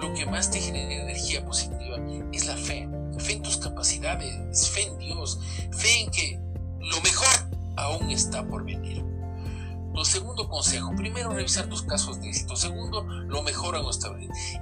lo 0.00 0.14
que 0.14 0.24
más 0.26 0.50
te 0.50 0.60
genera 0.60 1.02
energía 1.02 1.44
positiva, 1.44 1.96
es 2.32 2.46
la 2.46 2.56
fe. 2.56 2.88
Fe 3.18 3.34
en 3.34 3.42
tus 3.42 3.58
capacidades, 3.58 4.70
fe 4.70 4.82
en 4.82 4.98
Dios, 4.98 5.38
fe 5.72 6.00
en 6.00 6.10
que 6.10 6.40
lo 6.78 7.00
mejor 7.02 7.28
aún 7.76 8.10
está 8.10 8.46
por 8.46 8.64
venir. 8.64 9.04
Lo 9.92 10.04
segundo 10.04 10.48
consejo, 10.48 10.94
primero 10.96 11.30
revisar 11.30 11.66
tus 11.66 11.82
casos 11.82 12.20
de 12.20 12.28
éxito. 12.28 12.56
Segundo, 12.56 13.02
lo 13.02 13.42
mejor 13.42 13.76
aún 13.76 13.90
está. 13.90 14.08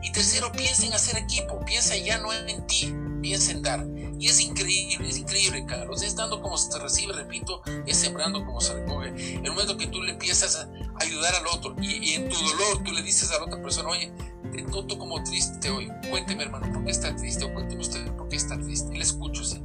Y 0.03 0.11
tercero, 0.11 0.51
piensa 0.53 0.87
en 0.87 0.95
hacer 0.95 1.19
equipo, 1.19 1.61
piensa 1.65 1.97
ya 1.97 2.19
no 2.19 2.33
en 2.33 2.67
ti, 2.67 2.93
piensa 3.21 3.53
en 3.53 3.63
dar. 3.63 3.87
Y 4.19 4.29
es 4.29 4.41
increíble, 4.41 5.09
es 5.09 5.19
increíble, 5.19 5.65
Carlos. 5.67 6.03
Es 6.03 6.17
dando 6.17 6.43
como 6.43 6.57
se 6.57 6.77
recibe, 6.79 7.13
repito, 7.13 7.63
es 7.87 7.97
sembrando 7.97 8.45
como 8.45 8.61
se 8.61 8.75
recoge. 8.75 9.37
El 9.37 9.51
momento 9.51 9.77
que 9.77 9.87
tú 9.87 10.03
le 10.03 10.13
empiezas 10.13 10.57
a 10.57 10.69
ayudar 11.01 11.35
al 11.35 11.47
otro 11.47 11.77
y, 11.81 12.15
en 12.15 12.29
tu 12.29 12.37
dolor 12.37 12.83
tú 12.85 12.93
le 12.93 13.03
dices 13.03 13.31
a 13.31 13.39
la 13.39 13.45
otra 13.45 13.63
persona, 13.63 13.89
oye, 13.89 14.13
te 14.51 14.63
noto 14.63 14.99
como 14.99 15.23
triste 15.23 15.71
hoy. 15.71 15.89
Cuénteme, 16.11 16.45
hermano, 16.45 16.73
¿por 16.73 16.85
qué 16.85 16.91
está 16.91 17.15
triste? 17.15 17.45
O 17.45 17.53
cuénteme 17.53 17.81
usted 17.81 18.05
por 18.17 18.29
qué 18.29 18.37
está 18.37 18.59
triste. 18.59 18.93
Y 18.93 18.99
le 18.99 19.05
escucho, 19.05 19.45
¿sí? 19.45 19.63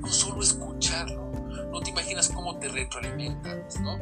No 0.00 0.08
solo 0.08 0.42
escucharlo, 0.42 1.25
no 1.76 1.82
te 1.82 1.90
imaginas 1.90 2.30
cómo 2.30 2.56
te 2.56 2.68
retroalimentas, 2.68 3.78
¿no? 3.80 3.98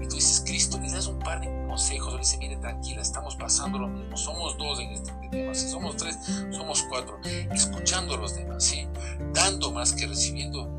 Y 0.00 0.08
tú 0.08 0.14
dices, 0.14 0.42
Cristo, 0.46 0.78
le 0.80 0.90
das 0.90 1.06
un 1.08 1.18
par 1.18 1.42
de 1.42 1.66
consejos, 1.68 2.14
le 2.14 2.20
dices, 2.20 2.38
mire, 2.38 2.56
tranquila, 2.56 3.02
estamos 3.02 3.36
pasando 3.36 3.78
lo 3.78 3.86
mismo, 3.86 4.16
somos 4.16 4.56
dos 4.56 4.80
en 4.80 4.92
este 4.92 5.12
tema, 5.30 5.54
si 5.54 5.68
somos 5.68 5.98
tres, 5.98 6.16
somos 6.50 6.84
cuatro, 6.84 7.20
escuchando 7.52 8.14
a 8.14 8.16
los 8.16 8.34
demás, 8.34 8.64
¿sí? 8.64 8.88
Dando 9.34 9.70
más 9.72 9.92
que 9.92 10.06
recibiendo. 10.06 10.70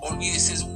Olvídese, 0.00 0.54
es 0.54 0.66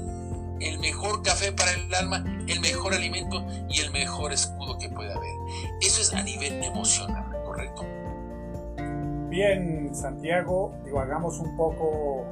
el 0.60 0.78
mejor 0.78 1.24
café 1.24 1.50
para 1.50 1.72
el 1.72 1.92
alma, 1.92 2.24
el 2.46 2.60
mejor 2.60 2.94
alimento 2.94 3.44
y 3.68 3.80
el 3.80 3.90
mejor 3.90 4.32
escudo 4.32 4.78
que 4.78 4.88
puede 4.90 5.12
haber. 5.12 5.34
Eso 5.80 6.02
es 6.02 6.14
a 6.14 6.22
nivel 6.22 6.62
emocional, 6.62 7.42
¿correcto? 7.44 7.84
Bien, 9.28 9.92
Santiago, 9.92 10.72
hagamos 10.96 11.40
un 11.40 11.56
poco, 11.56 12.24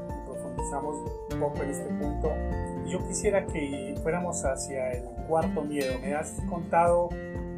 profundizamos 0.64 0.96
un 1.32 1.40
poco 1.40 1.62
en 1.62 1.70
este 1.70 1.84
punto. 1.84 2.32
Yo 2.86 3.06
quisiera 3.06 3.46
que 3.46 3.94
fuéramos 4.02 4.44
hacia 4.44 4.92
el 4.92 5.04
cuarto 5.28 5.62
miedo. 5.62 5.98
Me 6.00 6.14
has 6.14 6.32
contado 6.48 7.08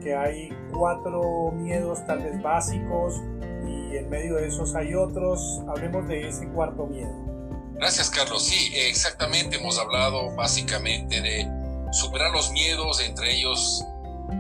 que 0.03 0.15
hay 0.15 0.51
cuatro 0.73 1.51
miedos 1.53 2.05
tal 2.07 2.21
vez 2.21 2.41
básicos 2.43 3.21
y 3.67 3.97
en 3.97 4.09
medio 4.09 4.37
de 4.37 4.49
esos 4.49 4.75
hay 4.75 4.95
otros. 4.95 5.63
Hablemos 5.69 6.07
de 6.09 6.29
ese 6.29 6.49
cuarto 6.49 6.87
miedo. 6.87 7.13
Gracias, 7.75 8.11
Carlos. 8.11 8.45
Sí, 8.45 8.73
exactamente. 8.75 9.57
Hemos 9.57 9.79
hablado 9.79 10.35
básicamente 10.35 11.21
de 11.21 11.47
superar 11.93 12.31
los 12.33 12.51
miedos, 12.53 13.03
entre 13.03 13.33
ellos 13.33 13.85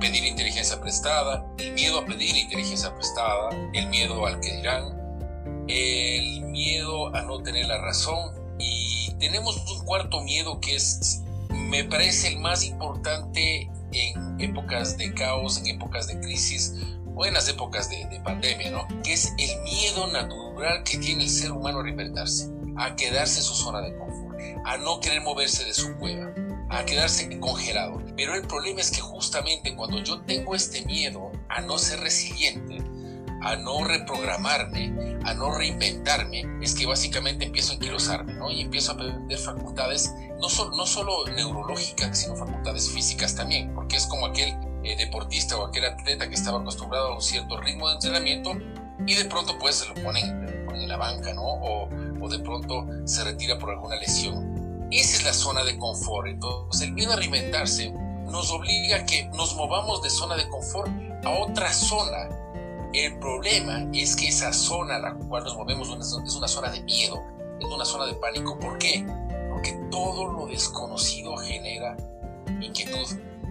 pedir 0.01 0.25
inteligencia 0.25 0.81
prestada, 0.81 1.47
el 1.59 1.73
miedo 1.73 2.01
a 2.01 2.05
pedir 2.05 2.37
inteligencia 2.37 2.93
prestada, 2.93 3.51
el 3.73 3.87
miedo 3.89 4.27
al 4.27 4.41
que 4.41 4.57
dirán, 4.57 5.65
el 5.69 6.43
miedo 6.43 7.15
a 7.15 7.23
no 7.23 7.41
tener 7.43 7.67
la 7.67 7.79
razón 7.81 8.46
y 8.59 9.15
tenemos 9.19 9.57
un 9.71 9.85
cuarto 9.85 10.23
miedo 10.23 10.61
que 10.61 10.77
es, 10.77 11.23
me 11.51 11.85
parece 11.85 12.29
el 12.29 12.39
más 12.39 12.65
importante 12.65 13.71
en 13.93 14.41
épocas 14.41 14.97
de 14.97 15.13
caos, 15.15 15.59
en 15.59 15.69
épocas 15.69 16.07
de 16.07 16.21
crisis 16.21 16.75
o 17.15 17.25
en 17.25 17.35
las 17.35 17.49
épocas 17.49 17.89
de, 17.89 18.21
pandemia, 18.25 18.71
¿no? 18.71 18.87
Que 19.03 19.13
es 19.13 19.33
el 19.39 19.63
miedo 19.63 20.07
natural 20.09 20.83
que 20.83 20.99
tiene 20.99 21.25
el 21.25 21.31
ser 21.31 21.53
humano 21.53 21.79
a 21.79 21.83
reinventarse, 21.85 22.51
a 22.77 22.97
quedarse 22.97 23.39
en 23.39 23.45
su 23.45 23.55
zona 23.55 23.81
de 23.81 23.97
confort, 23.97 24.39
a 24.65 24.77
no 24.79 25.01
querer 25.01 25.23
moverse 25.23 25.65
de 25.65 25.73
su 25.73 25.97
cueva, 25.97 26.33
a 26.71 26.85
quedarse 26.85 27.39
congelado. 27.39 28.03
Pero 28.17 28.35
el 28.35 28.43
problema 28.43 28.81
es 28.81 28.91
que 28.91 29.01
justamente 29.01 29.75
cuando 29.77 30.03
yo 30.03 30.21
tengo 30.23 30.55
este 30.55 30.85
miedo 30.85 31.31
a 31.49 31.61
no 31.61 31.79
ser 31.79 32.01
resiliente, 32.01 32.79
a 33.43 33.57
no 33.57 33.85
reprogramarme, 33.85 35.19
a 35.25 35.35
no 35.35 35.53
reinventarme, 35.57 36.45
es 36.61 36.75
que 36.75 36.87
básicamente 36.87 37.45
empiezo 37.45 37.73
a 37.73 37.75
enquilosarme, 37.77 38.35
¿no? 38.35 38.51
Y 38.51 38.63
empiezo 38.63 38.93
a 38.93 38.97
perder 38.97 39.39
facultades, 39.39 40.15
no, 40.41 40.49
solo 40.49 40.77
no 40.77 40.87
solo 40.87 41.27
neurológicas, 41.27 42.19
sino 42.19 42.37
facultades 42.37 42.91
físicas 42.91 43.35
también, 43.35 43.75
porque 43.75 43.97
es 43.97 44.07
como 44.07 44.27
aquel 44.27 44.55
eh, 44.85 44.97
deportista 44.97 45.57
o 45.57 45.67
aquel 45.67 45.85
atleta 45.85 46.29
que 46.29 46.35
estaba 46.35 46.61
acostumbrado 46.61 47.09
a 47.09 47.15
un 47.17 47.23
cierto 47.23 47.61
ritmo 47.61 47.89
de 47.89 47.95
entrenamiento 47.95 48.53
y 49.07 49.15
de 49.15 49.25
pronto 49.27 49.59
pues 49.59 49.77
se 49.77 49.89
lo 49.89 49.95
ponen, 49.95 50.67
en 50.75 50.89
la 50.89 50.97
banca, 50.97 51.33
¿no? 51.33 51.43
O, 51.43 51.89
o 52.21 52.29
de 52.29 52.39
pronto 52.41 52.87
se 53.05 53.25
retira 53.25 53.59
por 53.59 53.71
alguna 53.71 53.97
lesión. 53.97 54.89
Esa 54.91 55.17
es 55.17 55.25
la 55.25 55.33
zona 55.33 55.65
de 55.65 55.79
confort. 55.79 56.29
Entonces 56.29 56.83
el 56.83 56.93
miedo 56.93 57.13
a 57.13 57.17
reinventarse 57.17 57.93
nos 58.31 58.51
obliga 58.51 58.97
a 58.99 59.07
que 59.07 59.29
nos 59.35 59.55
movamos 59.55 60.03
de 60.03 60.11
zona 60.11 60.37
de 60.37 60.49
confort 60.49 60.91
a 61.25 61.31
otra 61.31 61.73
zona 61.73 62.29
el 63.05 63.19
problema 63.19 63.87
es 63.93 64.17
que 64.17 64.29
esa 64.29 64.53
zona 64.53 64.97
a 64.97 64.99
la 64.99 65.15
cual 65.15 65.45
nos 65.45 65.57
movemos 65.57 65.89
es 66.25 66.35
una 66.35 66.49
zona 66.49 66.71
de 66.71 66.81
miedo, 66.83 67.23
es 67.61 67.67
una 67.67 67.85
zona 67.85 68.07
de 68.07 68.15
pánico. 68.15 68.59
¿Por 68.59 68.79
qué? 68.79 69.07
Porque 69.51 69.73
todo 69.91 70.33
lo 70.33 70.47
desconocido 70.47 71.37
genera 71.37 71.97
inquietud, 72.61 73.07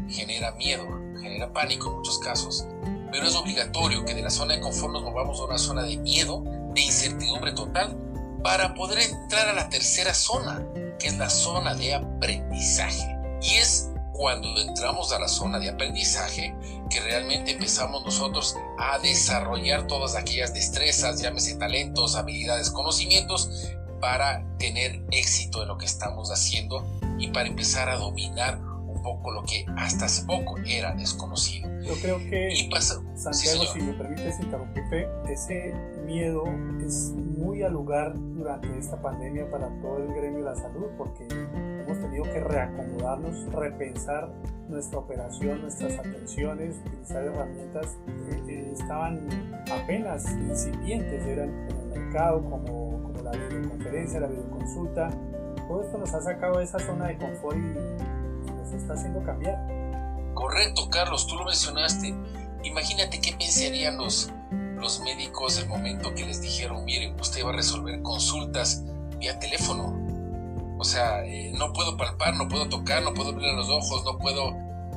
genera 0.09 0.51
miedo, 0.53 0.85
genera 1.21 1.51
pánico 1.51 1.89
en 1.89 1.97
muchos 1.97 2.19
casos. 2.19 2.65
pero 3.11 3.27
es 3.27 3.35
obligatorio 3.35 4.03
que 4.03 4.13
de 4.13 4.21
la 4.21 4.29
zona 4.29 4.55
de 4.55 4.61
confort 4.61 4.93
nos 4.93 5.03
movamos 5.03 5.39
a 5.39 5.45
una 5.45 5.57
zona 5.57 5.83
de 5.83 5.95
miedo, 5.97 6.43
de 6.73 6.81
incertidumbre 6.81 7.53
total, 7.53 7.95
para 8.43 8.73
poder 8.73 8.99
entrar 8.99 9.47
a 9.47 9.53
la 9.53 9.69
tercera 9.69 10.13
zona, 10.13 10.65
que 10.99 11.07
es 11.07 11.17
la 11.17 11.29
zona 11.29 11.75
de 11.75 11.93
aprendizaje. 11.93 13.17
Y 13.41 13.55
es 13.55 13.89
cuando 14.15 14.57
entramos 14.61 15.11
a 15.11 15.19
la 15.19 15.27
zona 15.27 15.59
de 15.59 15.69
aprendizaje 15.69 16.55
que 16.89 17.01
realmente 17.01 17.51
empezamos 17.51 18.03
nosotros 18.05 18.55
a 18.79 18.97
desarrollar 18.99 19.87
todas 19.87 20.15
aquellas 20.15 20.53
destrezas, 20.53 21.21
llámese 21.21 21.55
talentos, 21.57 22.15
habilidades, 22.15 22.69
conocimientos, 22.69 23.75
para 23.99 24.45
tener 24.57 25.03
éxito 25.11 25.63
en 25.63 25.67
lo 25.67 25.77
que 25.77 25.85
estamos 25.85 26.31
haciendo 26.31 26.85
y 27.17 27.29
para 27.29 27.47
empezar 27.47 27.89
a 27.89 27.97
dominar 27.97 28.59
un 28.59 29.01
poco 29.01 29.31
lo 29.31 29.43
que 29.43 29.65
hasta 29.77 30.05
hace 30.05 30.23
poco 30.25 30.57
era 30.65 30.93
desconocido. 30.93 31.69
Yo 31.81 31.93
creo 32.01 32.17
que, 32.17 32.55
Santiago, 33.15 33.63
si 33.73 33.81
me 33.81 33.93
permites 33.93 34.39
interrumpirte, 34.39 35.07
ese 35.29 35.73
miedo 36.05 36.43
es 36.85 37.11
muy 37.11 37.63
al 37.63 37.73
lugar 37.73 38.13
durante 38.15 38.77
esta 38.77 39.01
pandemia 39.01 39.49
para 39.49 39.67
todo 39.81 39.97
el 39.97 40.13
gremio 40.13 40.39
de 40.39 40.45
la 40.45 40.55
salud, 40.55 40.87
porque 40.97 41.27
que 42.23 42.39
reacomodarnos, 42.39 43.51
repensar 43.53 44.31
nuestra 44.67 44.99
operación, 44.99 45.61
nuestras 45.61 45.97
atenciones, 45.99 46.77
utilizar 46.85 47.23
herramientas 47.23 47.97
que 48.45 48.71
estaban 48.71 49.27
apenas 49.71 50.29
incipientes, 50.31 51.25
eran 51.25 51.49
en 51.49 51.77
el 51.77 52.01
mercado, 52.01 52.43
como, 52.49 53.03
como 53.03 53.21
la 53.23 53.31
videoconferencia, 53.31 54.19
la 54.19 54.27
videoconsulta. 54.27 55.09
Todo 55.67 55.83
esto 55.83 55.97
nos 55.97 56.13
ha 56.13 56.21
sacado 56.21 56.59
de 56.59 56.63
esa 56.63 56.79
zona 56.79 57.07
de 57.07 57.17
confort 57.17 57.57
y 57.57 58.51
nos 58.51 58.71
está 58.73 58.93
haciendo 58.93 59.23
cambiar. 59.23 59.57
Correcto, 60.33 60.89
Carlos, 60.89 61.27
tú 61.27 61.35
lo 61.37 61.45
mencionaste. 61.45 62.13
Imagínate 62.63 63.19
qué 63.21 63.33
pensarían 63.37 63.97
los, 63.97 64.31
los 64.75 65.01
médicos 65.01 65.59
el 65.61 65.67
momento 65.69 66.13
que 66.13 66.25
les 66.25 66.41
dijeron, 66.41 66.83
miren, 66.85 67.19
usted 67.19 67.43
va 67.45 67.49
a 67.49 67.55
resolver 67.55 68.01
consultas 68.01 68.83
vía 69.19 69.39
teléfono. 69.39 70.14
O 70.77 70.83
sea, 70.83 71.25
eh, 71.25 71.51
no 71.53 71.71
puedo 71.73 71.95
palpar, 71.97 72.35
no 72.35 72.47
puedo 72.47 72.67
tocar, 72.67 73.01
no 73.03 73.13
puedo 73.13 73.29
abrir 73.29 73.53
los 73.53 73.69
ojos, 73.69 74.03
no 74.03 74.17
puedo 74.17 74.53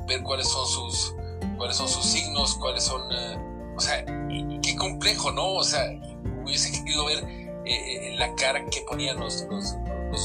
ver 0.07 0.23
cuáles 0.23 0.47
son 0.47 0.67
sus, 0.67 1.15
cuáles 1.57 1.77
son 1.77 1.87
sus 1.87 2.05
signos, 2.05 2.55
cuáles 2.55 2.83
son... 2.83 3.01
Eh, 3.11 3.37
o 3.77 3.79
sea, 3.79 4.05
qué 4.61 4.75
complejo, 4.77 5.31
¿no? 5.31 5.53
O 5.53 5.63
sea, 5.63 5.83
hubiese 6.43 6.71
querido 6.71 7.05
ver 7.05 7.23
eh, 7.65 8.15
la 8.17 8.35
cara 8.35 8.65
que 8.65 8.81
ponían 8.81 9.17
los, 9.19 9.45
los, 9.49 9.75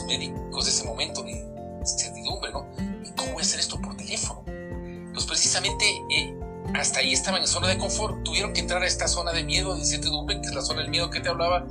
médicos 0.08 0.64
de 0.64 0.70
ese 0.70 0.84
momento 0.84 1.22
de 1.22 1.46
incertidumbre, 1.78 2.50
¿no? 2.50 2.66
¿Cómo 3.16 3.32
voy 3.32 3.42
a 3.42 3.44
hacer 3.44 3.60
esto 3.60 3.80
por 3.80 3.96
teléfono? 3.96 4.42
pues 5.12 5.26
precisamente 5.26 5.84
hasta 6.74 7.00
ahí 7.00 7.12
estaban 7.12 7.42
en 7.42 7.46
zona 7.46 7.68
de 7.68 7.78
confort, 7.78 8.24
tuvieron 8.24 8.52
que 8.52 8.60
entrar 8.60 8.82
a 8.82 8.86
esta 8.86 9.06
zona 9.06 9.32
de 9.32 9.44
miedo, 9.44 9.74
de 9.74 9.80
incertidumbre, 9.80 10.40
que 10.40 10.48
es 10.48 10.54
la 10.54 10.62
zona 10.62 10.80
del 10.80 10.90
miedo 10.90 11.10
que 11.10 11.20
te 11.20 11.28
hablaba, 11.28 11.64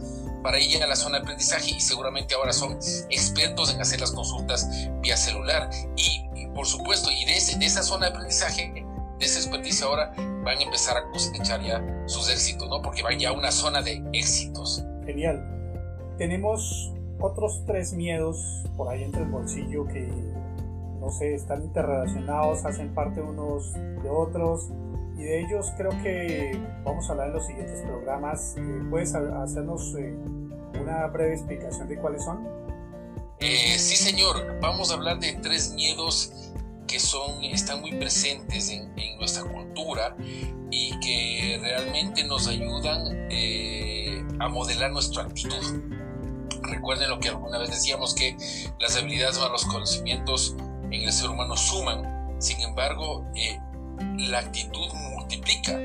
para 0.44 0.60
ir 0.60 0.84
a 0.84 0.88
la 0.88 0.96
zona 0.96 1.18
de 1.18 1.24
aprendizaje 1.24 1.72
y 1.76 1.80
seguramente 1.80 2.36
ahora 2.36 2.52
son 2.54 2.74
expertos 3.10 3.74
en 3.74 3.82
hacer 3.82 4.02
las 4.02 4.12
consultas 4.12 4.70
vía 5.02 5.18
celular. 5.18 5.70
Y, 5.96 6.48
por 6.54 6.68
supuesto, 6.68 7.10
y 7.10 7.26
de, 7.26 7.38
ese, 7.38 7.58
esa 7.64 7.82
zona 7.82 8.08
de 8.08 8.12
aprendizaje, 8.12 8.74
de 9.20 9.26
esa 9.26 9.40
experticia 9.40 9.86
ahora, 9.88 10.14
van 10.44 10.58
a 10.58 10.62
empezar 10.62 10.98
a 10.98 11.10
cosechar 11.12 11.64
ya 11.64 11.82
sus 12.06 12.30
éxitos, 12.30 12.68
¿no? 12.70 12.82
Porque 12.82 13.02
van 13.02 13.18
ya 13.18 13.30
a 13.30 13.32
una 13.32 13.52
zona 13.52 13.82
de 13.82 14.04
éxitos. 14.12 14.84
Genial. 15.06 15.42
Tenemos 16.18 16.94
otros 17.20 17.64
tres 17.66 17.94
miedos 17.94 18.66
por 18.76 18.90
ahí 18.90 19.04
entre 19.04 19.22
el 19.24 19.30
bolsillo 19.30 19.86
que 19.88 20.08
no 21.00 21.10
sé, 21.10 21.34
están 21.34 21.64
interrelacionados, 21.64 22.64
hacen 22.64 22.94
parte 22.94 23.22
unos 23.22 23.74
de 23.74 24.10
otros 24.10 24.70
y 25.18 25.24
de 25.24 25.42
ellos 25.42 25.72
creo 25.78 25.92
que 26.02 26.60
vamos 26.84 27.08
a 27.08 27.14
hablar 27.14 27.28
en 27.28 27.34
los 27.34 27.46
siguientes 27.46 27.82
programas. 27.82 28.56
Eh, 28.58 28.82
¿Puedes 28.90 29.14
hacernos 29.14 29.96
eh, 29.96 30.16
una 30.82 31.08
breve 31.08 31.34
explicación 31.34 31.88
de 31.88 31.98
cuáles 31.98 32.24
son? 32.24 32.48
Eh, 33.40 33.78
sí, 33.78 33.96
señor. 33.96 34.60
Vamos 34.62 34.92
a 34.92 34.96
hablar 34.96 35.20
de 35.20 35.34
tres 35.34 35.74
miedos 35.74 36.52
que 36.88 37.00
son, 37.00 37.44
están 37.44 37.82
muy 37.82 37.94
presentes 37.94 38.70
en, 38.70 38.98
en 38.98 39.18
nuestra 39.18 39.44
cultura 39.44 40.16
y 40.72 41.00
que 41.00 41.60
realmente 41.62 42.24
nos 42.24 42.48
ayudan 42.48 43.24
a 44.40 44.48
modelar 44.48 44.92
nuestra 44.92 45.24
actitud. 45.24 45.82
Recuerden 46.64 47.10
lo 47.10 47.20
que 47.20 47.30
alguna 47.30 47.60
vez 47.60 47.70
decíamos 47.70 48.14
que 48.14 48.36
las 48.80 48.96
habilidades 48.98 49.38
o 49.38 49.50
los 49.50 49.66
conocimientos 49.66 50.56
en 50.94 51.04
el 51.04 51.12
ser 51.12 51.30
humano 51.30 51.58
suman, 51.58 52.36
sin 52.40 52.60
embargo, 52.62 53.26
eh, 53.36 53.60
la 54.30 54.40
actitud 54.40 54.92
multiplica. 54.94 55.80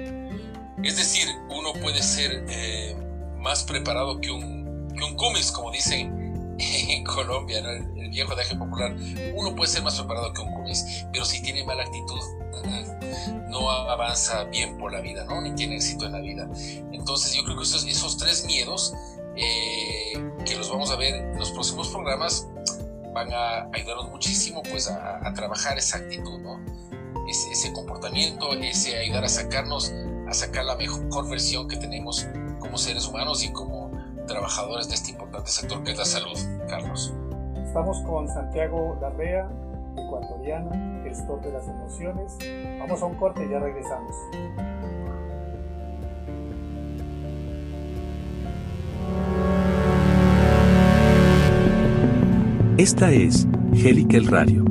Es 0.82 0.96
decir, 0.96 1.28
uno 1.50 1.72
puede 1.74 2.02
ser 2.02 2.44
eh, 2.48 2.96
más 3.38 3.64
preparado 3.64 4.20
que 4.20 4.30
un, 4.30 4.88
que 4.96 5.04
un 5.04 5.14
cumis, 5.16 5.50
como 5.50 5.70
dicen 5.70 6.56
en 6.58 7.04
Colombia, 7.04 7.58
el, 7.58 8.10
viejo 8.10 8.34
deje 8.34 8.56
popular. 8.56 8.96
Uno 9.34 9.54
puede 9.54 9.70
ser 9.70 9.82
más 9.82 9.96
preparado 9.96 10.32
que 10.32 10.40
un 10.40 10.52
cumis, 10.54 11.04
pero 11.12 11.24
si 11.24 11.42
tiene 11.42 11.64
mala 11.64 11.82
actitud, 11.82 12.20
no 13.48 13.70
avanza 13.70 14.44
bien 14.44 14.76
por 14.78 14.92
la 14.92 15.00
vida, 15.00 15.24
¿no? 15.24 15.40
ni 15.40 15.54
tiene 15.54 15.76
éxito 15.76 16.06
en 16.06 16.12
la 16.12 16.20
vida. 16.20 16.48
Entonces 16.92 17.34
yo 17.34 17.44
creo 17.44 17.56
que 17.56 17.64
esos, 17.64 18.16
tres 18.16 18.44
miedos, 18.44 18.94
eh, 19.36 20.12
que 20.44 20.56
los 20.56 20.70
vamos 20.70 20.90
a 20.90 20.96
ver 20.96 21.14
en 21.14 21.38
los 21.38 21.50
próximos 21.50 21.88
programas, 21.88 22.46
van 23.12 23.32
a 23.32 23.68
ayudarnos 23.72 24.10
muchísimo 24.10 24.62
pues 24.62 24.88
a, 24.88 25.32
trabajar 25.34 25.78
esa 25.78 25.98
actitud, 25.98 26.38
¿no? 26.40 26.60
Ese, 27.28 27.52
ese, 27.52 27.72
comportamiento, 27.72 28.52
ese 28.54 28.98
ayudar 28.98 29.24
a 29.24 29.28
sacarnos, 29.28 29.92
a 30.26 30.32
sacar 30.32 30.64
la 30.64 30.76
mejor 30.76 31.28
versión 31.28 31.68
que 31.68 31.76
tenemos 31.76 32.26
como 32.58 32.78
seres 32.78 33.06
humanos 33.06 33.44
y 33.44 33.52
como 33.52 33.90
trabajadores 34.26 34.88
de 34.88 34.94
este 34.94 35.10
importante 35.10 35.50
sector 35.50 35.82
que 35.84 35.92
es 35.92 35.98
la 35.98 36.04
salud, 36.04 36.38
Carlos. 36.68 37.12
Estamos 37.66 38.00
con 38.00 38.28
Santiago 38.28 38.96
Larrea, 39.00 39.48
ecuatoriano, 39.96 40.70
gestor 41.04 41.42
de 41.42 41.52
las 41.52 41.68
emociones. 41.68 42.36
Vamos 42.78 43.02
a 43.02 43.04
un 43.06 43.14
corte 43.16 43.44
y 43.44 43.50
ya 43.50 43.58
regresamos. 43.58 44.14
Esta 52.78 53.10
es 53.10 53.46
Helical 53.74 54.28
Radio. 54.28 54.64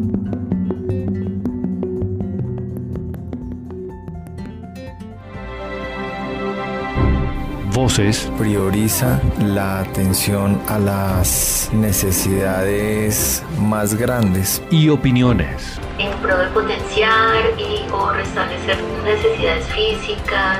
Voces. 7.87 8.29
Prioriza 8.37 9.21
la 9.39 9.79
atención 9.79 10.61
a 10.67 10.77
las 10.77 11.69
necesidades 11.71 13.41
más 13.61 13.95
grandes. 13.95 14.61
Y 14.69 14.89
opiniones. 14.89 15.79
En 15.97 16.11
pro 16.17 16.37
de 16.37 16.47
potenciar 16.47 17.37
y 17.57 17.89
o 17.89 18.11
restablecer 18.11 18.77
necesidades 19.05 19.65
físicas. 19.67 20.59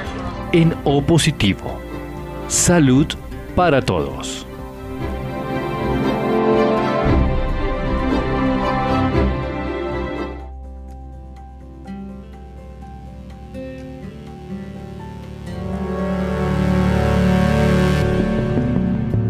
En 0.54 0.74
O 0.86 1.02
positivo. 1.02 1.78
Salud 2.48 3.08
para 3.58 3.82
todos. 3.82 4.47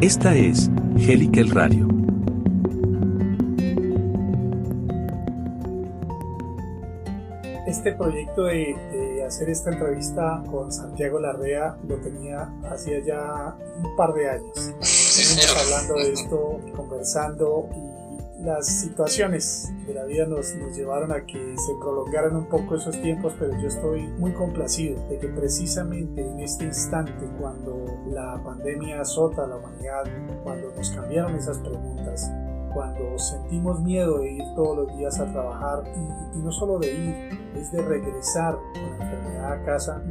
Esta 0.07 0.33
es 0.33 0.69
Helical 0.95 1.49
Radio. 1.49 1.85
Este 7.67 7.91
proyecto 7.91 8.45
de, 8.45 9.21
hacer 9.27 9.49
esta 9.49 9.69
entrevista 9.69 10.41
con 10.49 10.71
Santiago 10.71 11.19
Larrea 11.19 11.75
lo 11.85 11.97
tenía 11.97 12.49
hacía 12.71 12.99
ya 13.03 13.57
un 13.83 13.97
par 13.97 14.13
de 14.13 14.29
años. 14.29 14.73
Estuvimos 14.79 15.65
hablando 15.65 15.95
de 15.95 16.13
esto, 16.13 16.59
conversando 16.73 17.67
y 17.75 18.43
las 18.45 18.65
situaciones 18.65 19.73
de 19.85 19.93
la 19.93 20.05
vida 20.05 20.25
nos, 20.25 20.55
nos, 20.55 20.73
llevaron 20.73 21.11
a 21.11 21.25
que 21.25 21.37
se 21.57 21.73
prolongaran 21.81 22.33
un 22.33 22.47
poco 22.47 22.77
esos 22.77 23.01
tiempos, 23.01 23.33
pero 23.37 23.59
yo 23.59 23.67
estoy 23.67 24.07
muy 24.19 24.31
complacido 24.31 25.05
de 25.09 25.19
que 25.19 25.27
precisamente 25.27 26.21
en 26.21 26.39
este 26.39 26.63
instante, 26.63 27.27
cuando 27.37 27.86
la 28.11 28.41
pandemia 28.43 29.01
azota 29.01 29.43
a 29.43 29.47
la 29.47 29.57
humanidad, 29.57 30.03
cuando 30.43 30.71
nos 30.75 30.89
cambiaron 30.91 31.35
esas 31.35 31.57
preguntas, 31.59 32.31
cuando 32.73 33.17
sentimos 33.17 33.81
miedo 33.81 34.19
de 34.19 34.33
ir 34.33 34.43
todos 34.55 34.77
los 34.77 34.97
días 34.97 35.19
a 35.19 35.31
trabajar 35.31 35.83
y, 36.35 36.39
no 36.39 36.51
solo 36.51 36.79
de 36.79 36.93
ir, 36.93 37.39
es 37.55 37.71
de 37.71 37.81
regresar 37.81 38.55
con 38.55 38.99
la 38.99 39.05
enfermedad 39.05 39.53
a 39.53 39.63
casa, 39.63 40.03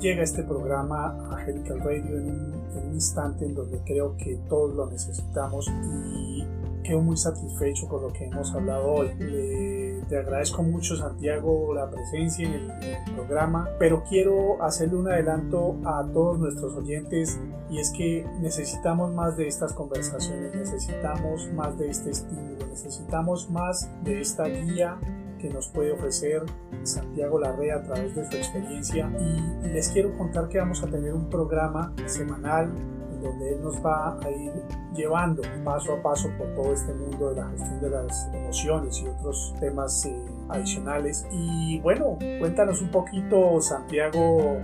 llega 0.00 0.22
este 0.22 0.42
programa 0.42 1.16
Angelical 1.30 1.80
Radio 1.80 2.18
en 2.18 2.30
un, 2.30 2.54
en 2.76 2.88
un 2.88 2.94
instante 2.94 3.44
en 3.44 3.54
donde 3.54 3.80
creo 3.84 4.16
que 4.16 4.36
todos 4.48 4.74
lo 4.74 4.90
necesitamos 4.90 5.68
y 5.68 6.46
quedo 6.82 7.00
muy 7.00 7.16
satisfecho 7.16 7.86
con 7.88 8.02
lo 8.02 8.12
que 8.12 8.24
hemos 8.24 8.52
hablado 8.54 8.92
hoy. 8.92 9.14
Le 9.18 9.79
te 10.10 10.18
agradezco 10.18 10.64
mucho 10.64 10.96
Santiago 10.96 11.72
la 11.72 11.88
presencia 11.88 12.44
en 12.44 12.54
el, 12.54 13.14
programa, 13.14 13.68
pero 13.78 14.02
quiero 14.02 14.60
hacerle 14.62 14.96
un 14.96 15.08
adelanto 15.08 15.76
a 15.84 16.04
todos 16.12 16.38
nuestros 16.40 16.74
oyentes 16.74 17.38
y 17.70 17.78
es 17.78 17.90
que 17.90 18.26
necesitamos 18.40 19.12
más 19.12 19.36
de 19.36 19.46
estas 19.46 19.72
conversaciones, 19.72 20.52
necesitamos 20.52 21.48
más 21.52 21.78
de 21.78 21.90
este 21.90 22.10
estímulo, 22.10 22.66
necesitamos 22.66 23.48
más 23.50 23.88
de 24.02 24.20
esta 24.20 24.46
guía 24.46 24.98
que 25.38 25.48
nos 25.48 25.68
puede 25.68 25.92
ofrecer 25.92 26.42
Santiago 26.82 27.38
Larrea 27.38 27.76
a 27.76 27.82
través 27.84 28.14
de 28.16 28.28
su 28.28 28.36
experiencia. 28.36 29.10
Y 29.20 29.68
les 29.68 29.90
quiero 29.90 30.16
contar 30.18 30.48
que 30.48 30.58
vamos 30.58 30.82
a 30.82 30.88
tener 30.88 31.14
un 31.14 31.30
programa 31.30 31.94
semanal 32.06 32.72
donde 33.20 33.54
él 33.54 33.62
nos 33.62 33.84
va 33.84 34.18
a 34.22 34.30
ir 34.30 34.52
llevando 34.94 35.42
paso 35.64 35.94
a 35.94 36.02
paso 36.02 36.30
por 36.36 36.54
todo 36.54 36.72
este 36.72 36.92
mundo 36.94 37.30
de 37.30 37.40
la 37.40 37.48
gestión 37.50 37.80
de 37.80 37.90
las 37.90 38.28
emociones 38.32 39.00
y 39.00 39.08
otros 39.08 39.54
temas 39.60 40.04
eh, 40.06 40.16
adicionales. 40.48 41.26
Y 41.30 41.78
bueno, 41.80 42.18
cuéntanos 42.38 42.80
un 42.80 42.90
poquito, 42.90 43.60
Santiago, 43.60 44.58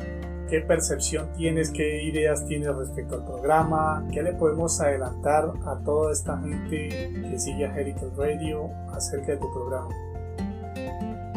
qué 0.48 0.61
percepción 0.61 1.32
tienes, 1.32 1.70
qué 1.70 2.02
ideas 2.04 2.46
tienes 2.46 2.74
respecto 2.74 3.16
al 3.16 3.24
programa, 3.24 4.07
qué 4.12 4.22
le 4.22 4.32
podemos 4.32 4.80
adelantar 4.80 5.52
a 5.66 5.78
toda 5.84 6.12
esta 6.12 6.38
gente 6.38 6.88
que 7.30 7.38
sigue 7.38 7.66
a 7.66 7.76
Heritage 7.76 8.12
Radio 8.16 8.70
acerca 8.92 9.32
de 9.32 9.38
tu 9.38 9.52
programa. 9.52 9.88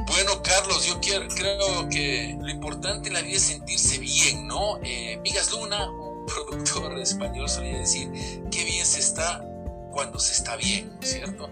Bueno, 0.08 0.42
Carlos, 0.44 0.86
yo 0.86 1.00
quiero, 1.00 1.28
creo 1.28 1.88
que 1.90 2.36
lo 2.40 2.50
importante 2.50 3.08
en 3.08 3.14
la 3.14 3.22
vida 3.22 3.38
es 3.38 3.44
sentirse 3.44 4.00
bien, 4.00 4.48
¿no? 4.48 4.78
Eh, 4.84 5.20
Vigas 5.24 5.52
Luna, 5.52 5.88
productor 6.30 7.00
español 7.00 7.50
solía 7.50 7.80
decir, 7.80 8.10
qué 8.52 8.64
bien 8.64 8.86
se 8.86 9.00
está 9.00 9.46
cuando 9.92 10.20
se 10.20 10.34
está 10.34 10.56
bien, 10.56 10.92
¿no 10.96 11.02
es 11.02 11.10
cierto? 11.10 11.50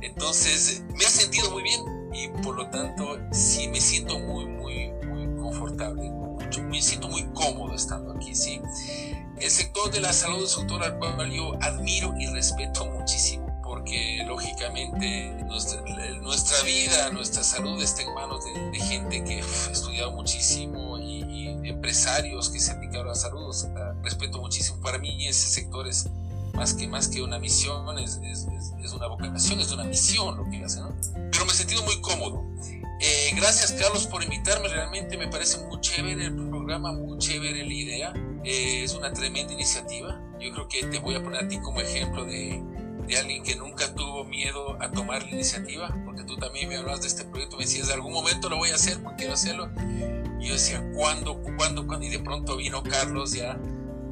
Entonces, 0.00 0.82
me 0.88 1.04
he 1.04 1.08
sentido 1.08 1.50
muy 1.50 1.62
bien 1.62 1.80
y 2.12 2.28
por 2.42 2.56
lo 2.56 2.68
tanto, 2.70 3.18
sí 3.32 3.68
me 3.68 3.80
siento 3.80 4.18
muy, 4.18 4.46
muy, 4.46 4.92
muy 5.06 5.42
confortable, 5.42 6.10
mucho, 6.10 6.62
me 6.62 6.80
siento 6.80 7.08
muy 7.08 7.24
cómodo 7.34 7.74
estando 7.74 8.12
aquí, 8.12 8.34
¿sí? 8.34 8.60
El 9.38 9.50
sector 9.50 9.90
de 9.90 10.00
la 10.00 10.12
salud 10.12 10.44
es 10.44 10.56
un 10.56 10.62
sector 10.62 10.82
al 10.84 10.98
cual 10.98 11.30
yo 11.30 11.54
admiro 11.60 12.14
y 12.18 12.26
respeto 12.26 12.86
muchísimo 12.86 13.44
porque 13.74 14.22
lógicamente 14.26 15.32
nuestra, 15.46 15.82
nuestra, 16.20 16.62
vida, 16.62 17.10
nuestra 17.10 17.42
salud 17.42 17.82
está 17.82 18.02
en 18.02 18.14
manos 18.14 18.44
de, 18.44 18.78
gente 18.78 19.24
que 19.24 19.40
ha 19.40 19.72
estudiado 19.72 20.12
muchísimo 20.12 20.98
y, 20.98 21.24
empresarios 21.64 22.50
que 22.50 22.60
se 22.60 22.72
han 22.72 22.80
dedicado 22.80 23.04
a 23.04 23.08
la 23.08 23.14
salud. 23.14 23.50
Respeto 24.04 24.38
muchísimo. 24.38 24.80
Para 24.80 24.98
mí 24.98 25.26
ese 25.26 25.48
sector 25.48 25.88
es 25.88 26.08
más 26.54 26.74
que, 26.74 26.86
más 26.86 27.08
que 27.08 27.22
una 27.22 27.38
misión, 27.38 27.98
es, 27.98 28.20
es, 28.22 28.46
es 28.82 28.92
una 28.92 29.08
vocación, 29.08 29.60
es 29.60 29.72
una 29.72 29.84
misión 29.84 30.36
lo 30.36 30.48
que 30.48 30.64
hace, 30.64 30.80
¿no? 30.80 30.94
Pero 31.30 31.44
me 31.44 31.52
he 31.52 31.54
sentido 31.54 31.82
muy 31.82 32.00
cómodo. 32.00 32.44
Eh, 33.00 33.32
gracias 33.34 33.72
Carlos 33.72 34.06
por 34.06 34.22
invitarme, 34.22 34.68
realmente 34.68 35.18
me 35.18 35.28
parece 35.28 35.58
muy 35.66 35.80
chévere 35.80 36.26
el 36.26 36.48
programa, 36.48 36.92
muy 36.92 37.18
chévere 37.18 37.66
la 37.66 37.72
idea, 37.72 38.12
eh, 38.44 38.84
es 38.84 38.94
una 38.94 39.12
tremenda 39.12 39.52
iniciativa. 39.52 40.20
Yo 40.40 40.52
creo 40.52 40.68
que 40.68 40.86
te 40.86 40.98
voy 41.00 41.16
a 41.16 41.22
poner 41.22 41.44
a 41.44 41.48
ti 41.48 41.58
como 41.58 41.80
ejemplo 41.80 42.24
de, 42.24 42.62
de 43.06 43.18
alguien 43.18 43.42
que 43.42 43.56
nunca 43.56 43.92
tuvo 43.94 44.24
miedo 44.24 44.80
a 44.80 44.90
tomar 44.90 45.22
la 45.24 45.30
iniciativa, 45.30 45.94
porque 46.04 46.22
tú 46.24 46.36
también 46.36 46.68
me 46.68 46.76
hablas 46.76 47.00
de 47.00 47.08
este 47.08 47.24
proyecto, 47.24 47.56
me 47.56 47.64
decías, 47.64 47.88
de 47.88 47.94
algún 47.94 48.12
momento 48.12 48.48
lo 48.48 48.56
voy 48.56 48.70
a 48.70 48.76
hacer, 48.76 49.02
porque 49.02 49.18
quiero 49.18 49.34
hacerlo. 49.34 49.70
Y 50.40 50.48
yo 50.48 50.54
decía, 50.54 50.84
¿cuándo, 50.94 51.42
cuándo, 51.56 51.86
cuándo? 51.86 52.06
Y 52.06 52.10
de 52.10 52.18
pronto 52.20 52.56
vino 52.56 52.82
Carlos 52.82 53.32
ya 53.32 53.58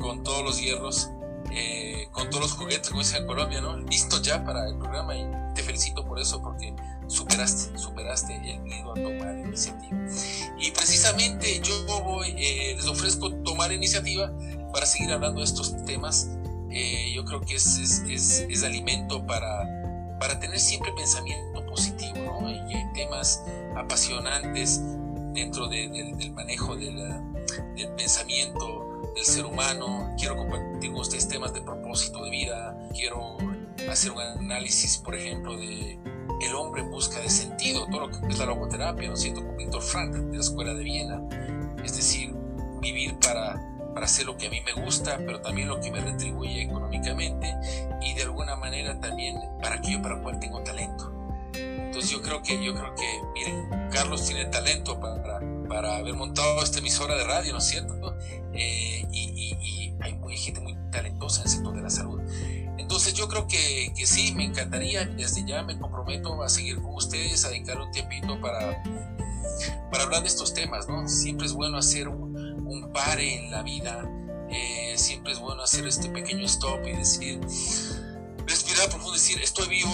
con 0.03 0.23
todos 0.23 0.43
los 0.45 0.61
hierros, 0.61 1.11
eh, 1.51 2.09
con 2.13 2.29
todos 2.29 2.43
los 2.43 2.53
juguetes, 2.53 2.89
como 2.89 3.01
dicen 3.01 3.23
en 3.23 3.27
Colombia, 3.27 3.61
¿no? 3.61 3.79
Listo 3.79 4.21
ya 4.21 4.45
para 4.45 4.69
el 4.69 4.77
programa 4.77 5.17
y 5.17 5.25
te 5.55 5.63
felicito 5.63 6.05
por 6.05 6.21
eso, 6.21 6.43
porque 6.43 6.75
superaste, 7.07 7.79
superaste 7.79 8.35
el 8.35 8.61
miedo 8.61 8.93
a 8.93 8.95
tomar 8.95 9.39
iniciativa. 9.39 9.99
Y 10.59 10.71
precisamente 10.73 11.61
yo 11.61 11.85
voy, 12.05 12.35
eh, 12.37 12.75
les 12.77 12.87
ofrezco 12.87 13.33
tomar 13.43 13.73
iniciativa 13.73 14.31
para 14.73 14.87
seguir 14.87 15.13
hablando 15.13 15.41
de 15.41 15.47
estos 15.47 15.75
temas 15.85 16.29
eh, 16.75 17.13
yo 17.15 17.25
creo 17.27 17.41
que 17.43 17.57
es, 17.57 17.77
es, 17.77 18.47
es, 18.49 18.65
alimento 18.65 19.27
para, 19.27 20.17
para 20.19 20.41
tener 20.41 20.59
siempre 20.59 20.91
pensamiento 20.93 21.67
positivo, 21.67 22.41
¿no? 22.41 22.49
Y 22.49 22.75
hay 22.75 22.93
temas 22.95 23.45
apasionantes 23.77 24.81
dentro 25.35 25.69
del 25.69 26.33
manejo 26.33 26.75
del 26.77 27.23
pensamiento 27.97 28.92
del 29.15 29.25
ser 29.25 29.45
humano. 29.45 30.15
Quiero 30.19 30.37
compartir 30.37 30.93
con 30.93 31.01
ustedes 31.01 31.29
temas 31.29 31.53
de 31.53 31.63
propósito 31.63 32.25
de 32.25 32.31
vida. 32.31 32.77
Quiero 32.93 33.37
hacer 33.91 34.13
un 34.13 34.21
análisis, 34.21 34.99
por 34.99 35.15
ejemplo, 35.15 35.57
de 35.57 35.99
el 36.41 36.55
hombre 36.55 36.83
en 36.83 36.91
busca 36.91 37.21
de 37.21 37.31
sentido, 37.31 37.87
todo 37.87 38.09
lo 38.09 38.11
que 38.11 38.27
es 38.27 38.39
la 38.39 38.47
logoterapia, 38.47 39.09
¿no 39.09 39.15
es 39.15 39.21
cierto? 39.21 39.45
Con 39.47 39.57
Víctor 39.57 39.83
Frank 39.83 40.13
de 40.13 40.37
la 40.37 40.43
Escuela 40.43 40.75
de 40.75 40.83
Viena. 40.83 41.23
Es 41.85 41.97
decir, 41.97 42.35
vivir 42.81 43.17
para 43.21 43.73
para 43.95 44.07
hacer 44.07 44.27
lo 44.27 44.37
que 44.37 44.47
a 44.47 44.51
mí 44.51 44.61
me 44.61 44.73
gusta, 44.83 45.19
pero 45.19 45.41
también 45.41 45.69
lo 45.69 45.81
que 45.81 45.91
me 45.91 46.01
retribuye 46.01 46.63
económicamente 46.63 47.55
y 48.01 48.15
de 48.15 48.23
alguna 48.23 48.57
manera 48.57 48.99
también 48.99 49.39
para 49.61 49.77
aquello 49.77 50.03
para 50.03 50.21
cual 50.21 50.39
tengo 50.41 50.63
talento. 50.63 51.13
Entonces 51.55 52.11
yo 52.11 52.23
creo 52.23 52.43
que, 52.43 52.65
yo 52.65 52.75
creo 52.75 52.95
que, 52.95 53.21
miren, 53.35 53.91
Carlos 53.91 54.25
tiene 54.27 54.47
talento 54.47 54.99
para 54.99 55.23
haber 55.77 56.15
montado 56.15 56.63
esta 56.63 56.79
emisora 56.79 57.15
de 57.17 57.25
radio, 57.25 57.53
¿no 57.53 57.59
es 57.59 57.67
cierto? 57.67 58.17
Eh, 58.53 59.07
y, 59.11 59.93
hay 60.01 60.15
muy, 60.15 60.37
gente 60.37 60.61
muy 60.61 60.77
talentosa 60.91 61.43
en 61.43 61.47
el 61.47 61.53
sector 61.53 61.77
de 61.77 61.83
la 61.83 61.91
salud. 61.91 62.21
Entonces 62.77 63.15
yo 63.15 63.29
creo 63.29 63.47
que, 63.47 63.93
que 63.97 64.05
sí, 64.05 64.35
me 64.35 64.45
encantaría, 64.45 65.05
desde 65.05 65.47
ya 65.47 65.63
me 65.63 65.79
comprometo 65.79 66.43
a 66.43 66.49
seguir 66.49 66.83
con 66.83 66.95
ustedes, 66.95 67.45
a 67.45 67.51
dedicar 67.51 67.81
un 67.81 67.91
tiempito 67.93 68.41
para, 68.41 68.83
para 69.93 70.05
hablar 70.05 70.23
de 70.23 70.29
estos 70.29 70.55
temas, 70.55 70.89
¿no? 70.89 71.07
Siempre 71.09 71.47
es 71.47 71.53
bueno 71.53 71.79
hacer 71.79 72.09
un, 72.09 72.37
un 72.67 72.93
pare 72.93 73.45
en 73.45 73.51
la 73.53 73.63
vida. 73.63 74.03
Eh, 74.51 74.95
siempre 74.97 75.33
es 75.33 75.39
bueno 75.39 75.63
hacer 75.63 75.87
este 75.87 76.09
pequeño 76.09 76.45
stop 76.47 76.81
y 76.87 76.97
decir, 76.97 77.41
respirar 78.47 78.89
profundo, 78.89 79.13
decir, 79.13 79.41
estoy 79.43 79.69
vivo, 79.69 79.91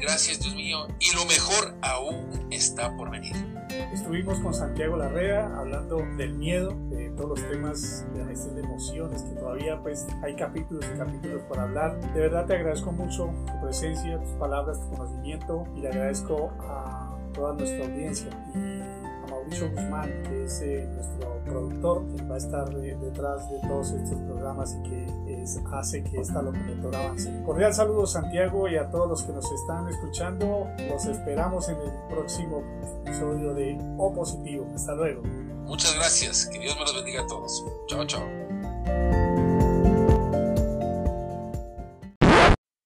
gracias 0.00 0.40
Dios 0.40 0.54
mío, 0.54 0.86
y 0.98 1.14
lo 1.14 1.24
mejor 1.26 1.74
aún 1.82 2.48
está 2.50 2.96
por 2.96 3.10
venir. 3.10 3.34
Estuvimos 3.92 4.38
con 4.40 4.54
Santiago 4.54 4.96
Larrea 4.96 5.46
hablando 5.58 5.98
del 6.16 6.34
miedo, 6.34 6.76
de 6.90 7.10
todos 7.10 7.40
los 7.40 7.48
temas 7.48 8.04
de 8.14 8.24
gestión 8.24 8.54
de 8.56 8.62
emociones, 8.62 9.22
que 9.22 9.34
todavía 9.34 9.80
pues 9.82 10.06
hay 10.22 10.34
capítulos 10.36 10.84
y 10.94 10.98
capítulos 10.98 11.42
por 11.48 11.58
hablar. 11.58 11.98
De 12.12 12.20
verdad 12.20 12.46
te 12.46 12.54
agradezco 12.54 12.92
mucho 12.92 13.32
tu 13.46 13.60
presencia, 13.62 14.18
tus 14.18 14.32
palabras, 14.32 14.80
tu 14.80 14.96
conocimiento 14.96 15.64
y 15.76 15.80
le 15.80 15.88
agradezco 15.88 16.52
a 16.60 17.16
toda 17.32 17.54
nuestra 17.54 17.84
audiencia. 17.84 18.30
Mauricio 19.30 19.70
Guzmán, 19.70 20.22
que 20.24 20.44
es 20.44 20.60
eh, 20.60 20.88
nuestro 20.94 21.42
productor, 21.44 22.06
quien 22.08 22.30
va 22.30 22.34
a 22.34 22.38
estar 22.38 22.68
detrás 22.74 23.50
de 23.50 23.60
todos 23.66 23.92
estos 23.92 24.18
programas 24.20 24.74
y 24.74 24.82
que 24.88 25.06
hace 25.72 26.02
que 26.04 26.20
esta 26.20 26.42
locomotora 26.42 27.04
avance. 27.04 27.42
Cordial 27.44 27.74
saludo 27.74 28.06
Santiago 28.06 28.68
y 28.68 28.76
a 28.76 28.90
todos 28.90 29.08
los 29.08 29.22
que 29.22 29.32
nos 29.32 29.50
están 29.50 29.88
escuchando. 29.88 30.68
Los 30.88 31.06
esperamos 31.06 31.68
en 31.68 31.76
el 31.76 31.90
próximo 32.08 32.62
episodio 33.04 33.54
de 33.54 33.78
O 33.98 34.12
Positivo. 34.14 34.66
Hasta 34.74 34.94
luego. 34.94 35.22
Muchas 35.64 35.94
gracias. 35.94 36.46
Que 36.46 36.58
Dios 36.58 36.74
me 36.74 36.82
los 36.82 36.94
bendiga 36.94 37.22
a 37.22 37.26
todos. 37.26 37.64
Chao, 37.88 38.06
chao. 38.06 38.22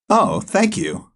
Oh, 0.09 0.41
thank 0.41 0.77
you. 0.77 1.16